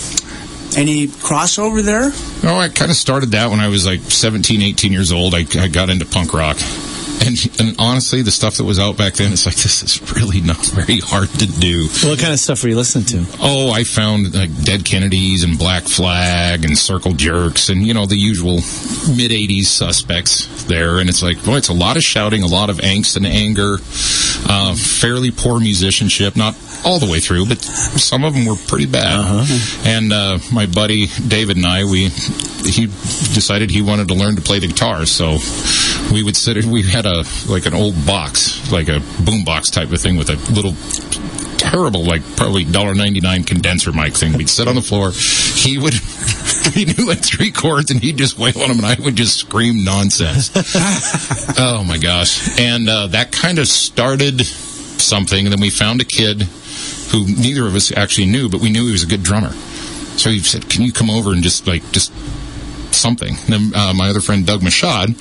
any 0.77 1.07
crossover 1.07 1.83
there? 1.83 2.11
Oh, 2.43 2.57
I 2.57 2.69
kind 2.69 2.91
of 2.91 2.97
started 2.97 3.31
that 3.31 3.49
when 3.49 3.59
I 3.59 3.67
was 3.67 3.85
like 3.85 4.01
17, 4.01 4.61
18 4.61 4.91
years 4.91 5.11
old. 5.11 5.33
I, 5.35 5.45
I 5.59 5.67
got 5.67 5.89
into 5.89 6.05
punk 6.05 6.33
rock. 6.33 6.57
And, 7.25 7.37
and 7.59 7.75
honestly, 7.79 8.21
the 8.21 8.31
stuff 8.31 8.57
that 8.57 8.65
was 8.65 8.79
out 8.79 8.97
back 8.97 9.13
then, 9.13 9.31
it's 9.31 9.45
like 9.45 9.55
this 9.55 9.81
is 9.81 10.01
really 10.13 10.41
not 10.41 10.63
very 10.67 10.99
hard 10.99 11.29
to 11.29 11.47
do. 11.47 11.87
What 12.03 12.19
kind 12.19 12.33
of 12.33 12.39
stuff 12.39 12.63
were 12.63 12.69
you 12.69 12.75
listening 12.75 13.05
to? 13.05 13.25
Oh, 13.39 13.71
I 13.71 13.83
found 13.85 14.33
like 14.33 14.63
Dead 14.63 14.83
Kennedys 14.83 15.43
and 15.43 15.57
Black 15.57 15.83
Flag 15.83 16.65
and 16.65 16.77
Circle 16.77 17.13
Jerks 17.13 17.69
and 17.69 17.85
you 17.85 17.93
know 17.93 18.05
the 18.05 18.17
usual 18.17 18.55
mid 19.15 19.31
'80s 19.31 19.65
suspects 19.65 20.65
there. 20.65 20.99
And 20.99 21.09
it's 21.09 21.23
like, 21.23 21.43
boy, 21.45 21.57
it's 21.57 21.69
a 21.69 21.73
lot 21.73 21.97
of 21.97 22.03
shouting, 22.03 22.43
a 22.43 22.47
lot 22.47 22.69
of 22.69 22.77
angst 22.77 23.15
and 23.15 23.25
anger, 23.25 23.77
uh, 24.49 24.75
fairly 24.75 25.31
poor 25.31 25.59
musicianship, 25.59 26.35
not 26.35 26.55
all 26.85 26.99
the 26.99 27.09
way 27.09 27.19
through, 27.19 27.47
but 27.47 27.61
some 27.61 28.23
of 28.23 28.33
them 28.33 28.45
were 28.45 28.55
pretty 28.67 28.85
bad. 28.85 29.47
And 29.85 30.11
uh, 30.11 30.39
my 30.51 30.65
buddy 30.65 31.07
David 31.27 31.57
and 31.57 31.65
I, 31.65 31.85
we 31.85 32.09
he 32.09 32.87
decided 33.33 33.69
he 33.69 33.81
wanted 33.81 34.07
to 34.09 34.13
learn 34.13 34.35
to 34.35 34.41
play 34.41 34.59
the 34.59 34.67
guitar, 34.67 35.05
so 35.05 35.37
we 36.11 36.23
would 36.23 36.35
sit. 36.35 36.63
We 36.65 36.81
had 36.83 37.05
a 37.05 37.12
like 37.49 37.65
an 37.65 37.73
old 37.73 38.05
box, 38.05 38.71
like 38.71 38.87
a 38.87 39.01
boom 39.23 39.43
box 39.43 39.69
type 39.69 39.91
of 39.91 39.99
thing 39.99 40.17
with 40.17 40.29
a 40.29 40.35
little 40.53 40.73
terrible, 41.57 42.03
like 42.03 42.21
probably 42.35 42.65
$1.99 42.65 43.47
condenser 43.47 43.91
mic 43.91 44.13
thing. 44.13 44.33
We'd 44.33 44.49
sit 44.49 44.67
on 44.67 44.75
the 44.75 44.81
floor. 44.81 45.11
He 45.11 45.77
would, 45.77 45.93
he 46.73 46.85
knew 46.85 47.07
like 47.07 47.23
three 47.23 47.51
chords 47.51 47.89
and 47.89 48.01
he'd 48.01 48.17
just 48.17 48.37
wail 48.37 48.61
on 48.61 48.69
them 48.69 48.77
and 48.79 48.85
I 48.85 48.95
would 49.03 49.15
just 49.15 49.37
scream 49.37 49.83
nonsense. 49.83 50.51
oh 51.57 51.83
my 51.87 51.97
gosh. 51.97 52.59
And 52.59 52.89
uh, 52.89 53.07
that 53.07 53.31
kind 53.31 53.59
of 53.59 53.67
started 53.67 54.41
something. 54.45 55.45
And 55.45 55.53
then 55.53 55.61
we 55.61 55.69
found 55.69 56.01
a 56.01 56.05
kid 56.05 56.43
who 57.11 57.25
neither 57.25 57.65
of 57.65 57.75
us 57.75 57.91
actually 57.91 58.27
knew, 58.27 58.49
but 58.49 58.59
we 58.59 58.69
knew 58.71 58.85
he 58.85 58.91
was 58.91 59.03
a 59.03 59.07
good 59.07 59.23
drummer. 59.23 59.51
So 60.17 60.29
he 60.29 60.39
said, 60.39 60.69
can 60.69 60.83
you 60.83 60.91
come 60.91 61.09
over 61.09 61.31
and 61.31 61.41
just 61.41 61.65
like, 61.65 61.83
just 61.91 62.11
something. 62.93 63.35
Then 63.47 63.71
uh, 63.75 63.93
my 63.95 64.09
other 64.09 64.21
friend 64.21 64.45
Doug 64.45 64.61
Machad, 64.61 65.15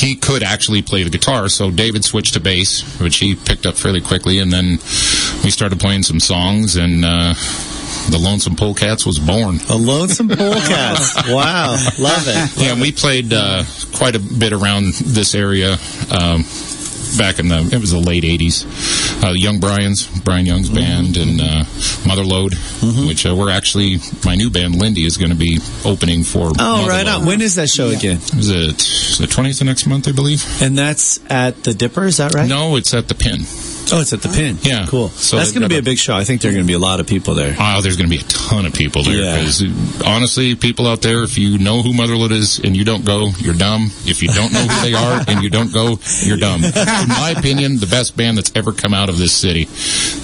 he 0.00 0.14
could 0.16 0.42
actually 0.42 0.82
play 0.82 1.02
the 1.02 1.10
guitar, 1.10 1.48
so 1.48 1.70
David 1.70 2.04
switched 2.04 2.34
to 2.34 2.40
bass, 2.40 2.82
which 3.00 3.16
he 3.18 3.34
picked 3.34 3.66
up 3.66 3.76
fairly 3.76 4.00
quickly, 4.00 4.38
and 4.38 4.52
then 4.52 4.78
we 5.42 5.50
started 5.50 5.80
playing 5.80 6.02
some 6.02 6.20
songs, 6.20 6.76
and 6.76 7.04
uh, 7.04 7.34
the 8.10 8.18
Lonesome 8.18 8.56
Polecats 8.56 9.06
was 9.06 9.18
born. 9.18 9.58
The 9.58 9.76
Lonesome 9.76 10.28
Polecats. 10.28 11.32
wow. 11.34 11.72
Love 11.98 12.24
it. 12.26 12.62
Yeah, 12.62 12.72
and 12.72 12.80
we 12.80 12.92
played 12.92 13.32
uh, 13.32 13.64
quite 13.94 14.16
a 14.16 14.20
bit 14.20 14.52
around 14.52 14.92
this 14.94 15.34
area. 15.34 15.78
Um, 16.10 16.44
back 17.18 17.38
in 17.38 17.48
the 17.48 17.58
it 17.72 17.80
was 17.80 17.90
the 17.92 17.98
late 17.98 18.24
80s 18.24 18.64
uh, 19.24 19.30
young 19.32 19.60
brian's 19.60 20.06
brian 20.22 20.46
young's 20.46 20.68
band 20.68 21.16
and 21.16 21.40
uh, 21.40 21.64
motherload 22.04 22.54
which 23.08 23.24
uh, 23.26 23.34
we're 23.34 23.50
actually 23.50 23.98
my 24.24 24.34
new 24.34 24.50
band 24.50 24.76
lindy 24.76 25.04
is 25.04 25.16
going 25.16 25.30
to 25.30 25.36
be 25.36 25.58
opening 25.84 26.24
for 26.24 26.50
Oh, 26.58 26.86
right 26.88 27.06
on. 27.06 27.26
When 27.26 27.40
is 27.40 27.54
that 27.56 27.68
show 27.68 27.88
again? 27.88 28.16
Is 28.16 28.50
it 28.50 28.76
the 29.18 29.26
20th 29.26 29.60
of 29.60 29.66
next 29.66 29.86
month, 29.86 30.06
I 30.08 30.12
believe? 30.12 30.44
And 30.62 30.76
that's 30.76 31.18
at 31.30 31.62
the 31.64 31.72
Dipper, 31.74 32.04
is 32.04 32.18
that 32.18 32.34
right? 32.34 32.48
No, 32.48 32.76
it's 32.76 32.92
at 32.94 33.08
the 33.08 33.14
Pin. 33.14 33.40
Oh, 33.92 34.00
it's 34.00 34.12
at 34.14 34.22
the 34.22 34.28
Pin. 34.30 34.56
Yeah. 34.62 34.86
Cool. 34.88 35.10
So 35.10 35.36
that's 35.36 35.52
going 35.52 35.62
to 35.62 35.68
be 35.68 35.76
a- 35.76 35.80
a 35.80 35.82
big 35.82 35.98
show. 35.98 36.14
I 36.16 36.24
think 36.24 36.40
there 36.40 36.50
are 36.50 36.54
going 36.54 36.64
to 36.64 36.66
be 36.66 36.72
a 36.74 36.78
lot 36.78 37.00
of 37.00 37.06
people 37.06 37.34
there. 37.34 37.54
Oh, 37.58 37.80
there's 37.82 37.96
going 37.98 38.08
to 38.08 38.16
be 38.16 38.22
a 38.22 38.26
ton 38.26 38.64
of 38.64 38.72
people 38.72 39.02
there. 39.02 39.16
Yeah. 39.22 39.46
uh, 39.46 40.02
honestly, 40.06 40.54
people 40.56 40.86
out 40.86 41.02
there, 41.02 41.22
if 41.22 41.36
you 41.36 41.58
know 41.58 41.82
who 41.82 41.92
Motherload 41.92 42.32
is 42.32 42.58
and 42.60 42.74
you 42.74 42.84
don't 42.84 43.04
go, 43.04 43.28
you're 43.38 43.54
dumb. 43.54 43.90
If 44.06 44.22
you 44.22 44.28
don't 44.28 44.52
know 44.52 44.60
who 44.60 44.82
they 44.90 44.94
are 44.94 45.22
and 45.28 45.42
you 45.42 45.50
don't 45.50 45.72
go, 45.72 45.98
you're 46.22 46.38
dumb. 46.38 46.64
In 46.64 46.72
my 47.08 47.34
opinion, 47.36 47.76
the 47.78 47.86
best 47.86 48.16
band 48.16 48.38
that's 48.38 48.52
ever 48.56 48.72
come 48.72 48.94
out 48.94 49.08
of 49.10 49.18
this 49.18 49.32
city. 49.34 49.64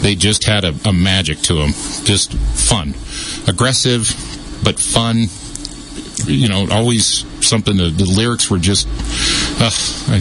They 0.01 0.15
just 0.15 0.45
had 0.45 0.65
a, 0.65 0.75
a 0.87 0.93
magic 0.93 1.39
to 1.43 1.55
them. 1.55 1.73
Just 2.05 2.33
fun. 2.33 2.95
Aggressive, 3.47 4.09
but 4.65 4.79
fun. 4.81 5.27
You 6.27 6.49
know, 6.49 6.67
always 6.71 7.25
something. 7.47 7.77
To, 7.79 7.91
the 7.91 8.05
lyrics 8.05 8.51
were 8.51 8.59
just. 8.59 8.87
Uh, 9.61 9.71
I, 10.15 10.21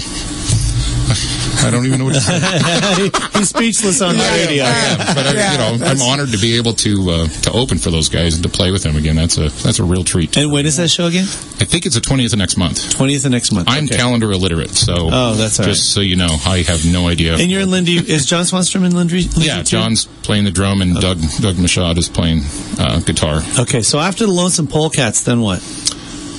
I 1.66 1.70
don't 1.72 1.86
even 1.86 2.00
know 2.00 2.06
what 2.06 2.14
to 2.16 2.22
say. 2.22 3.10
He's 3.40 3.50
speechless 3.50 4.02
on 4.02 4.16
the 4.16 4.24
radio. 4.46 4.64
I 4.64 4.70
am, 4.70 4.98
but 5.16 5.26
I, 5.26 5.52
you 5.52 5.80
know, 5.80 5.86
I'm 5.86 6.02
honored 6.02 6.30
to 6.30 6.38
be 6.38 6.56
able 6.58 6.74
to 6.74 7.10
uh, 7.12 7.28
to 7.28 7.52
open 7.52 7.78
for 7.78 7.90
those 7.92 8.10
guys 8.10 8.36
and 8.36 8.44
to 8.44 8.50
play 8.50 8.72
with 8.72 8.84
them 8.84 8.96
again. 8.96 9.16
That's 9.16 9.38
a 9.38 9.50
that's 9.50 9.80
a 9.80 9.84
real 9.84 10.04
treat. 10.04 10.38
And 10.38 10.52
when 10.52 10.66
is 10.66 10.78
that 10.78 10.90
show 10.90 11.06
again? 11.08 11.26
I 11.60 11.66
think 11.66 11.86
it's 11.86 11.96
the 11.96 12.02
20th 12.02 12.34
of 12.34 12.40
next 12.40 12.58
month. 12.58 12.78
20th 12.94 13.26
of 13.26 13.32
next 13.32 13.52
month. 13.52 13.68
I'm 13.70 13.86
Okay. 13.86 13.98
calendar 13.98 14.32
illiterate, 14.32 14.72
so 14.72 15.10
Oh, 15.12 15.34
that's 15.36 15.58
just 15.58 15.92
so 15.94 16.02
you 16.02 16.16
know, 16.16 16.38
I 16.46 16.60
have 16.68 16.86
no 16.86 17.08
idea. 17.08 17.36
And 17.38 17.50
you're 17.50 17.62
in 17.62 17.72
Lindy. 17.72 17.98
Is 17.98 18.26
John 18.26 18.44
Swanstrom 18.44 18.86
in 18.86 18.96
Lindy? 18.96 19.24
Lindy 19.24 19.46
yeah, 19.46 19.58
too? 19.58 19.64
John's 19.78 20.06
playing 20.06 20.44
the 20.44 20.52
drum 20.52 20.82
and 20.82 20.96
Doug 20.96 21.20
Doug 21.42 21.56
Machad 21.56 21.98
is 21.98 22.08
playing 22.10 22.42
uh, 22.80 23.00
guitar. 23.00 23.42
Okay, 23.60 23.82
so 23.82 24.00
after 24.00 24.26
the 24.26 24.32
Lonesome 24.32 24.68
Polecats, 24.68 25.24
then 25.24 25.42
what? 25.42 25.60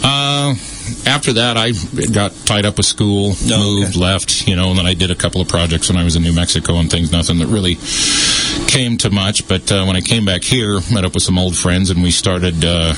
Uh, 0.03 0.55
after 1.07 1.33
that, 1.35 1.57
I 1.57 1.73
got 2.13 2.33
tied 2.47 2.65
up 2.67 2.77
with 2.77 2.87
school, 2.87 3.33
Oh, 3.35 3.59
moved, 3.81 3.91
okay. 3.97 4.01
left, 4.01 4.47
you 4.49 4.57
know, 4.57 4.71
and 4.71 4.79
then 4.79 4.87
I 4.87 4.95
did 4.95 5.11
a 5.11 5.15
couple 5.15 5.41
of 5.41 5.49
projects 5.49 5.89
when 5.89 5.97
I 5.99 6.05
was 6.05 6.17
in 6.17 6.23
New 6.23 6.33
Mexico 6.35 6.77
and 6.77 6.91
things. 6.91 7.11
Nothing 7.13 7.39
that 7.39 7.47
really 7.49 7.77
came 8.69 8.97
to 8.99 9.11
much. 9.11 9.47
But 9.49 9.71
uh, 9.73 9.85
when 9.85 9.97
I 9.97 10.01
came 10.01 10.25
back 10.25 10.43
here, 10.43 10.81
met 10.93 11.05
up 11.05 11.15
with 11.15 11.23
some 11.23 11.39
old 11.39 11.57
friends, 11.57 11.91
and 11.91 12.03
we 12.03 12.11
started. 12.11 12.65
Uh, 12.65 12.95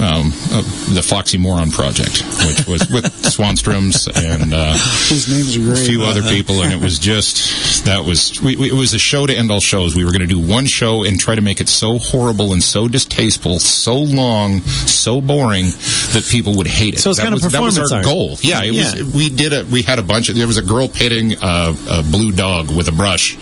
um, 0.00 0.32
uh, 0.52 0.62
the 0.94 1.02
Foxy 1.06 1.38
Moron 1.38 1.70
Project, 1.70 2.22
which 2.46 2.66
was 2.66 2.90
with 2.90 3.04
Swanstroms 3.22 4.08
and 4.08 4.52
uh, 4.54 4.72
His 5.08 5.28
names 5.30 5.56
are 5.56 5.72
a 5.72 5.76
few 5.86 6.02
other 6.02 6.22
people, 6.22 6.62
and 6.62 6.72
it 6.72 6.80
was 6.80 6.98
just 6.98 7.84
that 7.84 8.04
was 8.04 8.40
we, 8.42 8.56
we, 8.56 8.70
it 8.70 8.74
was 8.74 8.94
a 8.94 8.98
show 8.98 9.26
to 9.26 9.34
end 9.34 9.50
all 9.50 9.60
shows. 9.60 9.94
We 9.94 10.04
were 10.04 10.12
going 10.12 10.26
to 10.26 10.26
do 10.26 10.38
one 10.40 10.66
show 10.66 11.04
and 11.04 11.18
try 11.18 11.34
to 11.34 11.42
make 11.42 11.60
it 11.60 11.68
so 11.68 11.98
horrible 11.98 12.52
and 12.52 12.62
so 12.62 12.88
distasteful, 12.88 13.58
so 13.58 13.94
long, 13.96 14.60
so 14.60 15.20
boring 15.20 15.66
that 16.12 16.26
people 16.30 16.56
would 16.56 16.66
hate 16.66 16.94
it. 16.94 17.00
So 17.00 17.10
it's 17.10 17.18
that 17.18 17.24
kind 17.24 17.34
of 17.34 17.42
was, 17.42 17.52
that 17.52 17.62
was 17.62 17.78
our 17.78 17.98
art. 17.98 18.04
goal. 18.04 18.36
Yeah, 18.40 18.62
it 18.62 18.72
Yeah. 18.74 18.94
was. 19.02 19.14
We 19.14 19.28
did 19.30 19.52
it. 19.52 19.66
We 19.66 19.82
had 19.82 19.98
a 19.98 20.02
bunch 20.02 20.28
of. 20.28 20.36
There 20.36 20.46
was 20.46 20.56
a 20.58 20.62
girl 20.62 20.88
pitting 20.88 21.34
a, 21.42 21.74
a 21.90 22.02
blue 22.02 22.32
dog 22.32 22.70
with 22.74 22.88
a 22.88 22.92
brush, 22.92 23.36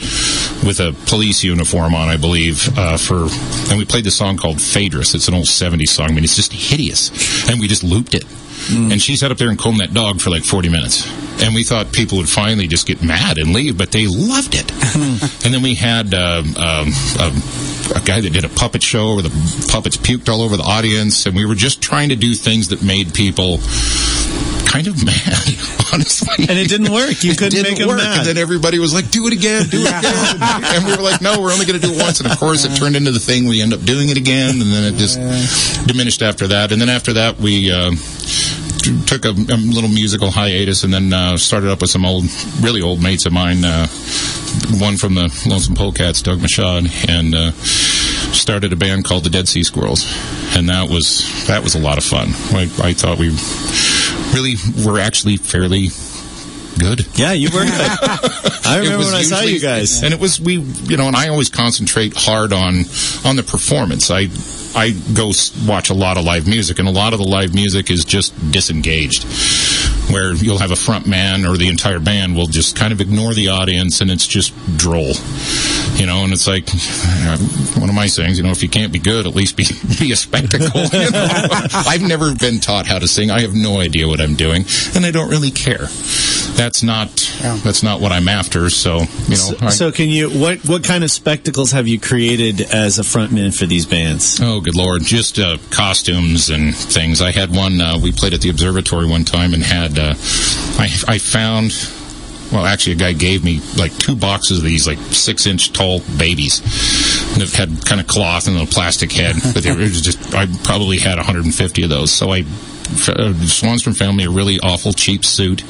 with 0.64 0.80
a 0.80 0.94
police 1.06 1.44
uniform 1.44 1.94
on, 1.94 2.08
I 2.08 2.16
believe, 2.16 2.76
uh, 2.78 2.96
for, 2.96 3.26
and 3.70 3.78
we 3.78 3.84
played 3.84 4.04
the 4.04 4.10
song 4.10 4.36
called 4.36 4.60
Phaedrus. 4.60 5.14
It's 5.14 5.28
an 5.28 5.34
old 5.34 5.46
'70s 5.46 5.88
song. 5.88 6.10
I 6.10 6.12
mean, 6.12 6.24
it's 6.24 6.36
just 6.36 6.47
hideous, 6.52 7.48
and 7.48 7.60
we 7.60 7.68
just 7.68 7.84
looped 7.84 8.14
it. 8.14 8.24
Mm. 8.66 8.92
And 8.92 9.00
she 9.00 9.16
sat 9.16 9.30
up 9.30 9.38
there 9.38 9.48
and 9.48 9.58
combed 9.58 9.80
that 9.80 9.94
dog 9.94 10.20
for 10.20 10.30
like 10.30 10.44
40 10.44 10.68
minutes. 10.68 11.06
And 11.42 11.54
we 11.54 11.62
thought 11.62 11.92
people 11.92 12.18
would 12.18 12.28
finally 12.28 12.66
just 12.66 12.86
get 12.86 13.02
mad 13.02 13.38
and 13.38 13.52
leave, 13.52 13.78
but 13.78 13.92
they 13.92 14.06
loved 14.06 14.54
it. 14.54 14.70
and 15.44 15.54
then 15.54 15.62
we 15.62 15.74
had 15.74 16.12
um, 16.12 16.56
um, 16.56 16.92
um, 17.20 17.42
a 17.94 18.02
guy 18.04 18.20
that 18.20 18.30
did 18.32 18.44
a 18.44 18.48
puppet 18.48 18.82
show 18.82 19.14
where 19.14 19.22
the 19.22 19.66
puppets 19.70 19.96
puked 19.96 20.28
all 20.28 20.42
over 20.42 20.56
the 20.56 20.64
audience. 20.64 21.24
And 21.24 21.36
we 21.36 21.46
were 21.46 21.54
just 21.54 21.80
trying 21.80 22.08
to 22.08 22.16
do 22.16 22.34
things 22.34 22.68
that 22.68 22.82
made 22.82 23.14
people 23.14 23.58
kind 24.68 24.86
of 24.86 25.04
mad, 25.04 25.48
honestly. 25.92 26.44
And 26.48 26.58
it 26.58 26.68
didn't 26.68 26.92
work. 26.92 27.24
You 27.24 27.34
couldn't 27.34 27.62
make 27.62 27.78
work. 27.86 27.98
mad. 27.98 28.18
And 28.18 28.26
then 28.28 28.38
everybody 28.38 28.78
was 28.78 28.92
like, 28.94 29.10
do 29.10 29.26
it 29.26 29.32
again, 29.32 29.66
do 29.68 29.80
it 29.80 29.88
again. 29.88 30.36
and 30.76 30.84
we 30.84 30.92
were 30.96 31.02
like, 31.02 31.20
no, 31.20 31.40
we're 31.40 31.52
only 31.52 31.64
going 31.66 31.80
to 31.80 31.86
do 31.86 31.92
it 31.94 32.00
once. 32.00 32.20
And 32.20 32.30
of 32.30 32.38
course, 32.38 32.64
it 32.64 32.76
turned 32.76 32.96
into 32.96 33.10
the 33.10 33.18
thing. 33.18 33.46
We 33.48 33.62
end 33.62 33.72
up 33.72 33.82
doing 33.82 34.10
it 34.10 34.16
again. 34.16 34.60
And 34.60 34.70
then 34.70 34.92
it 34.92 34.96
just 34.98 35.18
diminished 35.86 36.22
after 36.22 36.46
that. 36.48 36.72
And 36.72 36.80
then 36.80 36.88
after 36.88 37.14
that, 37.14 37.38
we. 37.38 37.70
Uh, 37.72 37.92
Took 39.06 39.26
a, 39.26 39.30
a 39.30 39.58
little 39.58 39.90
musical 39.90 40.30
hiatus 40.30 40.82
and 40.82 40.94
then 40.94 41.12
uh, 41.12 41.36
started 41.36 41.68
up 41.70 41.82
with 41.82 41.90
some 41.90 42.06
old, 42.06 42.24
really 42.60 42.80
old 42.80 43.02
mates 43.02 43.26
of 43.26 43.32
mine. 43.32 43.62
Uh, 43.62 43.86
one 44.80 44.96
from 44.96 45.14
the 45.14 45.28
Lonesome 45.46 45.74
Polecats, 45.74 46.22
Doug 46.22 46.38
Machad, 46.38 46.88
and 47.08 47.34
uh, 47.34 47.50
started 48.32 48.72
a 48.72 48.76
band 48.76 49.04
called 49.04 49.24
the 49.24 49.30
Dead 49.30 49.46
Sea 49.48 49.62
Squirrels, 49.62 50.06
and 50.56 50.68
that 50.70 50.88
was 50.88 51.20
that 51.48 51.62
was 51.62 51.74
a 51.74 51.78
lot 51.78 51.98
of 51.98 52.04
fun. 52.04 52.28
I, 52.56 52.70
I 52.82 52.92
thought 52.94 53.18
we 53.18 53.28
really 54.34 54.56
were 54.84 54.98
actually 54.98 55.36
fairly 55.36 55.88
good. 56.78 57.06
yeah, 57.18 57.32
you 57.32 57.48
were 57.50 57.64
good. 57.64 57.72
I 58.66 58.78
remember 58.80 59.04
when 59.04 59.14
I 59.14 59.22
saw 59.22 59.40
you 59.40 59.60
guys. 59.60 60.02
and 60.02 60.14
it 60.14 60.20
was 60.20 60.40
we, 60.40 60.58
you 60.58 60.96
know, 60.96 61.06
and 61.08 61.16
I 61.16 61.28
always 61.28 61.48
concentrate 61.48 62.14
hard 62.16 62.52
on 62.52 62.84
on 63.24 63.36
the 63.36 63.42
performance. 63.42 64.10
I 64.10 64.28
I 64.74 64.90
go 65.14 65.32
watch 65.66 65.90
a 65.90 65.94
lot 65.94 66.18
of 66.18 66.24
live 66.24 66.46
music, 66.46 66.78
and 66.78 66.86
a 66.86 66.92
lot 66.92 67.12
of 67.12 67.18
the 67.18 67.26
live 67.26 67.54
music 67.54 67.90
is 67.90 68.04
just 68.04 68.34
disengaged, 68.52 69.24
where 70.10 70.32
you'll 70.34 70.58
have 70.58 70.70
a 70.70 70.76
front 70.76 71.06
man 71.06 71.44
or 71.44 71.56
the 71.56 71.68
entire 71.68 71.98
band 72.00 72.36
will 72.36 72.46
just 72.46 72.76
kind 72.76 72.92
of 72.92 73.00
ignore 73.00 73.34
the 73.34 73.48
audience, 73.48 74.00
and 74.00 74.10
it's 74.10 74.26
just 74.26 74.52
droll, 74.76 75.12
you 75.96 76.06
know. 76.06 76.24
And 76.24 76.32
it's 76.32 76.46
like 76.46 76.68
uh, 76.72 77.36
one 77.80 77.88
of 77.88 77.94
my 77.94 78.06
sayings, 78.06 78.38
you 78.38 78.44
know, 78.44 78.50
if 78.50 78.62
you 78.62 78.68
can't 78.68 78.92
be 78.92 78.98
good, 78.98 79.26
at 79.26 79.34
least 79.34 79.56
be 79.56 79.64
be 80.00 80.12
a 80.12 80.16
spectacle. 80.16 80.80
You 80.82 81.10
know? 81.10 81.28
I've 81.72 82.02
never 82.02 82.34
been 82.34 82.60
taught 82.60 82.86
how 82.86 82.98
to 82.98 83.08
sing. 83.08 83.30
I 83.30 83.40
have 83.40 83.54
no 83.54 83.80
idea 83.80 84.06
what 84.08 84.20
I'm 84.20 84.34
doing, 84.34 84.64
and 84.94 85.04
I 85.04 85.10
don't 85.10 85.30
really 85.30 85.50
care. 85.50 85.86
That's 86.56 86.82
not 86.82 87.08
that's 87.62 87.82
not 87.82 88.00
what 88.00 88.10
I'm 88.12 88.28
after. 88.28 88.68
So 88.70 88.98
you 89.28 89.36
know, 89.36 89.54
I- 89.60 89.70
So 89.70 89.92
can 89.92 90.08
you 90.08 90.28
what 90.30 90.58
what 90.66 90.82
kind 90.84 91.04
of 91.04 91.10
spectacles 91.10 91.72
have 91.72 91.86
you 91.86 92.00
created 92.00 92.62
as 92.72 92.98
a 92.98 93.02
frontman 93.02 93.56
for 93.56 93.66
these 93.66 93.86
bands? 93.86 94.40
Oh, 94.42 94.60
good 94.60 94.74
lord! 94.74 95.02
Just 95.02 95.38
uh, 95.38 95.58
costumes 95.70 96.50
and 96.50 96.74
things. 96.74 97.20
I 97.22 97.30
had 97.30 97.54
one. 97.54 97.80
Uh, 97.80 97.98
we 98.02 98.10
played 98.12 98.34
at 98.34 98.40
the 98.40 98.50
observatory 98.50 99.06
one 99.08 99.24
time 99.24 99.54
and 99.54 99.62
had. 99.62 99.97
Uh, 99.98 100.14
I 100.78 100.88
I 101.06 101.18
found. 101.18 101.72
Well, 102.52 102.64
actually, 102.64 102.94
a 102.94 102.96
guy 102.96 103.12
gave 103.12 103.44
me 103.44 103.60
like 103.76 103.94
two 103.98 104.16
boxes 104.16 104.58
of 104.58 104.64
these 104.64 104.86
like 104.86 104.98
six 105.12 105.46
inch 105.46 105.72
tall 105.74 106.00
babies 106.16 106.60
that 107.36 107.52
had 107.52 107.84
kind 107.84 108.00
of 108.00 108.06
cloth 108.06 108.48
and 108.48 108.56
a 108.56 108.64
plastic 108.64 109.12
head, 109.12 109.36
but 109.52 109.62
they 109.62 109.70
were 109.70 109.86
just. 109.86 110.34
I 110.34 110.46
probably 110.64 110.98
had 110.98 111.16
150 111.16 111.82
of 111.82 111.90
those, 111.90 112.10
so 112.10 112.32
I 112.32 112.44
Swanstrom 112.88 113.96
found 113.96 114.16
me 114.16 114.24
a 114.24 114.30
really 114.30 114.58
awful 114.60 114.92
cheap 114.92 115.24
suit, 115.24 115.62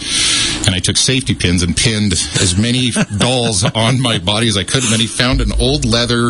and 0.66 0.74
I 0.74 0.78
took 0.78 0.96
safety 0.96 1.34
pins 1.34 1.62
and 1.62 1.76
pinned 1.76 2.12
as 2.12 2.56
many 2.58 2.90
dolls 3.18 3.64
on 3.64 4.00
my 4.00 4.18
body 4.18 4.48
as 4.48 4.56
I 4.56 4.64
could. 4.64 4.82
And 4.82 4.92
then 4.92 5.00
he 5.00 5.06
found 5.06 5.40
an 5.40 5.52
old 5.60 5.84
leather, 5.84 6.26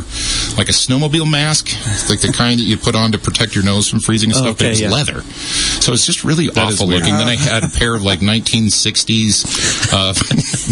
like 0.57 0.68
a 0.68 0.72
snowmobile 0.76 1.30
mask, 1.30 1.68
like 2.09 2.20
the 2.20 2.32
kind 2.36 2.59
that 2.61 2.64
you 2.64 2.76
put 2.76 2.95
on 2.95 3.12
to 3.12 3.18
protect 3.18 3.55
your 3.55 3.64
nose 3.64 3.89
from 3.89 4.01
freezing 4.01 4.30
and 4.30 4.39
stuff. 4.39 4.59
but 4.59 4.66
it 4.66 4.70
was 4.70 4.80
yeah. 4.80 4.91
leather, 4.91 5.20
so 5.22 5.93
it's 5.93 6.07
just 6.07 6.24
really 6.24 6.47
is 6.47 6.57
awful 6.57 6.86
looking. 6.86 7.12
Then 7.14 7.28
I 7.28 7.36
had 7.36 7.64
a 7.64 7.68
pair 7.68 7.95
of 7.95 8.03
like 8.03 8.20
1960s, 8.20 9.93
uh, 9.93 10.14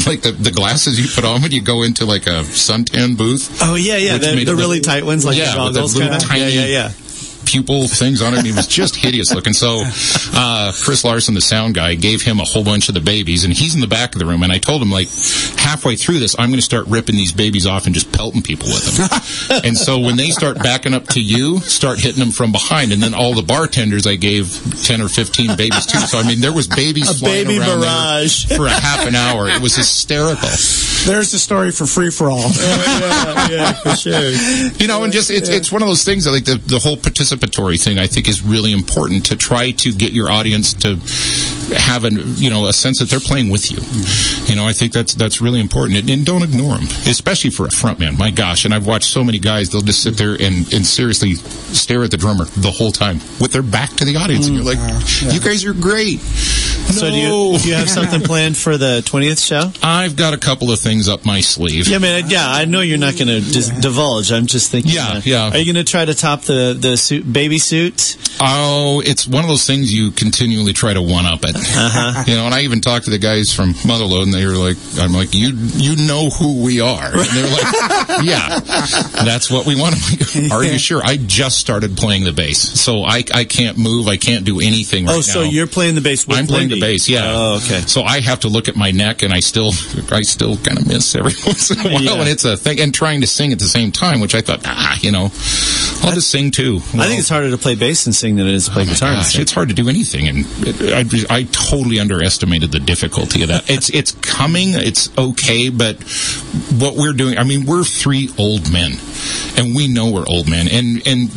like 0.10 0.22
the, 0.22 0.32
the 0.32 0.50
glasses 0.50 0.98
you 1.00 1.06
put 1.14 1.24
on 1.24 1.42
when 1.42 1.52
you 1.52 1.60
go 1.62 1.82
into 1.82 2.04
like 2.04 2.26
a 2.26 2.42
suntan 2.42 3.16
booth. 3.16 3.58
Oh 3.62 3.74
yeah, 3.74 3.96
yeah, 3.96 4.18
the, 4.18 4.44
the 4.44 4.56
really 4.56 4.80
tight 4.80 5.04
ones, 5.04 5.24
like 5.24 5.36
Yeah, 5.36 5.54
the 5.54 5.64
with 5.64 5.74
the 5.74 5.80
goggles, 5.80 5.98
kind 5.98 6.14
of. 6.14 6.22
tiny- 6.22 6.40
Yeah, 6.42 6.48
yeah, 6.48 6.66
yeah. 6.66 6.92
Pupil 7.47 7.88
things 7.88 8.20
on 8.22 8.34
it. 8.34 8.38
And 8.38 8.47
he 8.47 8.53
was 8.53 8.66
just 8.66 8.97
hideous 8.97 9.32
looking. 9.34 9.53
So, 9.53 9.82
uh, 10.34 10.72
Chris 10.82 11.05
Larson, 11.05 11.34
the 11.34 11.40
sound 11.40 11.74
guy, 11.74 11.94
gave 11.94 12.22
him 12.22 12.40
a 12.40 12.44
whole 12.44 12.64
bunch 12.64 12.88
of 12.88 12.94
the 12.94 13.01
babies, 13.01 13.44
and 13.44 13.53
he's 13.53 13.74
in 13.74 13.80
the 13.80 13.86
back 13.86 14.14
of 14.14 14.18
the 14.18 14.26
room. 14.26 14.42
And 14.42 14.53
I 14.53 14.59
told 14.59 14.82
him, 14.82 14.90
like, 14.90 15.09
halfway 15.57 15.97
through 15.97 16.18
this, 16.18 16.34
I'm 16.38 16.49
going 16.51 16.59
to 16.59 16.64
start 16.64 16.86
ripping 16.88 17.16
these 17.16 17.32
babies 17.32 17.66
off 17.66 17.86
and 17.86 17.94
just 17.94 18.12
pelting 18.12 18.42
people 18.42 18.66
with 18.68 18.97
them. 19.49 19.61
and 19.64 19.76
so 19.76 19.99
when 19.99 20.16
they 20.16 20.30
start 20.30 20.59
backing 20.59 20.94
up 20.94 21.07
to 21.09 21.20
you, 21.22 21.61
start 21.61 21.99
hitting 21.99 22.20
them 22.20 22.30
from 22.32 22.53
behind. 22.53 22.92
And 22.92 23.03
then 23.03 23.14
all 23.14 23.34
the 23.34 23.42
bartenders, 23.42 24.07
I 24.07 24.16
gave 24.16 24.51
10 24.84 25.01
or 25.01 25.09
15 25.09 25.57
babies 25.57 25.86
too. 25.86 25.99
So, 26.01 26.18
I 26.18 26.26
mean, 26.26 26.40
there 26.40 26.53
was 26.53 26.66
babies 26.66 27.11
A 27.11 27.14
flying 27.14 27.47
baby 27.47 27.59
around 27.59 27.68
there 27.68 27.80
barrage. 27.80 28.47
for 28.47 28.66
a 28.66 28.70
half 28.70 29.07
an 29.07 29.14
hour. 29.14 29.49
It 29.49 29.62
was 29.62 29.76
hysterical. 29.76 30.49
There's 31.07 31.30
the 31.32 31.38
story 31.38 31.70
for 31.72 31.86
free 31.86 32.11
for 32.11 32.30
all. 32.30 32.51
yeah, 32.51 33.49
yeah, 33.49 33.72
for 33.74 33.97
sure. 33.97 34.30
you 34.78 34.88
know, 34.88 35.05
and 35.05 35.12
just 35.12 35.30
it's 35.30 35.49
it's 35.49 35.70
one 35.70 35.82
of 35.82 35.88
those 35.88 36.05
things 36.05 36.24
that 36.24 36.32
like 36.32 36.44
the 36.44 36.57
the 36.57 36.78
whole 36.78 36.97
participatory 37.37 37.82
thing 37.82 37.99
I 37.99 38.07
think 38.07 38.28
is 38.28 38.43
really 38.43 38.72
important 38.72 39.26
to 39.26 39.37
try 39.37 39.70
to 39.72 39.93
get 39.93 40.12
your 40.12 40.30
audience 40.30 40.74
to 40.74 40.99
have 41.74 42.04
a 42.04 42.10
you 42.10 42.50
know 42.50 42.66
a 42.66 42.72
sense 42.72 42.98
that 43.00 43.08
they're 43.08 43.20
playing 43.20 43.50
with 43.50 43.70
you. 43.70 43.78
You 44.48 44.56
know, 44.56 44.66
I 44.66 44.72
think 44.72 44.92
that's 44.92 45.14
that's 45.14 45.40
really 45.40 45.60
important, 45.60 45.98
and, 45.98 46.10
and 46.10 46.24
don't 46.24 46.42
ignore 46.42 46.74
them, 46.76 46.84
especially 47.06 47.50
for 47.50 47.66
a 47.66 47.70
frontman. 47.70 48.18
My 48.18 48.30
gosh, 48.30 48.64
and 48.64 48.72
I've 48.74 48.86
watched 48.86 49.08
so 49.10 49.24
many 49.24 49.38
guys 49.38 49.70
they'll 49.70 49.80
just 49.82 50.02
sit 50.02 50.16
there 50.16 50.32
and 50.34 50.72
and 50.72 50.86
seriously 50.86 51.34
stare 51.34 52.02
at 52.04 52.10
the 52.10 52.16
drummer 52.16 52.44
the 52.44 52.70
whole 52.70 52.92
time 52.92 53.18
with 53.40 53.52
their 53.52 53.62
back 53.62 53.90
to 53.96 54.04
the 54.04 54.16
audience, 54.16 54.46
and 54.46 54.56
you're 54.56 54.64
like, 54.64 54.78
you 55.32 55.40
guys 55.40 55.64
are 55.64 55.74
great. 55.74 56.20
So 56.20 57.10
do 57.10 57.16
you, 57.16 57.28
No. 57.28 57.58
do 57.58 57.68
you 57.68 57.74
have 57.74 57.90
something 57.90 58.20
planned 58.30 58.56
for 58.56 58.76
the 58.78 59.02
twentieth 59.04 59.40
show? 59.40 59.72
I've 59.82 60.14
got 60.14 60.34
a 60.34 60.38
couple 60.38 60.70
of 60.70 60.78
things 60.78 61.08
up 61.08 61.24
my 61.24 61.40
sleeve. 61.40 61.88
Yeah, 61.88 61.98
man. 61.98 62.24
Yeah, 62.28 62.46
I 62.48 62.64
know 62.64 62.80
you're 62.80 62.96
not 62.98 63.14
going 63.14 63.26
to 63.28 63.40
just 63.40 63.80
divulge. 63.80 64.30
I'm 64.30 64.46
just 64.46 64.70
thinking. 64.70 64.92
Yeah, 64.92 65.08
uh, 65.14 65.20
yeah. 65.24 65.50
Are 65.50 65.58
you 65.58 65.64
going 65.72 65.84
to 65.84 65.90
try 65.90 66.04
to 66.04 66.14
top 66.14 66.42
the 66.42 66.76
the 66.78 66.96
suit, 66.96 67.30
baby 67.30 67.58
suit? 67.58 68.16
Oh, 68.40 69.02
it's 69.04 69.26
one 69.26 69.42
of 69.42 69.48
those 69.48 69.66
things 69.66 69.92
you 69.92 70.10
continually 70.12 70.72
try 70.74 70.92
to 70.94 71.02
one 71.02 71.26
up 71.26 71.40
it. 71.42 71.55
Uh-huh. 71.59 72.24
You 72.26 72.34
know, 72.36 72.46
and 72.46 72.54
I 72.54 72.62
even 72.62 72.80
talked 72.80 73.04
to 73.07 73.11
the 73.11 73.18
guys 73.18 73.52
from 73.52 73.74
Motherload, 73.74 74.22
and 74.24 74.34
they 74.34 74.46
were 74.46 74.52
like, 74.52 74.76
"I'm 74.98 75.12
like, 75.12 75.34
you 75.34 75.48
you 75.54 75.96
know 76.07 76.30
who 76.30 76.62
we 76.62 76.80
are?" 76.80 77.04
And 77.12 77.28
they're 77.30 77.50
like, 77.50 78.22
"Yeah, 78.24 78.61
that's 79.24 79.50
what 79.50 79.66
we 79.66 79.74
want." 79.76 79.94
Like, 80.11 80.50
are 80.52 80.64
you 80.64 80.78
sure? 80.78 81.00
I 81.04 81.16
just 81.16 81.59
started 81.59 81.96
playing 81.96 82.24
the 82.24 82.32
bass, 82.32 82.59
so 82.59 83.02
I 83.04 83.24
I 83.34 83.44
can't 83.44 83.78
move, 83.78 84.09
I 84.09 84.16
can't 84.16 84.44
do 84.44 84.61
anything 84.61 85.07
right 85.07 85.16
oh, 85.16 85.20
so 85.20 85.42
now. 85.44 85.50
you're 85.50 85.66
playing 85.66 85.94
the 85.94 86.00
bass 86.00 86.26
with 86.26 86.36
I'm 86.38 86.46
playing 86.46 86.68
Lindy. 86.70 86.80
the 86.80 86.80
bass, 86.92 87.09
yeah. 87.09 87.22
Oh, 87.26 87.57
okay. 87.64 87.80
So 87.80 88.02
I 88.02 88.20
have 88.20 88.40
to 88.40 88.48
look 88.48 88.68
at 88.68 88.76
my 88.76 88.90
neck, 88.90 89.22
and 89.22 89.32
I 89.32 89.40
still, 89.40 89.72
I 90.11 90.22
still 90.22 90.57
kind 90.59 90.78
of 90.78 90.86
miss 90.86 91.14
every 91.14 91.32
once 91.46 91.70
in 91.70 91.80
a 91.80 91.90
while, 91.90 92.02
Yeah. 92.02 92.14
and 92.20 92.28
it's 92.28 92.44
a 92.44 92.57
thing. 92.57 92.80
And 92.80 92.92
trying 92.94 93.20
to 93.22 93.26
sing 93.26 93.52
at 93.52 93.59
the 93.59 93.66
same 93.66 93.92
time, 93.92 94.20
which 94.20 94.34
I 94.34 94.40
thought, 94.40 94.61
ah, 94.64 94.98
you 95.00 95.11
know, 95.12 95.24
I'll 96.02 96.12
just 96.12 96.30
sing 96.30 96.50
too. 96.50 96.76
I 96.94 97.07
think 97.07 97.20
it's 97.20 97.28
harder 97.28 97.50
to 97.50 97.59
play 97.59 97.74
bass 97.74 98.07
and 98.07 98.14
sing 98.14 98.36
than 98.36 98.46
it 98.46 98.54
is 98.54 98.66
to 98.66 98.70
play 98.72 98.82
Oh 98.82 98.86
guitar. 98.86 99.09
and 99.11 99.18
gosh, 99.18 99.32
sing. 99.32 99.42
it's 99.42 99.52
hard 99.52 99.68
to 99.68 99.74
do 99.74 99.88
anything, 99.88 100.28
and 100.28 100.46
it, 100.66 101.20
I, 101.30 101.36
I 101.38 101.45
totally 101.47 102.01
underestimated 102.01 102.72
the 102.72 102.80
difficulty 102.80 103.42
of 103.42 103.49
that. 103.49 103.68
It's 103.70 103.88
it's 103.90 104.12
coming, 104.12 104.70
it's 104.74 105.16
okay, 105.18 105.68
but 105.68 106.03
what 106.78 106.97
we're 106.97 107.12
doing, 107.12 107.38
I 107.38 107.44
mean, 107.44 107.66
we're 107.66 107.84
three 107.84 108.30
old 108.38 108.70
men, 108.72 108.92
and 109.57 109.74
we 109.74 109.88
know 109.88 110.11
we're 110.11 110.26
old 110.28 110.49
men, 110.49 110.68
and 110.68 111.07
and 111.07 111.30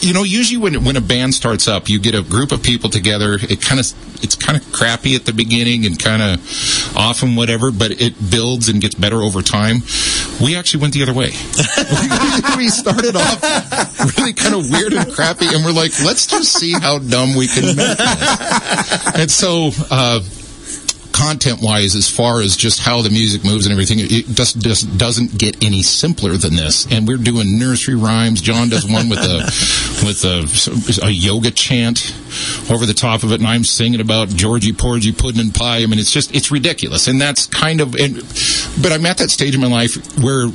you 0.00 0.12
know, 0.12 0.22
usually 0.22 0.58
when 0.58 0.84
when 0.84 0.96
a 0.96 1.00
band 1.00 1.34
starts 1.34 1.68
up, 1.68 1.88
you 1.88 1.98
get 1.98 2.14
a 2.14 2.22
group 2.22 2.52
of 2.52 2.62
people 2.62 2.90
together. 2.90 3.34
It 3.34 3.60
kind 3.60 3.80
of 3.80 3.86
it's 4.22 4.34
kind 4.34 4.60
of 4.60 4.72
crappy 4.72 5.14
at 5.14 5.24
the 5.24 5.32
beginning 5.32 5.86
and 5.86 5.98
kind 5.98 6.22
of 6.22 6.96
off 6.96 7.22
and 7.22 7.36
whatever, 7.36 7.70
but 7.70 7.90
it 8.00 8.30
builds 8.30 8.68
and 8.68 8.80
gets 8.80 8.94
better 8.94 9.22
over 9.22 9.42
time. 9.42 9.82
We 10.42 10.56
actually 10.56 10.82
went 10.82 10.94
the 10.94 11.02
other 11.02 11.14
way. 11.14 11.30
we 12.56 12.68
started 12.68 13.16
off 13.16 14.16
really 14.16 14.32
kind 14.32 14.54
of 14.54 14.70
weird 14.70 14.92
and 14.92 15.12
crappy, 15.12 15.46
and 15.46 15.64
we're 15.64 15.72
like, 15.72 15.92
let's 16.04 16.26
just 16.26 16.52
see 16.52 16.72
how 16.72 16.98
dumb 16.98 17.34
we 17.34 17.46
can 17.46 17.76
make. 17.76 17.98
And 19.18 19.30
so. 19.30 19.70
uh 19.90 20.20
content 21.14 21.60
wise 21.62 21.94
as 21.94 22.10
far 22.10 22.40
as 22.40 22.56
just 22.56 22.80
how 22.80 23.00
the 23.00 23.08
music 23.08 23.44
moves 23.44 23.66
and 23.66 23.72
everything 23.72 23.98
it 24.00 24.26
just, 24.34 24.60
just 24.60 24.98
doesn't 24.98 25.38
get 25.38 25.64
any 25.64 25.80
simpler 25.80 26.32
than 26.32 26.56
this. 26.56 26.90
And 26.92 27.06
we're 27.06 27.18
doing 27.18 27.58
nursery 27.58 27.94
rhymes. 27.94 28.40
John 28.40 28.68
does 28.68 28.84
one 28.84 29.08
with 29.08 29.20
a 29.20 29.38
with 30.04 30.24
a, 30.24 31.06
a 31.06 31.10
yoga 31.10 31.52
chant 31.52 32.12
over 32.68 32.84
the 32.84 32.94
top 32.94 33.22
of 33.22 33.30
it. 33.30 33.38
And 33.40 33.46
i'm 33.46 33.64
singing 33.64 34.00
about 34.00 34.28
georgie 34.28 34.72
porgy 34.72 35.12
pudding 35.12 35.40
and 35.40 35.54
pie. 35.54 35.82
I 35.82 35.86
mean 35.86 36.00
it's 36.00 36.10
just 36.10 36.34
it's 36.34 36.50
ridiculous. 36.50 37.06
And 37.06 37.20
that's 37.20 37.46
kind 37.46 37.80
of 37.80 37.94
and 37.94 38.16
but 38.82 38.90
i'm 38.90 39.06
at 39.06 39.18
that 39.18 39.30
stage 39.30 39.54
in 39.54 39.60
my 39.60 39.68
life 39.68 39.94
where 40.20 40.48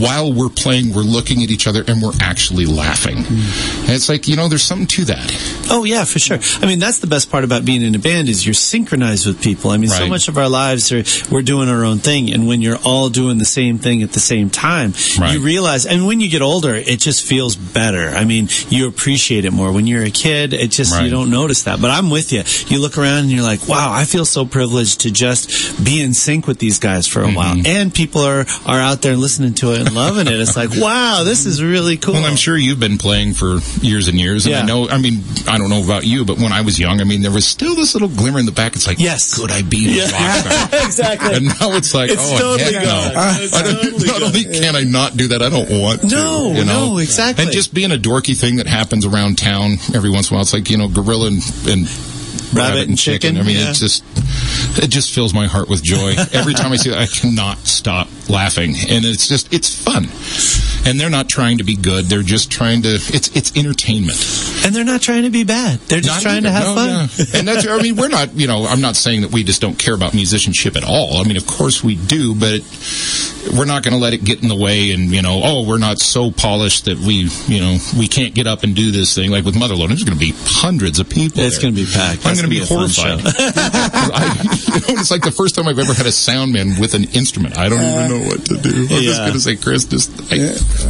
while 0.00 0.32
we're 0.32 0.48
playing 0.48 0.94
we're 0.94 1.02
looking 1.02 1.42
at 1.42 1.50
each 1.50 1.66
other 1.66 1.84
and 1.86 2.00
we're 2.00 2.16
actually 2.20 2.64
laughing. 2.64 3.18
Hmm. 3.18 3.82
And 3.82 3.90
it's 3.90 4.08
like 4.08 4.26
you 4.28 4.36
know 4.36 4.48
there's 4.48 4.64
something 4.64 4.86
to 4.86 5.04
that. 5.06 5.66
Oh 5.70 5.84
yeah, 5.84 6.04
for 6.04 6.18
sure. 6.18 6.38
I 6.62 6.66
mean, 6.66 6.78
that's 6.78 7.00
the 7.00 7.06
best 7.06 7.30
part 7.30 7.44
about 7.44 7.64
being 7.64 7.82
in 7.82 7.94
a 7.94 7.98
band 7.98 8.28
is 8.28 8.46
you're 8.46 8.54
synchronized 8.54 9.26
with 9.26 9.42
people. 9.42 9.70
I 9.70 9.76
mean, 9.76 9.90
so 9.90 10.05
Right. 10.06 10.10
much 10.10 10.28
of 10.28 10.38
our 10.38 10.48
lives 10.48 10.90
are 10.92 11.02
we're 11.30 11.42
doing 11.42 11.68
our 11.68 11.84
own 11.84 11.98
thing, 11.98 12.32
and 12.32 12.46
when 12.46 12.62
you're 12.62 12.78
all 12.84 13.08
doing 13.10 13.38
the 13.38 13.44
same 13.44 13.78
thing 13.78 14.02
at 14.02 14.12
the 14.12 14.20
same 14.20 14.50
time, 14.50 14.94
Right. 15.18 15.34
you 15.34 15.40
realize. 15.40 15.86
And 15.86 16.06
when 16.06 16.20
you 16.20 16.28
get 16.28 16.42
older, 16.42 16.74
it 16.74 17.00
just 17.00 17.24
feels 17.24 17.56
better. 17.56 18.08
I 18.10 18.24
mean, 18.24 18.48
you 18.70 18.88
appreciate 18.88 19.44
it 19.44 19.52
more. 19.52 19.72
When 19.72 19.86
you're 19.86 20.02
a 20.04 20.10
kid, 20.10 20.52
it 20.52 20.70
just 20.70 21.00
you 21.02 21.10
don't 21.10 21.30
notice 21.30 21.62
that. 21.64 21.80
But 21.80 21.90
I'm 21.90 22.10
with 22.10 22.32
you. 22.32 22.42
You 22.68 22.80
look 22.80 22.96
around 22.98 23.18
and 23.24 23.30
you're 23.30 23.42
like, 23.42 23.66
wow, 23.68 23.92
I 23.92 24.04
feel 24.04 24.24
so 24.24 24.44
privileged 24.46 25.00
to 25.00 25.10
just 25.10 25.84
be 25.84 26.00
in 26.02 26.14
sync 26.14 26.46
with 26.46 26.58
these 26.58 26.78
guys 26.78 27.06
for 27.06 27.22
a 27.22 27.30
while, 27.32 27.54
Mm-hmm. 27.56 27.66
and 27.66 27.94
people 27.94 28.22
are 28.22 28.44
are 28.66 28.80
out 28.80 29.02
there 29.02 29.16
listening 29.16 29.54
to 29.54 29.72
it 29.72 29.80
and 29.80 29.94
loving 29.94 30.26
it. 30.26 30.38
It's 30.40 30.56
like, 30.56 30.70
wow, 30.76 31.22
this 31.24 31.46
is 31.46 31.62
really 31.62 31.96
cool. 31.96 32.14
Well, 32.14 32.24
I'm 32.24 32.36
sure 32.36 32.56
you've 32.56 32.80
been 32.80 32.98
playing 32.98 33.34
for 33.34 33.58
years 33.82 34.08
and 34.08 34.18
years, 34.18 34.46
and 34.46 34.52
Yeah. 34.54 34.62
I 34.62 34.66
know. 34.66 34.88
I 34.88 34.98
mean, 34.98 35.22
I 35.48 35.58
don't 35.58 35.70
know 35.70 35.82
about 35.82 36.04
you, 36.04 36.24
but 36.24 36.38
when 36.38 36.52
I 36.52 36.60
was 36.62 36.78
young, 36.78 37.00
I 37.00 37.04
mean, 37.04 37.22
there 37.22 37.30
was 37.30 37.46
still 37.46 37.74
this 37.74 37.94
little 37.94 38.08
glimmer 38.08 38.38
in 38.38 38.46
the 38.46 38.52
back. 38.52 38.74
It's 38.76 38.86
like, 38.86 38.98
Yes. 38.98 39.34
could 39.38 39.50
I 39.50 39.62
be 39.62 39.95
a 40.00 40.12
rock 40.12 40.36
star? 40.36 40.84
exactly. 40.86 41.34
And 41.34 41.44
now 41.46 41.72
it's 41.76 41.94
like, 41.94 42.10
It's 42.10 42.22
oh, 42.22 42.38
totally 42.38 42.72
heck 42.72 42.84
gone. 42.84 43.14
no. 43.14 43.36
It's 43.42 43.54
I 43.54 43.62
don't, 43.62 43.74
totally 43.82 44.06
not 44.06 44.20
gone. 44.20 44.22
only 44.24 44.44
can 44.44 44.76
I 44.76 44.84
not 44.84 45.16
do 45.16 45.28
that, 45.28 45.42
I 45.42 45.48
don't 45.48 45.70
want 45.80 46.00
to. 46.02 46.06
No, 46.08 46.52
you 46.52 46.64
know? 46.64 46.90
no, 46.92 46.98
exactly. 46.98 47.44
And 47.44 47.52
just 47.52 47.74
being 47.74 47.92
a 47.92 47.96
dorky 47.96 48.38
thing 48.38 48.56
that 48.56 48.66
happens 48.66 49.04
around 49.06 49.38
town 49.38 49.72
every 49.94 50.10
once 50.10 50.30
in 50.30 50.34
a 50.34 50.36
while. 50.36 50.42
It's 50.42 50.52
like 50.52 50.70
you 50.70 50.78
know, 50.78 50.88
gorilla 50.88 51.28
and, 51.28 51.42
and 51.66 51.88
rabbit, 52.54 52.88
and 52.88 52.98
chicken. 52.98 53.36
I 53.36 53.42
mean, 53.42 53.56
yeah. 53.56 53.70
it's 53.70 53.80
just 53.80 54.04
it 54.78 54.88
just 54.88 55.14
fills 55.14 55.34
my 55.34 55.46
heart 55.46 55.68
with 55.68 55.82
joy 55.82 56.14
every 56.32 56.54
time 56.54 56.72
I 56.72 56.76
see 56.76 56.90
that. 56.90 56.98
I 56.98 57.06
cannot 57.06 57.58
stop 57.58 58.08
laughing, 58.28 58.70
and 58.88 59.04
it's 59.04 59.28
just 59.28 59.52
it's 59.52 59.74
fun. 59.74 60.08
And 60.88 61.00
they're 61.00 61.10
not 61.10 61.28
trying 61.28 61.58
to 61.58 61.64
be 61.64 61.76
good; 61.76 62.06
they're 62.06 62.22
just 62.22 62.50
trying 62.50 62.82
to. 62.82 62.94
It's 62.94 63.34
it's 63.36 63.56
entertainment. 63.56 64.18
And 64.66 64.74
they're 64.74 64.84
not 64.84 65.00
trying 65.00 65.22
to 65.22 65.30
be 65.30 65.44
bad. 65.44 65.78
They're 65.86 66.00
just 66.00 66.24
Not 66.24 66.28
trying 66.28 66.42
to 66.42 66.50
have 66.50 66.64
No, 66.64 66.74
fun. 66.74 66.88
yeah. 66.88 67.38
And 67.38 67.46
that's, 67.48 67.66
I 67.68 67.80
mean, 67.80 67.94
we're 67.94 68.08
not, 68.08 68.34
you 68.34 68.48
know, 68.48 68.66
I'm 68.66 68.80
not 68.80 68.96
saying 68.96 69.20
that 69.20 69.30
we 69.30 69.44
just 69.44 69.60
don't 69.60 69.78
care 69.78 69.94
about 69.94 70.12
musicianship 70.12 70.76
at 70.76 70.82
all. 70.82 71.18
I 71.18 71.24
mean, 71.24 71.36
of 71.36 71.46
course 71.46 71.84
we 71.84 71.94
do, 71.94 72.34
but 72.34 72.62
we're 73.56 73.64
not 73.64 73.84
going 73.84 73.94
to 73.94 74.00
let 74.00 74.12
it 74.12 74.24
get 74.24 74.42
in 74.42 74.48
the 74.48 74.56
way 74.56 74.90
and, 74.90 75.10
you 75.14 75.22
know, 75.22 75.40
oh, 75.44 75.64
we're 75.66 75.78
not 75.78 76.00
so 76.00 76.32
polished 76.32 76.86
that 76.86 76.98
we, 76.98 77.30
you 77.46 77.60
know, 77.60 77.78
we 77.96 78.08
can't 78.08 78.34
get 78.34 78.48
up 78.48 78.64
and 78.64 78.74
do 78.74 78.90
this 78.90 79.14
thing. 79.14 79.30
Like 79.30 79.44
with 79.44 79.54
Motherload, 79.54 79.88
there's 79.90 80.02
going 80.02 80.18
to 80.18 80.24
be 80.24 80.32
hundreds 80.36 80.98
of 80.98 81.08
people. 81.08 81.42
It's 81.42 81.58
going 81.58 81.72
to 81.74 81.80
be 81.80 81.86
packed. 81.88 82.26
I'm 82.26 82.34
going 82.34 82.44
to 82.44 82.50
be 82.50 82.58
gonna 82.66 82.84
a 82.86 82.88
fun 82.88 83.20
horrified. 83.20 83.20
show. 83.20 83.50
I, 84.18 84.82
you 84.88 84.94
know, 84.96 85.00
it's 85.00 85.10
like 85.12 85.22
the 85.22 85.30
first 85.30 85.54
time 85.54 85.68
I've 85.68 85.78
ever 85.78 85.94
had 85.94 86.06
a 86.06 86.12
sound 86.12 86.52
man 86.52 86.80
with 86.80 86.94
an 86.94 87.04
instrument. 87.14 87.56
I 87.56 87.68
don't 87.68 87.78
even 87.80 88.08
know 88.10 88.26
what 88.28 88.44
to 88.46 88.56
do. 88.56 88.70
I'm 88.90 89.02
just 89.02 89.20
going 89.20 89.32
to 89.32 89.40
say, 89.40 89.54
Chris, 89.56 89.84
just 89.84 90.10
like, 90.30 90.40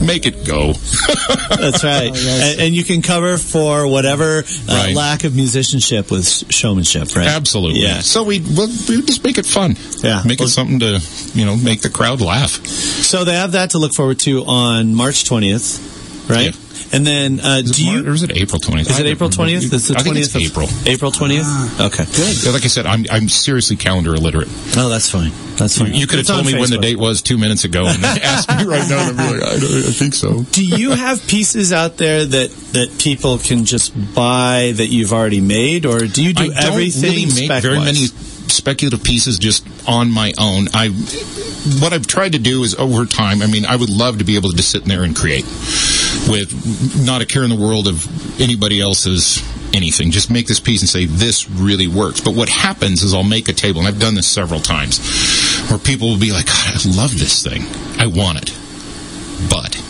make 0.02 0.24
it 0.24 0.46
go. 0.46 0.72
That's 1.50 1.84
right. 1.84 2.06
Oh, 2.26 2.40
and, 2.42 2.60
and 2.60 2.74
you 2.74 2.84
can 2.84 3.02
cover 3.02 3.36
for 3.36 3.65
whatever 3.88 4.38
uh, 4.38 4.42
Right. 4.68 4.94
lack 4.94 5.24
of 5.24 5.34
musicianship 5.34 6.10
with 6.10 6.26
showmanship, 6.52 7.14
right? 7.16 7.26
Absolutely. 7.26 7.80
Yeah. 7.80 8.00
So 8.00 8.22
we 8.22 8.40
we'll, 8.40 8.68
we 8.88 9.02
just 9.02 9.24
make 9.24 9.38
it 9.38 9.46
fun. 9.46 9.76
Yeah. 10.02 10.22
Make 10.24 10.38
Well- 10.40 10.48
it 10.48 10.52
something 10.52 10.78
to 10.80 11.00
you 11.34 11.44
know 11.44 11.56
make 11.56 11.80
the 11.82 11.90
crowd 11.90 12.20
laugh. 12.20 12.64
So 12.66 13.24
they 13.24 13.34
have 13.34 13.52
that 13.52 13.70
to 13.70 13.78
look 13.78 13.94
forward 13.94 14.18
to 14.20 14.44
on 14.44 14.94
March 14.94 15.24
20th, 15.24 16.28
right? 16.30 16.54
Yeah. 16.54 16.60
And 16.92 17.06
then, 17.06 17.40
uh, 17.40 17.62
Is 17.64 17.70
it 17.70 17.74
do 17.76 17.84
you? 17.84 18.06
Or 18.08 18.12
is 18.12 18.22
it 18.22 18.36
April 18.36 18.60
20th? 18.60 18.90
Is 18.90 18.98
it 18.98 19.06
April 19.06 19.28
twentieth? 19.30 19.72
It's 19.72 19.88
the 19.88 19.94
twentieth 19.94 20.34
it's 20.36 20.50
April. 20.50 20.68
April 20.86 21.10
twentieth. 21.10 21.46
okay. 21.80 22.04
Yeah, 22.12 22.52
Like 22.52 22.64
I 22.64 22.68
said, 22.68 22.86
I'm 22.86 23.04
I'm 23.10 23.28
seriously 23.28 23.76
calendar 23.76 24.14
illiterate. 24.14 24.48
Oh, 24.76 24.88
that's 24.88 25.10
fine. 25.10 25.32
That's 25.56 25.78
fine. 25.78 25.94
You 25.94 26.06
could 26.06 26.18
have 26.18 26.26
told 26.26 26.46
me 26.46 26.54
when 26.58 26.70
the 26.70 26.78
date 26.78 26.98
was 26.98 27.22
two 27.22 27.38
minutes 27.38 27.64
ago 27.64 27.86
and 27.86 28.04
asked 28.04 28.48
me 28.50 28.64
right 28.64 28.88
now, 28.88 29.08
and 29.08 29.20
I'd 29.20 29.32
be 29.32 29.38
like, 29.40 29.48
I, 29.48 29.54
I 29.56 29.92
think 29.92 30.14
so. 30.14 30.42
Do 30.42 30.64
you 30.64 30.90
have 30.90 31.26
pieces 31.26 31.72
out 31.72 31.96
there 31.96 32.24
that 32.24 32.50
that 32.72 32.98
people 33.00 33.38
can 33.38 33.64
just 33.64 33.92
buy 34.14 34.72
that 34.76 34.86
you've 34.88 35.12
already 35.12 35.40
made, 35.40 35.86
or 35.86 36.00
do 36.06 36.22
you 36.22 36.32
do 36.34 36.44
I 36.44 36.46
don't 36.48 36.56
everything 36.64 37.02
really 37.02 37.26
make 37.26 37.48
very 37.48 37.60
spec-wise? 37.60 37.84
many 37.84 38.06
speculative 38.48 39.02
pieces 39.02 39.38
just 39.38 39.66
on 39.88 40.10
my 40.10 40.32
own. 40.38 40.68
I 40.74 40.88
what 41.80 41.92
I've 41.92 42.06
tried 42.06 42.32
to 42.32 42.38
do 42.38 42.62
is 42.62 42.74
over 42.76 43.06
time. 43.06 43.42
I 43.42 43.46
mean, 43.46 43.64
I 43.66 43.74
would 43.76 43.90
love 43.90 44.18
to 44.18 44.24
be 44.24 44.36
able 44.36 44.50
to 44.50 44.56
just 44.56 44.70
sit 44.70 44.82
in 44.82 44.88
there 44.88 45.02
and 45.02 45.16
create 45.16 45.44
with 46.28 47.04
not 47.04 47.22
a 47.22 47.26
care 47.26 47.44
in 47.44 47.50
the 47.50 47.56
world 47.56 47.86
of 47.88 48.40
anybody 48.40 48.80
else's 48.80 49.42
anything. 49.74 50.10
Just 50.10 50.30
make 50.30 50.46
this 50.46 50.60
piece 50.60 50.80
and 50.80 50.88
say 50.88 51.04
this 51.04 51.48
really 51.50 51.88
works. 51.88 52.20
But 52.20 52.34
what 52.34 52.48
happens 52.48 53.02
is 53.02 53.14
I'll 53.14 53.22
make 53.22 53.48
a 53.48 53.52
table, 53.52 53.80
and 53.80 53.88
I've 53.88 54.00
done 54.00 54.14
this 54.14 54.26
several 54.26 54.60
times, 54.60 54.98
where 55.68 55.78
people 55.78 56.08
will 56.08 56.18
be 56.18 56.32
like, 56.32 56.46
"God, 56.46 56.86
I 56.86 56.96
love 56.96 57.18
this 57.18 57.42
thing. 57.42 57.64
I 57.98 58.06
want 58.06 58.38
it, 58.42 58.52
but." 59.50 59.80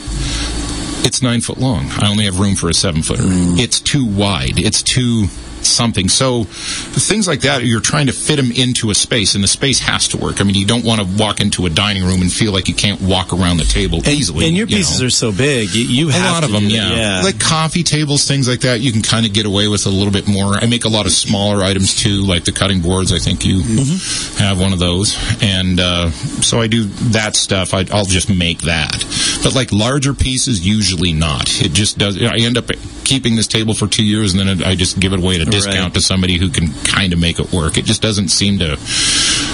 It's 1.05 1.23
nine 1.23 1.41
foot 1.41 1.59
long. 1.59 1.89
I 1.99 2.09
only 2.09 2.25
have 2.25 2.41
room 2.41 2.57
for 2.57 2.69
a 2.69 2.75
seven 2.75 3.03
footer. 3.03 3.23
Mm. 3.23 3.61
It's 3.61 3.79
too 3.79 4.05
wide. 4.05 4.59
It's 4.59 4.83
too 4.83 5.29
something. 5.67 6.09
So 6.09 6.45
things 6.45 7.27
like 7.29 7.41
that, 7.43 7.65
you're 7.65 7.81
trying 7.81 8.07
to 8.07 8.13
fit 8.13 8.37
them 8.37 8.51
into 8.53 8.91
a 8.91 8.95
space, 8.95 9.35
and 9.35 9.43
the 9.45 9.49
space 9.49 9.81
has 9.81 10.09
to 10.09 10.17
work. 10.17 10.41
I 10.41 10.45
mean, 10.45 10.55
you 10.55 10.67
don't 10.67 10.85
want 10.85 11.01
to 11.01 11.07
walk 11.23 11.41
into 11.41 11.67
a 11.67 11.71
dining 11.71 12.05
room 12.05 12.21
and 12.23 12.33
feel 12.33 12.53
like 12.53 12.69
you 12.69 12.75
can't 12.75 13.01
walk 13.01 13.33
around 13.33 13.59
the 13.59 13.65
table 13.65 13.99
and, 13.99 14.09
easily. 14.09 14.47
and 14.47 14.57
your 14.57 14.67
you 14.67 14.77
pieces 14.77 15.01
know. 15.01 15.07
are 15.07 15.11
so 15.11 15.33
big, 15.33 15.71
you, 15.75 15.85
you 15.85 16.09
A 16.11 16.19
lot 16.31 16.45
of 16.45 16.53
them, 16.53 16.65
yeah. 16.65 16.91
yeah. 16.95 17.23
Like 17.23 17.41
coffee 17.41 17.83
tables, 17.83 18.27
things 18.27 18.49
like 18.49 18.61
that, 18.61 18.81
you 18.81 18.93
can 18.93 19.03
kind 19.03 19.27
of 19.27 19.33
get 19.33 19.47
away 19.47 19.69
with 19.69 19.87
a 19.87 19.91
little 19.91 20.13
bit 20.13 20.29
more. 20.29 20.55
I 20.55 20.67
make 20.67 20.85
a 20.85 20.89
lot 20.89 21.07
of 21.07 21.13
smaller 21.13 21.63
items 21.65 21.95
too, 22.03 22.23
like 22.23 22.45
the 22.45 22.53
cutting 22.53 22.81
boards. 22.81 23.13
I 23.13 23.19
think 23.19 23.45
you 23.45 23.57
Mm-hmm. 23.67 24.39
have 24.43 24.61
one 24.61 24.73
of 24.73 24.79
those, 24.79 25.17
and 25.43 25.81
uh, 25.81 26.11
so 26.11 26.61
I 26.61 26.67
do 26.67 26.85
that 27.13 27.35
stuff. 27.37 27.75
I, 27.75 27.85
I'll 27.93 28.05
just 28.05 28.29
make 28.31 28.61
that. 28.63 29.05
But 29.43 29.55
like 29.55 29.73
larger 29.73 30.15
pieces, 30.15 30.67
usually 30.67 31.13
not. 31.13 31.61
It 31.63 31.73
just 31.73 31.99
does. 31.99 32.21
I 32.23 32.37
end 32.37 32.57
up 32.59 32.71
keeping 33.07 33.37
this 33.37 33.47
table 33.47 33.73
for 33.73 33.87
two 33.87 34.05
years, 34.05 34.35
and 34.35 34.49
then 34.49 34.63
I 34.63 34.75
just 34.75 34.99
give 35.01 35.13
it 35.15 35.21
away 35.21 35.37
at 35.37 35.41
a 35.41 35.45
discount 35.47 35.77
Right. 35.77 35.95
to 35.95 36.01
somebody 36.03 36.37
who 36.37 36.51
can 36.51 36.73
kind 36.85 37.13
of 37.13 37.19
make 37.19 37.39
it 37.39 37.53
work. 37.53 37.79
It 37.79 37.85
just 37.87 38.03
doesn't 38.03 38.29
seem 38.29 38.59
to 38.59 38.77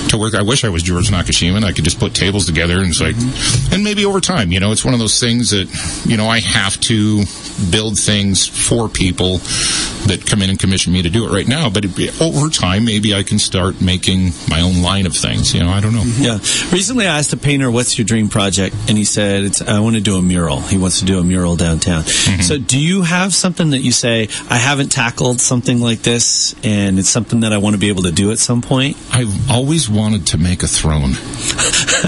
to 0.08 0.18
work. 0.18 0.34
I 0.34 0.42
wish 0.42 0.64
I 0.64 0.68
was 0.68 0.82
George 0.82 1.08
Nakashima 1.10 1.56
and 1.56 1.64
I 1.64 1.72
could 1.72 1.84
just 1.84 1.98
put 2.00 2.12
tables 2.14 2.44
together 2.46 2.80
and 2.80 2.88
it's 2.90 3.00
like, 3.00 3.14
and 3.72 3.84
maybe 3.84 4.04
over 4.04 4.20
time, 4.20 4.50
you 4.52 4.58
know, 4.60 4.72
it's 4.72 4.84
one 4.84 4.94
of 4.94 5.00
those 5.00 5.20
things 5.20 5.50
that, 5.50 5.68
you 6.06 6.16
know, 6.16 6.26
I 6.26 6.40
have 6.40 6.78
to 6.80 7.22
build 7.70 7.96
things 7.98 8.46
for 8.46 8.88
people 8.88 9.38
that 10.08 10.24
come 10.26 10.42
in 10.42 10.50
and 10.50 10.58
commission 10.58 10.92
me 10.92 11.02
to 11.02 11.08
do 11.10 11.24
it 11.26 11.30
right 11.32 11.46
now. 11.46 11.70
But 11.70 11.84
it, 11.84 12.20
over 12.20 12.48
time, 12.50 12.84
maybe 12.84 13.14
I 13.14 13.22
can 13.22 13.38
start 13.38 13.80
making 13.80 14.32
my 14.48 14.60
own 14.60 14.82
line 14.82 15.06
of 15.06 15.14
things. 15.16 15.54
You 15.54 15.60
know, 15.60 15.70
I 15.70 15.80
don't 15.80 15.94
know. 15.94 16.02
Yeah. 16.18 16.38
Recently, 16.72 17.06
I 17.06 17.18
asked 17.18 17.32
a 17.32 17.36
painter, 17.36 17.70
"What's 17.70 17.96
your 17.96 18.04
dream 18.04 18.28
project?" 18.28 18.74
And 18.88 18.98
he 18.98 19.04
said, 19.04 19.44
it's, 19.44 19.62
"I 19.62 19.78
want 19.80 19.94
to 19.96 20.00
do 20.02 20.16
a 20.16 20.22
mural." 20.22 20.60
He 20.60 20.76
wants 20.78 20.98
to 20.98 21.04
do 21.04 21.18
a 21.20 21.24
mural 21.24 21.56
downtown. 21.56 22.02
Mm-hmm. 22.02 22.42
So, 22.42 22.58
do 22.58 22.78
you 22.78 23.02
have 23.02 23.32
something 23.42 23.70
that 23.70 23.80
you 23.80 23.92
say, 23.92 24.28
"I 24.48 24.56
haven't 24.56 24.90
tackled 24.92 25.40
something 25.40 25.80
like 25.82 26.02
this, 26.02 26.54
and 26.64 26.98
it's 26.98 27.10
something 27.10 27.40
that 27.40 27.52
I 27.52 27.58
want 27.58 27.74
to 27.74 27.78
be 27.78 27.88
able 27.88 28.04
to 28.04 28.12
do 28.12 28.30
at 28.32 28.38
some 28.38 28.62
point"? 28.62 28.96
I've 29.12 29.50
always 29.50 29.90
wanted 29.90 30.26
to 30.28 30.38
make 30.38 30.62
a 30.62 30.68
throne, 30.68 31.12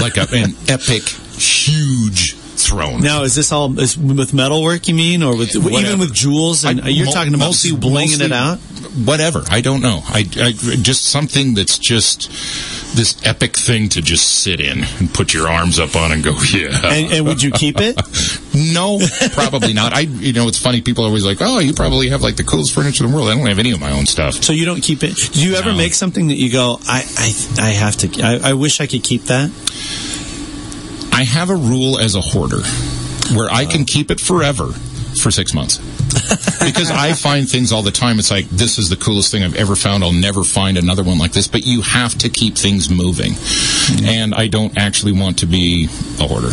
like 0.01 0.16
a, 0.16 0.26
an 0.32 0.55
epic, 0.68 1.03
huge 1.37 2.35
throne. 2.57 3.01
Now, 3.03 3.24
is 3.24 3.35
this 3.35 3.53
all 3.53 3.78
is 3.78 3.99
with 3.99 4.32
metalwork? 4.32 4.89
You 4.89 4.95
mean, 4.95 5.22
or 5.22 5.37
with 5.37 5.55
even 5.55 5.99
with 5.99 6.14
jewels? 6.14 6.64
And 6.64 6.80
I- 6.80 6.89
you're 6.89 7.07
mo- 7.07 7.12
talking 7.12 7.35
about 7.35 7.47
mostly- 7.47 7.72
blinging 7.72 8.18
mostly 8.20 8.26
it 8.26 8.32
out? 8.32 8.59
Whatever. 9.05 9.43
I 9.51 9.61
don't 9.61 9.80
know. 9.82 10.03
I, 10.07 10.20
I 10.37 10.53
just 10.80 11.05
something 11.07 11.55
that's 11.55 11.78
just 11.78 12.30
this 12.95 13.20
epic 13.26 13.57
thing 13.57 13.88
to 13.90 14.03
just 14.03 14.42
sit 14.42 14.61
in 14.61 14.84
and 14.99 15.12
put 15.12 15.34
your 15.34 15.49
arms 15.49 15.78
up 15.78 15.97
on 15.97 16.12
and 16.12 16.22
go, 16.22 16.36
yeah. 16.53 16.68
And, 16.84 17.12
and 17.12 17.26
would 17.26 17.42
you 17.42 17.51
keep 17.51 17.76
it? 17.78 18.01
no, 18.74 19.01
probably 19.32 19.72
not. 19.72 19.92
I, 19.92 20.01
you 20.01 20.32
know, 20.32 20.49
it's 20.49 20.59
funny. 20.59 20.80
People 20.80 21.05
are 21.05 21.09
always 21.09 21.24
like, 21.24 21.38
"Oh, 21.40 21.59
you 21.59 21.72
probably 21.74 22.09
have 22.11 22.22
like 22.22 22.36
the 22.36 22.45
coolest 22.45 22.74
furniture 22.74 23.05
in 23.05 23.11
the 23.11 23.16
world." 23.16 23.28
I 23.28 23.34
don't 23.34 23.47
have 23.47 23.59
any 23.59 23.72
of 23.72 23.80
my 23.80 23.90
own 23.90 24.07
stuff. 24.07 24.34
So 24.34 24.53
you 24.53 24.64
don't 24.64 24.80
keep 24.80 25.03
it? 25.03 25.14
Do 25.32 25.47
you 25.47 25.55
ever 25.57 25.70
No. 25.72 25.76
make 25.76 25.95
something 25.95 26.28
that 26.28 26.36
you 26.36 26.51
go, 26.51 26.78
"I, 26.86 27.05
I, 27.16 27.68
I 27.68 27.70
have 27.70 27.97
to. 27.99 28.22
I, 28.22 28.51
I 28.51 28.53
wish 28.55 28.80
I 28.80 28.86
could 28.86 29.03
keep 29.03 29.24
that." 29.24 29.51
I 31.12 31.22
have 31.22 31.51
a 31.51 31.57
rule 31.57 31.99
as 31.99 32.14
a 32.16 32.20
hoarder 32.20 32.62
where 33.36 33.49
I 33.51 33.66
can 33.66 33.82
uh. 33.82 33.86
keep 33.86 34.11
it 34.11 34.20
forever 34.20 34.72
for 35.25 35.31
six 35.31 35.55
months. 35.55 35.79
because 36.64 36.91
I 36.91 37.14
find 37.14 37.49
things 37.49 37.72
all 37.72 37.83
the 37.83 37.91
time. 37.91 38.18
It's 38.18 38.31
like, 38.31 38.49
this 38.51 38.79
is 38.79 38.91
the 38.91 38.97
coolest 38.97 39.33
thing 39.33 39.43
I've 39.43 39.57
ever 39.57 39.75
found. 39.75 40.05
I'll 40.05 40.12
never 40.12 40.45
find 40.45 40.77
another 40.77 41.03
one 41.03 41.18
like 41.18 41.33
this. 41.33 41.49
But 41.49 41.66
you 41.66 41.81
have 41.81 42.16
to 42.18 42.29
keep 42.29 42.57
things 42.57 42.91
moving. 42.91 43.33
And 44.05 44.35
I 44.35 44.47
don't 44.47 44.77
actually 44.79 45.12
want 45.12 45.39
to 45.39 45.47
be 45.47 45.87
a 46.20 46.29
hoarder. 46.29 46.51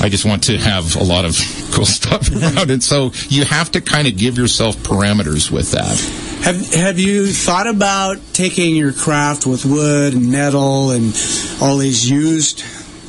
I 0.00 0.08
just 0.08 0.24
want 0.24 0.44
to 0.44 0.56
have 0.56 0.94
a 0.96 1.02
lot 1.02 1.24
of 1.24 1.36
cool 1.72 1.84
stuff 1.84 2.30
around 2.56 2.70
and 2.70 2.82
So 2.82 3.10
you 3.28 3.44
have 3.44 3.72
to 3.72 3.80
kind 3.80 4.06
of 4.06 4.16
give 4.16 4.38
yourself 4.38 4.76
parameters 4.76 5.50
with 5.50 5.72
that. 5.72 5.98
Have 6.44 6.74
Have 6.74 6.98
you 7.00 7.26
thought 7.26 7.66
about 7.66 8.18
taking 8.32 8.76
your 8.76 8.92
craft 8.92 9.44
with 9.44 9.66
wood 9.66 10.14
and 10.14 10.30
metal 10.30 10.92
and 10.92 11.12
all 11.60 11.76
these 11.78 12.08
used 12.08 12.62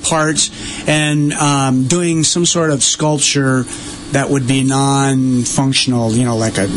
parts 0.03 0.49
and 0.87 1.33
um, 1.33 1.87
doing 1.87 2.23
some 2.23 2.45
sort 2.45 2.71
of 2.71 2.83
sculpture 2.83 3.63
that 4.11 4.29
would 4.29 4.47
be 4.47 4.63
non-functional? 4.63 6.13
You 6.13 6.25
know, 6.25 6.37
like 6.37 6.57
a 6.57 6.67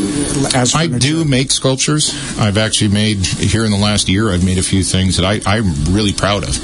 as 0.54 0.74
I 0.74 0.86
do 0.86 1.24
make 1.24 1.50
sculptures. 1.50 2.10
I've 2.38 2.58
actually 2.58 2.88
made 2.92 3.18
here 3.24 3.64
in 3.64 3.70
the 3.70 3.78
last 3.78 4.08
year. 4.08 4.30
I've 4.32 4.44
made 4.44 4.58
a 4.58 4.62
few 4.62 4.82
things 4.82 5.16
that 5.16 5.24
I, 5.24 5.40
I'm 5.46 5.72
really 5.94 6.12
proud 6.12 6.44
of. 6.44 6.58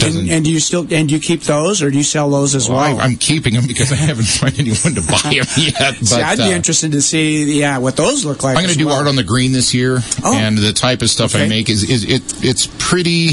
And, 0.00 0.30
and 0.30 0.44
do 0.44 0.52
you 0.52 0.60
still 0.60 0.86
and 0.92 1.08
do 1.08 1.14
you 1.16 1.20
keep 1.20 1.42
those 1.42 1.82
or 1.82 1.90
do 1.90 1.96
you 1.96 2.04
sell 2.04 2.30
those 2.30 2.54
as 2.54 2.68
well? 2.68 2.78
Well, 2.78 3.00
I, 3.00 3.04
I'm 3.04 3.16
keeping 3.16 3.54
them 3.54 3.66
because 3.66 3.90
I 3.90 3.96
haven't 3.96 4.26
found 4.26 4.56
anyone 4.58 4.94
to 4.94 5.02
buy 5.02 5.18
them 5.18 5.32
yet. 5.56 5.96
But, 5.98 6.06
See, 6.06 6.22
I'd 6.22 6.38
be 6.38 6.44
uh, 6.44 6.50
interested 6.50 6.92
to 6.92 7.02
see, 7.02 7.58
yeah, 7.58 7.78
what 7.78 7.96
those 7.96 8.24
look 8.24 8.44
like. 8.44 8.56
I'm 8.56 8.62
going 8.62 8.72
to 8.72 8.78
do 8.78 8.86
well. 8.86 8.96
art 8.98 9.08
on 9.08 9.16
the 9.16 9.24
green 9.24 9.50
this 9.50 9.74
year, 9.74 9.98
Oh. 10.22 10.36
and 10.36 10.56
the 10.56 10.72
type 10.72 11.02
of 11.02 11.10
stuff 11.10 11.34
I 11.34 11.48
make 11.48 11.68
is, 11.68 11.82
is 11.90 12.04
it 12.04 12.22
it's 12.44 12.68
pretty. 12.78 13.32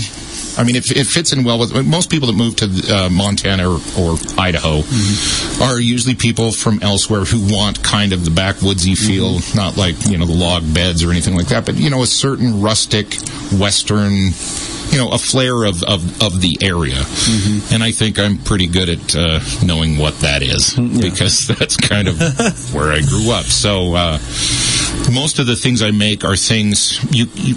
I 0.57 0.63
mean, 0.63 0.75
it, 0.75 0.89
it 0.91 1.05
fits 1.07 1.33
in 1.33 1.43
well 1.43 1.59
with 1.59 1.73
most 1.85 2.09
people 2.09 2.27
that 2.27 2.33
move 2.37 2.55
to 2.57 2.65
uh, 2.93 3.09
Montana 3.09 3.69
or, 3.69 3.79
or 3.99 4.17
Idaho 4.37 4.81
Mm-hmm. 4.81 5.63
are 5.63 5.79
usually 5.79 6.15
people 6.15 6.51
from 6.51 6.81
elsewhere 6.81 7.25
who 7.25 7.53
want 7.53 7.83
kind 7.83 8.13
of 8.13 8.23
the 8.25 8.31
backwoodsy 8.31 8.95
feel, 8.97 9.35
Mm-hmm. 9.39 9.57
not 9.57 9.77
like 9.77 9.95
you 10.07 10.17
know 10.17 10.25
the 10.25 10.33
log 10.33 10.63
beds 10.73 11.03
or 11.03 11.11
anything 11.11 11.35
like 11.35 11.47
that, 11.47 11.65
but 11.65 11.75
you 11.75 11.89
know 11.89 12.01
a 12.03 12.07
certain 12.07 12.61
rustic 12.61 13.15
western. 13.59 14.31
You 14.91 14.99
know, 14.99 15.09
a 15.11 15.17
flair 15.17 15.63
of, 15.63 15.81
of, 15.81 16.21
of 16.21 16.41
the 16.41 16.59
area. 16.61 16.93
Mm-hmm. 16.93 17.73
And 17.73 17.83
I 17.83 17.89
think 17.91 18.19
I'm 18.19 18.37
pretty 18.37 18.67
good 18.67 18.87
at 18.87 19.15
uh, 19.15 19.39
knowing 19.65 19.97
what 19.97 20.19
that 20.19 20.43
is 20.43 20.73
because 21.01 21.47
that's 21.47 21.75
kind 21.75 22.07
of 22.07 22.19
where 22.73 22.91
I 22.93 23.01
grew 23.01 23.31
up. 23.31 23.45
So, 23.45 23.95
uh, 23.95 24.19
most 25.11 25.39
of 25.39 25.47
the 25.47 25.55
things 25.55 25.81
I 25.81 25.89
make 25.89 26.23
are 26.23 26.35
things 26.35 26.99
you, 27.11 27.25
you 27.33 27.55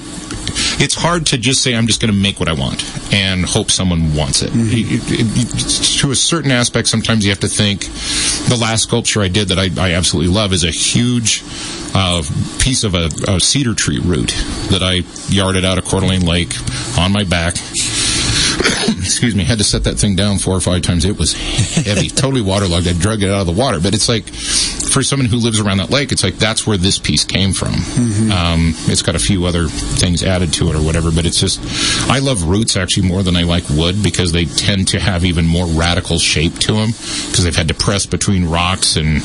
it's 0.82 0.94
hard 0.94 1.26
to 1.26 1.38
just 1.38 1.62
say 1.62 1.74
I'm 1.74 1.86
just 1.86 2.00
going 2.00 2.12
to 2.12 2.18
make 2.18 2.38
what 2.40 2.48
I 2.48 2.52
want 2.52 2.84
and 3.12 3.44
hope 3.44 3.70
someone 3.70 4.14
wants 4.14 4.42
it. 4.42 4.50
It- 4.54 5.02
it- 5.10 5.26
it- 5.36 5.98
to 6.00 6.10
a 6.10 6.16
certain 6.16 6.50
aspect, 6.50 6.88
sometimes 6.88 7.24
you 7.24 7.30
have 7.30 7.40
to 7.40 7.48
think. 7.48 7.88
The 8.48 8.56
last 8.60 8.84
sculpture 8.84 9.20
I 9.22 9.28
did 9.28 9.48
that 9.48 9.58
I, 9.58 9.68
I 9.80 9.92
absolutely 9.94 10.32
love 10.32 10.52
is 10.52 10.64
a 10.64 10.70
huge 10.70 11.42
uh, 11.94 12.22
piece 12.60 12.84
of 12.84 12.94
a, 12.94 13.10
a 13.28 13.40
cedar 13.40 13.74
tree 13.74 13.98
root 13.98 14.28
that 14.70 14.82
I 14.82 15.02
yarded 15.32 15.64
out 15.64 15.78
of 15.78 15.84
Coeur 15.84 16.00
d'Alene 16.00 16.24
Lake 16.26 16.52
on 16.98 17.12
my 17.12 17.24
back. 17.24 17.54
Excuse 18.98 19.34
me, 19.34 19.44
had 19.44 19.58
to 19.58 19.64
set 19.64 19.84
that 19.84 19.96
thing 19.96 20.16
down 20.16 20.38
four 20.38 20.54
or 20.54 20.60
five 20.60 20.82
times. 20.82 21.04
It 21.04 21.18
was 21.18 21.32
heavy, 21.32 22.08
totally 22.08 22.42
waterlogged. 22.42 22.86
I 22.88 22.92
drug 22.92 23.22
it 23.22 23.30
out 23.30 23.40
of 23.40 23.46
the 23.46 23.52
water, 23.52 23.80
but 23.80 23.94
it's 23.94 24.08
like 24.08 24.24
for 24.88 25.02
someone 25.02 25.28
who 25.28 25.36
lives 25.36 25.60
around 25.60 25.78
that 25.78 25.90
lake, 25.90 26.12
it's 26.12 26.22
like 26.22 26.36
that's 26.36 26.66
where 26.66 26.76
this 26.76 26.98
piece 26.98 27.24
came 27.24 27.52
from. 27.52 27.74
Um, 28.32 28.74
it's 28.86 29.02
got 29.02 29.14
a 29.14 29.18
few 29.18 29.46
other 29.46 29.68
things 29.68 30.22
added 30.22 30.52
to 30.54 30.68
it 30.68 30.76
or 30.76 30.82
whatever, 30.82 31.10
but 31.10 31.26
it's 31.26 31.40
just 31.40 31.60
I 32.10 32.18
love 32.18 32.44
roots 32.44 32.76
actually 32.76 33.08
more 33.08 33.22
than 33.22 33.36
I 33.36 33.42
like 33.42 33.68
wood 33.70 34.02
because 34.02 34.32
they 34.32 34.44
tend 34.44 34.88
to 34.88 35.00
have 35.00 35.24
even 35.24 35.46
more 35.46 35.66
radical 35.66 36.18
shape 36.18 36.54
to 36.60 36.72
them 36.72 36.90
because 36.90 37.44
they've 37.44 37.56
had 37.56 37.68
to 37.68 37.74
press 37.74 38.06
between 38.06 38.48
rocks 38.48 38.96
and 38.96 39.22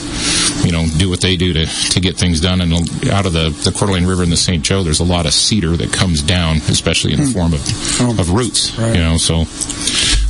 you 0.65 0.71
know 0.71 0.85
do 0.97 1.09
what 1.09 1.21
they 1.21 1.35
do 1.35 1.53
to 1.53 1.65
to 1.65 1.99
get 1.99 2.17
things 2.17 2.41
done. 2.41 2.61
And 2.61 2.73
out 3.09 3.25
of 3.25 3.33
the 3.33 3.49
the 3.49 3.71
Coeur 3.71 3.87
d'Alene 3.87 4.05
River 4.05 4.23
and 4.23 4.31
the 4.31 4.37
St. 4.37 4.63
Joe, 4.63 4.83
there's 4.83 4.99
a 4.99 5.05
lot 5.05 5.25
of 5.25 5.33
cedar 5.33 5.75
that 5.77 5.91
comes 5.91 6.21
down, 6.21 6.57
especially 6.69 7.13
in 7.13 7.19
the 7.19 7.27
form 7.27 7.53
of 7.53 8.19
of 8.19 8.31
roots. 8.31 8.77
You 8.77 8.93
know, 8.93 9.17
so. 9.17 9.45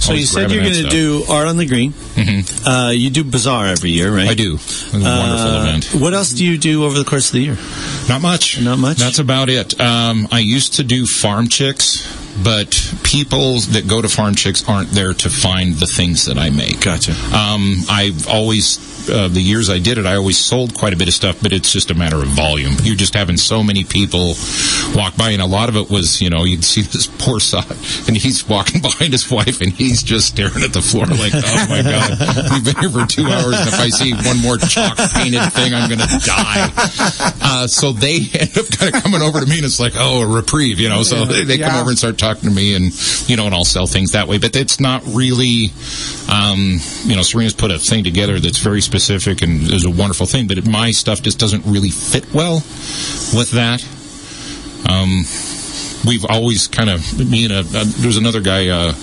So 0.04 0.12
you 0.12 0.26
said 0.26 0.52
you're 0.52 0.62
going 0.62 0.84
to 0.84 0.90
do 0.90 1.24
art 1.30 1.48
on 1.48 1.56
the 1.56 1.66
green. 1.66 1.94
Mm-hmm. 1.94 2.68
Uh, 2.68 2.90
you 2.90 3.10
do 3.10 3.24
bazaar 3.24 3.68
every 3.68 3.92
year, 3.92 4.14
right? 4.14 4.28
I 4.28 4.34
do. 4.34 4.56
It's 4.56 4.94
a 4.94 4.98
wonderful 5.24 5.52
Uh, 5.52 5.62
event. 5.64 5.86
What 5.94 6.14
else 6.14 6.32
do 6.32 6.46
you 6.46 6.58
do 6.58 6.84
over 6.84 6.98
the 6.98 7.06
course 7.06 7.28
of 7.28 7.34
the 7.34 7.42
year? 7.42 7.58
Not 8.10 8.22
much. 8.22 8.60
Not 8.62 8.78
much? 8.80 8.98
That's 8.98 9.20
about 9.20 9.50
it. 9.50 9.80
Um, 9.80 10.28
I 10.32 10.40
used 10.40 10.76
to 10.76 10.84
do 10.84 11.06
farm 11.06 11.48
chicks 11.48 12.06
but 12.42 12.72
people 13.04 13.60
that 13.72 13.88
go 13.88 14.02
to 14.02 14.10
Farm 14.10 14.34
Chicks 14.36 14.68
aren't 14.68 14.90
there 14.90 15.14
to 15.14 15.30
find 15.30 15.76
the 15.76 15.86
things 15.86 16.26
that 16.26 16.38
I 16.38 16.50
make. 16.50 16.82
Gotcha. 16.82 17.12
Um, 17.36 17.76
I've 17.90 18.28
always, 18.28 19.10
uh, 19.10 19.28
the 19.28 19.42
years 19.42 19.70
I 19.70 19.80
did 19.80 19.98
it, 19.98 20.06
I 20.06 20.16
always 20.16 20.38
sold 20.38 20.74
quite 20.74 20.94
a 20.94 20.98
bit 20.98 21.08
of 21.08 21.14
stuff, 21.14 21.40
but 21.42 21.54
it's 21.54 21.72
just 21.72 21.92
a 21.92 21.94
matter 21.94 22.18
of 22.18 22.28
volume. 22.30 22.74
You're 22.82 22.96
just 22.96 23.14
having 23.14 23.38
so 23.38 23.62
many 23.64 23.84
people 23.84 24.34
walk 24.96 25.16
by, 25.16 25.32
and 25.32 25.42
a 25.42 25.46
lot 25.46 25.70
of 25.70 25.76
it 25.76 25.90
was, 25.90 26.22
you 26.22 26.30
know, 26.30 26.44
you'd 26.44 26.64
see 26.64 26.82
this 26.82 27.06
poor 27.06 27.40
sod, 27.40 27.70
and 28.08 28.18
he's 28.18 28.48
walking 28.48 28.82
behind 28.88 29.14
his 29.14 29.30
wife, 29.30 29.62
and 29.62 29.72
he's 29.72 30.02
just 30.02 30.28
staring 30.28 30.64
at 30.64 30.74
the 30.74 30.82
floor 30.82 31.06
like, 31.06 31.34
oh 31.36 31.66
my 31.70 31.82
God, 31.82 32.52
we've 32.52 32.66
been 32.66 32.82
here 32.82 32.90
for 32.90 33.06
two 33.06 33.28
hours, 33.28 33.60
and 33.60 33.68
if 33.68 33.80
I 33.80 33.90
see 33.90 34.14
one 34.14 34.42
more 34.42 34.58
chalk 34.58 34.98
painted 35.14 35.54
thing, 35.54 35.74
I'm 35.74 35.88
going 35.88 36.02
to 36.02 36.20
die. 36.26 36.72
Uh, 37.42 37.68
so 37.68 37.92
they 37.92 38.16
end 38.40 38.58
up 38.58 38.70
kind 38.72 38.96
of 38.96 39.04
coming 39.04 39.22
over 39.22 39.40
to 39.40 39.46
me, 39.46 39.58
and 39.58 39.66
it's 39.66 39.80
like, 39.80 39.94
oh, 39.96 40.22
a 40.22 40.28
reprieve, 40.28 40.80
you 40.80 40.90
know, 40.90 41.04
so 41.04 41.26
they, 41.26 41.44
they 41.44 41.58
come 41.58 41.76
over 41.76 41.90
and 41.90 41.98
start 42.00 42.18
talking 42.24 42.50
to 42.50 42.56
me, 42.56 42.76
and, 42.76 42.94
you 43.30 43.36
know, 43.36 43.46
and 43.46 43.54
I'll 43.54 43.66
sell 43.66 43.86
things 43.86 44.14
that 44.14 44.28
way, 44.28 44.38
but 44.38 44.56
it's 44.56 44.80
not 44.80 45.04
really, 45.08 45.72
um, 46.32 46.80
you 47.06 47.16
know, 47.16 47.22
Serena's 47.22 47.54
put 47.54 47.72
a 47.72 47.78
thing 47.78 48.04
together 48.04 48.40
that's 48.40 48.60
very 48.60 48.82
specific 48.82 49.42
and 49.42 49.70
is 49.72 49.86
a 49.86 49.90
wonderful 49.90 50.26
thing, 50.26 50.48
but 50.48 50.66
my 50.66 50.92
stuff 50.92 51.22
just 51.22 51.40
doesn't 51.40 51.66
really 51.66 51.90
fit 51.90 52.34
well 52.34 52.56
with 53.36 53.52
that. 53.52 53.86
Um, 54.90 55.26
we've 56.06 56.26
always 56.26 56.68
kind 56.68 56.90
of 56.90 57.18
me 57.20 57.46
and 57.46 57.54
a, 57.54 57.60
uh, 57.60 57.84
there's 57.98 58.18
another 58.18 58.42
guy, 58.42 58.70
uh, 58.70 58.94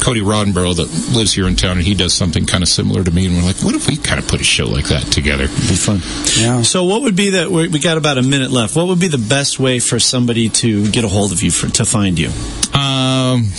Cody 0.00 0.20
Roddenborough, 0.20 0.76
that 0.76 1.16
lives 1.16 1.32
here 1.32 1.46
in 1.46 1.56
town, 1.56 1.78
and 1.78 1.86
he 1.86 1.94
does 1.94 2.12
something 2.12 2.46
kind 2.46 2.62
of 2.62 2.68
similar 2.68 3.04
to 3.04 3.10
me, 3.10 3.26
and 3.26 3.36
we're 3.36 3.42
like, 3.42 3.62
what 3.62 3.74
if 3.74 3.88
we 3.88 3.96
kind 3.96 4.18
of 4.18 4.28
put 4.28 4.40
a 4.40 4.44
show 4.44 4.66
like 4.66 4.86
that 4.86 5.02
together? 5.04 5.46
Be 5.46 5.76
fun. 5.76 6.00
Yeah. 6.36 6.62
So, 6.62 6.84
what 6.84 7.02
would 7.02 7.16
be 7.16 7.30
that? 7.30 7.50
We 7.50 7.68
we 7.68 7.78
got 7.78 7.98
about 7.98 8.18
a 8.18 8.22
minute 8.22 8.50
left. 8.50 8.76
What 8.76 8.86
would 8.88 9.00
be 9.00 9.08
the 9.08 9.18
best 9.18 9.58
way 9.58 9.78
for 9.78 9.98
somebody 9.98 10.48
to 10.48 10.90
get 10.90 11.04
a 11.04 11.08
hold 11.08 11.32
of 11.32 11.42
you 11.42 11.50
for, 11.50 11.68
to 11.68 11.84
find 11.84 12.18
you? 12.18 12.30
Um, 12.74 13.50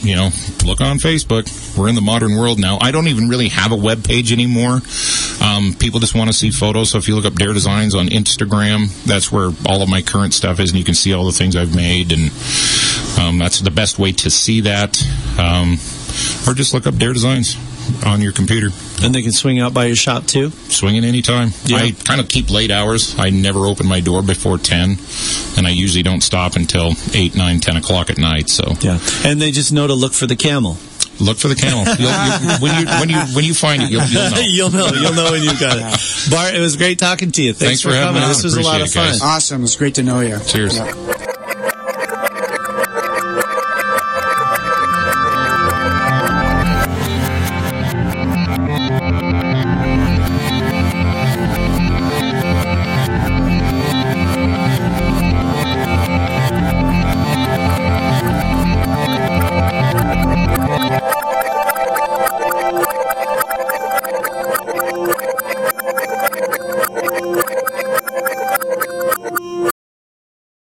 you 0.00 0.14
know, 0.14 0.30
look 0.64 0.80
on 0.80 0.98
Facebook. 0.98 1.76
We're 1.76 1.88
in 1.88 1.94
the 1.94 2.00
modern 2.00 2.36
world 2.36 2.58
now. 2.58 2.78
I 2.80 2.90
don't 2.90 3.08
even 3.08 3.28
really 3.28 3.48
have 3.48 3.72
a 3.72 3.76
web 3.76 4.04
page 4.04 4.32
anymore. 4.32 4.80
Um, 5.42 5.74
people 5.78 6.00
just 6.00 6.14
want 6.14 6.28
to 6.28 6.32
see 6.32 6.50
photos. 6.50 6.90
So 6.90 6.98
if 6.98 7.08
you 7.08 7.16
look 7.16 7.24
up 7.24 7.34
Dare 7.34 7.52
Designs 7.52 7.94
on 7.94 8.06
Instagram, 8.08 8.88
that's 9.04 9.30
where 9.30 9.50
all 9.66 9.82
of 9.82 9.88
my 9.88 10.02
current 10.02 10.34
stuff 10.34 10.60
is, 10.60 10.70
and 10.70 10.78
you 10.78 10.84
can 10.84 10.94
see 10.94 11.12
all 11.12 11.24
the 11.24 11.32
things 11.32 11.56
I've 11.56 11.74
made, 11.74 12.12
and 12.12 12.30
um, 13.18 13.38
that's 13.38 13.60
the 13.60 13.70
best 13.70 13.98
way 13.98 14.12
to 14.12 14.30
see 14.30 14.62
that. 14.62 15.02
Um, 15.38 15.74
or 16.46 16.54
just 16.54 16.74
look 16.74 16.86
up 16.86 16.96
Dare 16.96 17.12
Designs 17.12 17.56
on 18.04 18.20
your 18.20 18.32
computer. 18.32 18.68
And 19.02 19.14
they 19.14 19.22
can 19.22 19.32
swing 19.32 19.58
out 19.60 19.72
by 19.74 19.86
your 19.86 19.96
shop 19.96 20.26
too. 20.26 20.50
Swing 20.50 20.96
it 20.96 21.04
anytime. 21.04 21.50
Yeah. 21.64 21.76
I 21.78 21.92
kind 22.04 22.20
of 22.20 22.28
keep 22.28 22.50
late 22.50 22.70
hours. 22.70 23.14
I 23.18 23.30
never 23.30 23.60
open 23.66 23.86
my 23.86 24.00
door 24.00 24.22
before 24.22 24.58
10, 24.58 24.98
and 25.56 25.66
I 25.66 25.70
usually 25.70 26.02
don't 26.02 26.20
stop 26.22 26.56
until 26.56 26.92
8, 27.14 27.34
9, 27.36 27.60
10 27.60 27.76
o'clock 27.76 28.10
at 28.10 28.18
night. 28.18 28.48
So 28.48 28.74
Yeah. 28.80 28.98
And 29.24 29.40
they 29.40 29.50
just 29.50 29.72
know 29.72 29.86
to 29.86 29.94
look 29.94 30.12
for 30.14 30.26
the 30.26 30.36
camel. 30.36 30.76
Look 31.20 31.38
for 31.38 31.48
the 31.48 31.56
camel. 31.56 31.82
You'll, 31.98 32.10
you, 32.10 32.58
when 32.60 32.80
you 32.80 32.86
when 33.00 33.08
you 33.10 33.34
when 33.34 33.44
you 33.44 33.52
find 33.54 33.82
it, 33.82 33.90
you'll, 33.90 34.04
you'll 34.04 34.30
know. 34.30 34.38
you'll 34.40 34.70
know. 34.70 34.86
You'll 35.00 35.14
know 35.14 35.32
when 35.32 35.42
you've 35.42 35.58
got 35.58 35.76
it. 35.76 36.30
Bart, 36.30 36.54
it 36.54 36.60
was 36.60 36.76
great 36.76 37.00
talking 37.00 37.32
to 37.32 37.42
you. 37.42 37.52
Thanks, 37.54 37.82
Thanks 37.82 37.82
for 37.82 37.90
having 37.90 38.14
coming. 38.14 38.22
me. 38.22 38.28
This 38.28 38.44
was 38.44 38.56
a 38.56 38.60
lot 38.60 38.76
of 38.80 38.82
Appreciate 38.86 39.02
it, 39.02 39.04
fun. 39.04 39.12
guys. 39.14 39.22
Awesome. 39.22 39.64
It's 39.64 39.74
great 39.74 39.96
to 39.96 40.04
know 40.04 40.20
you. 40.20 40.38
Cheers. 40.46 40.76
Yeah. 40.76 41.14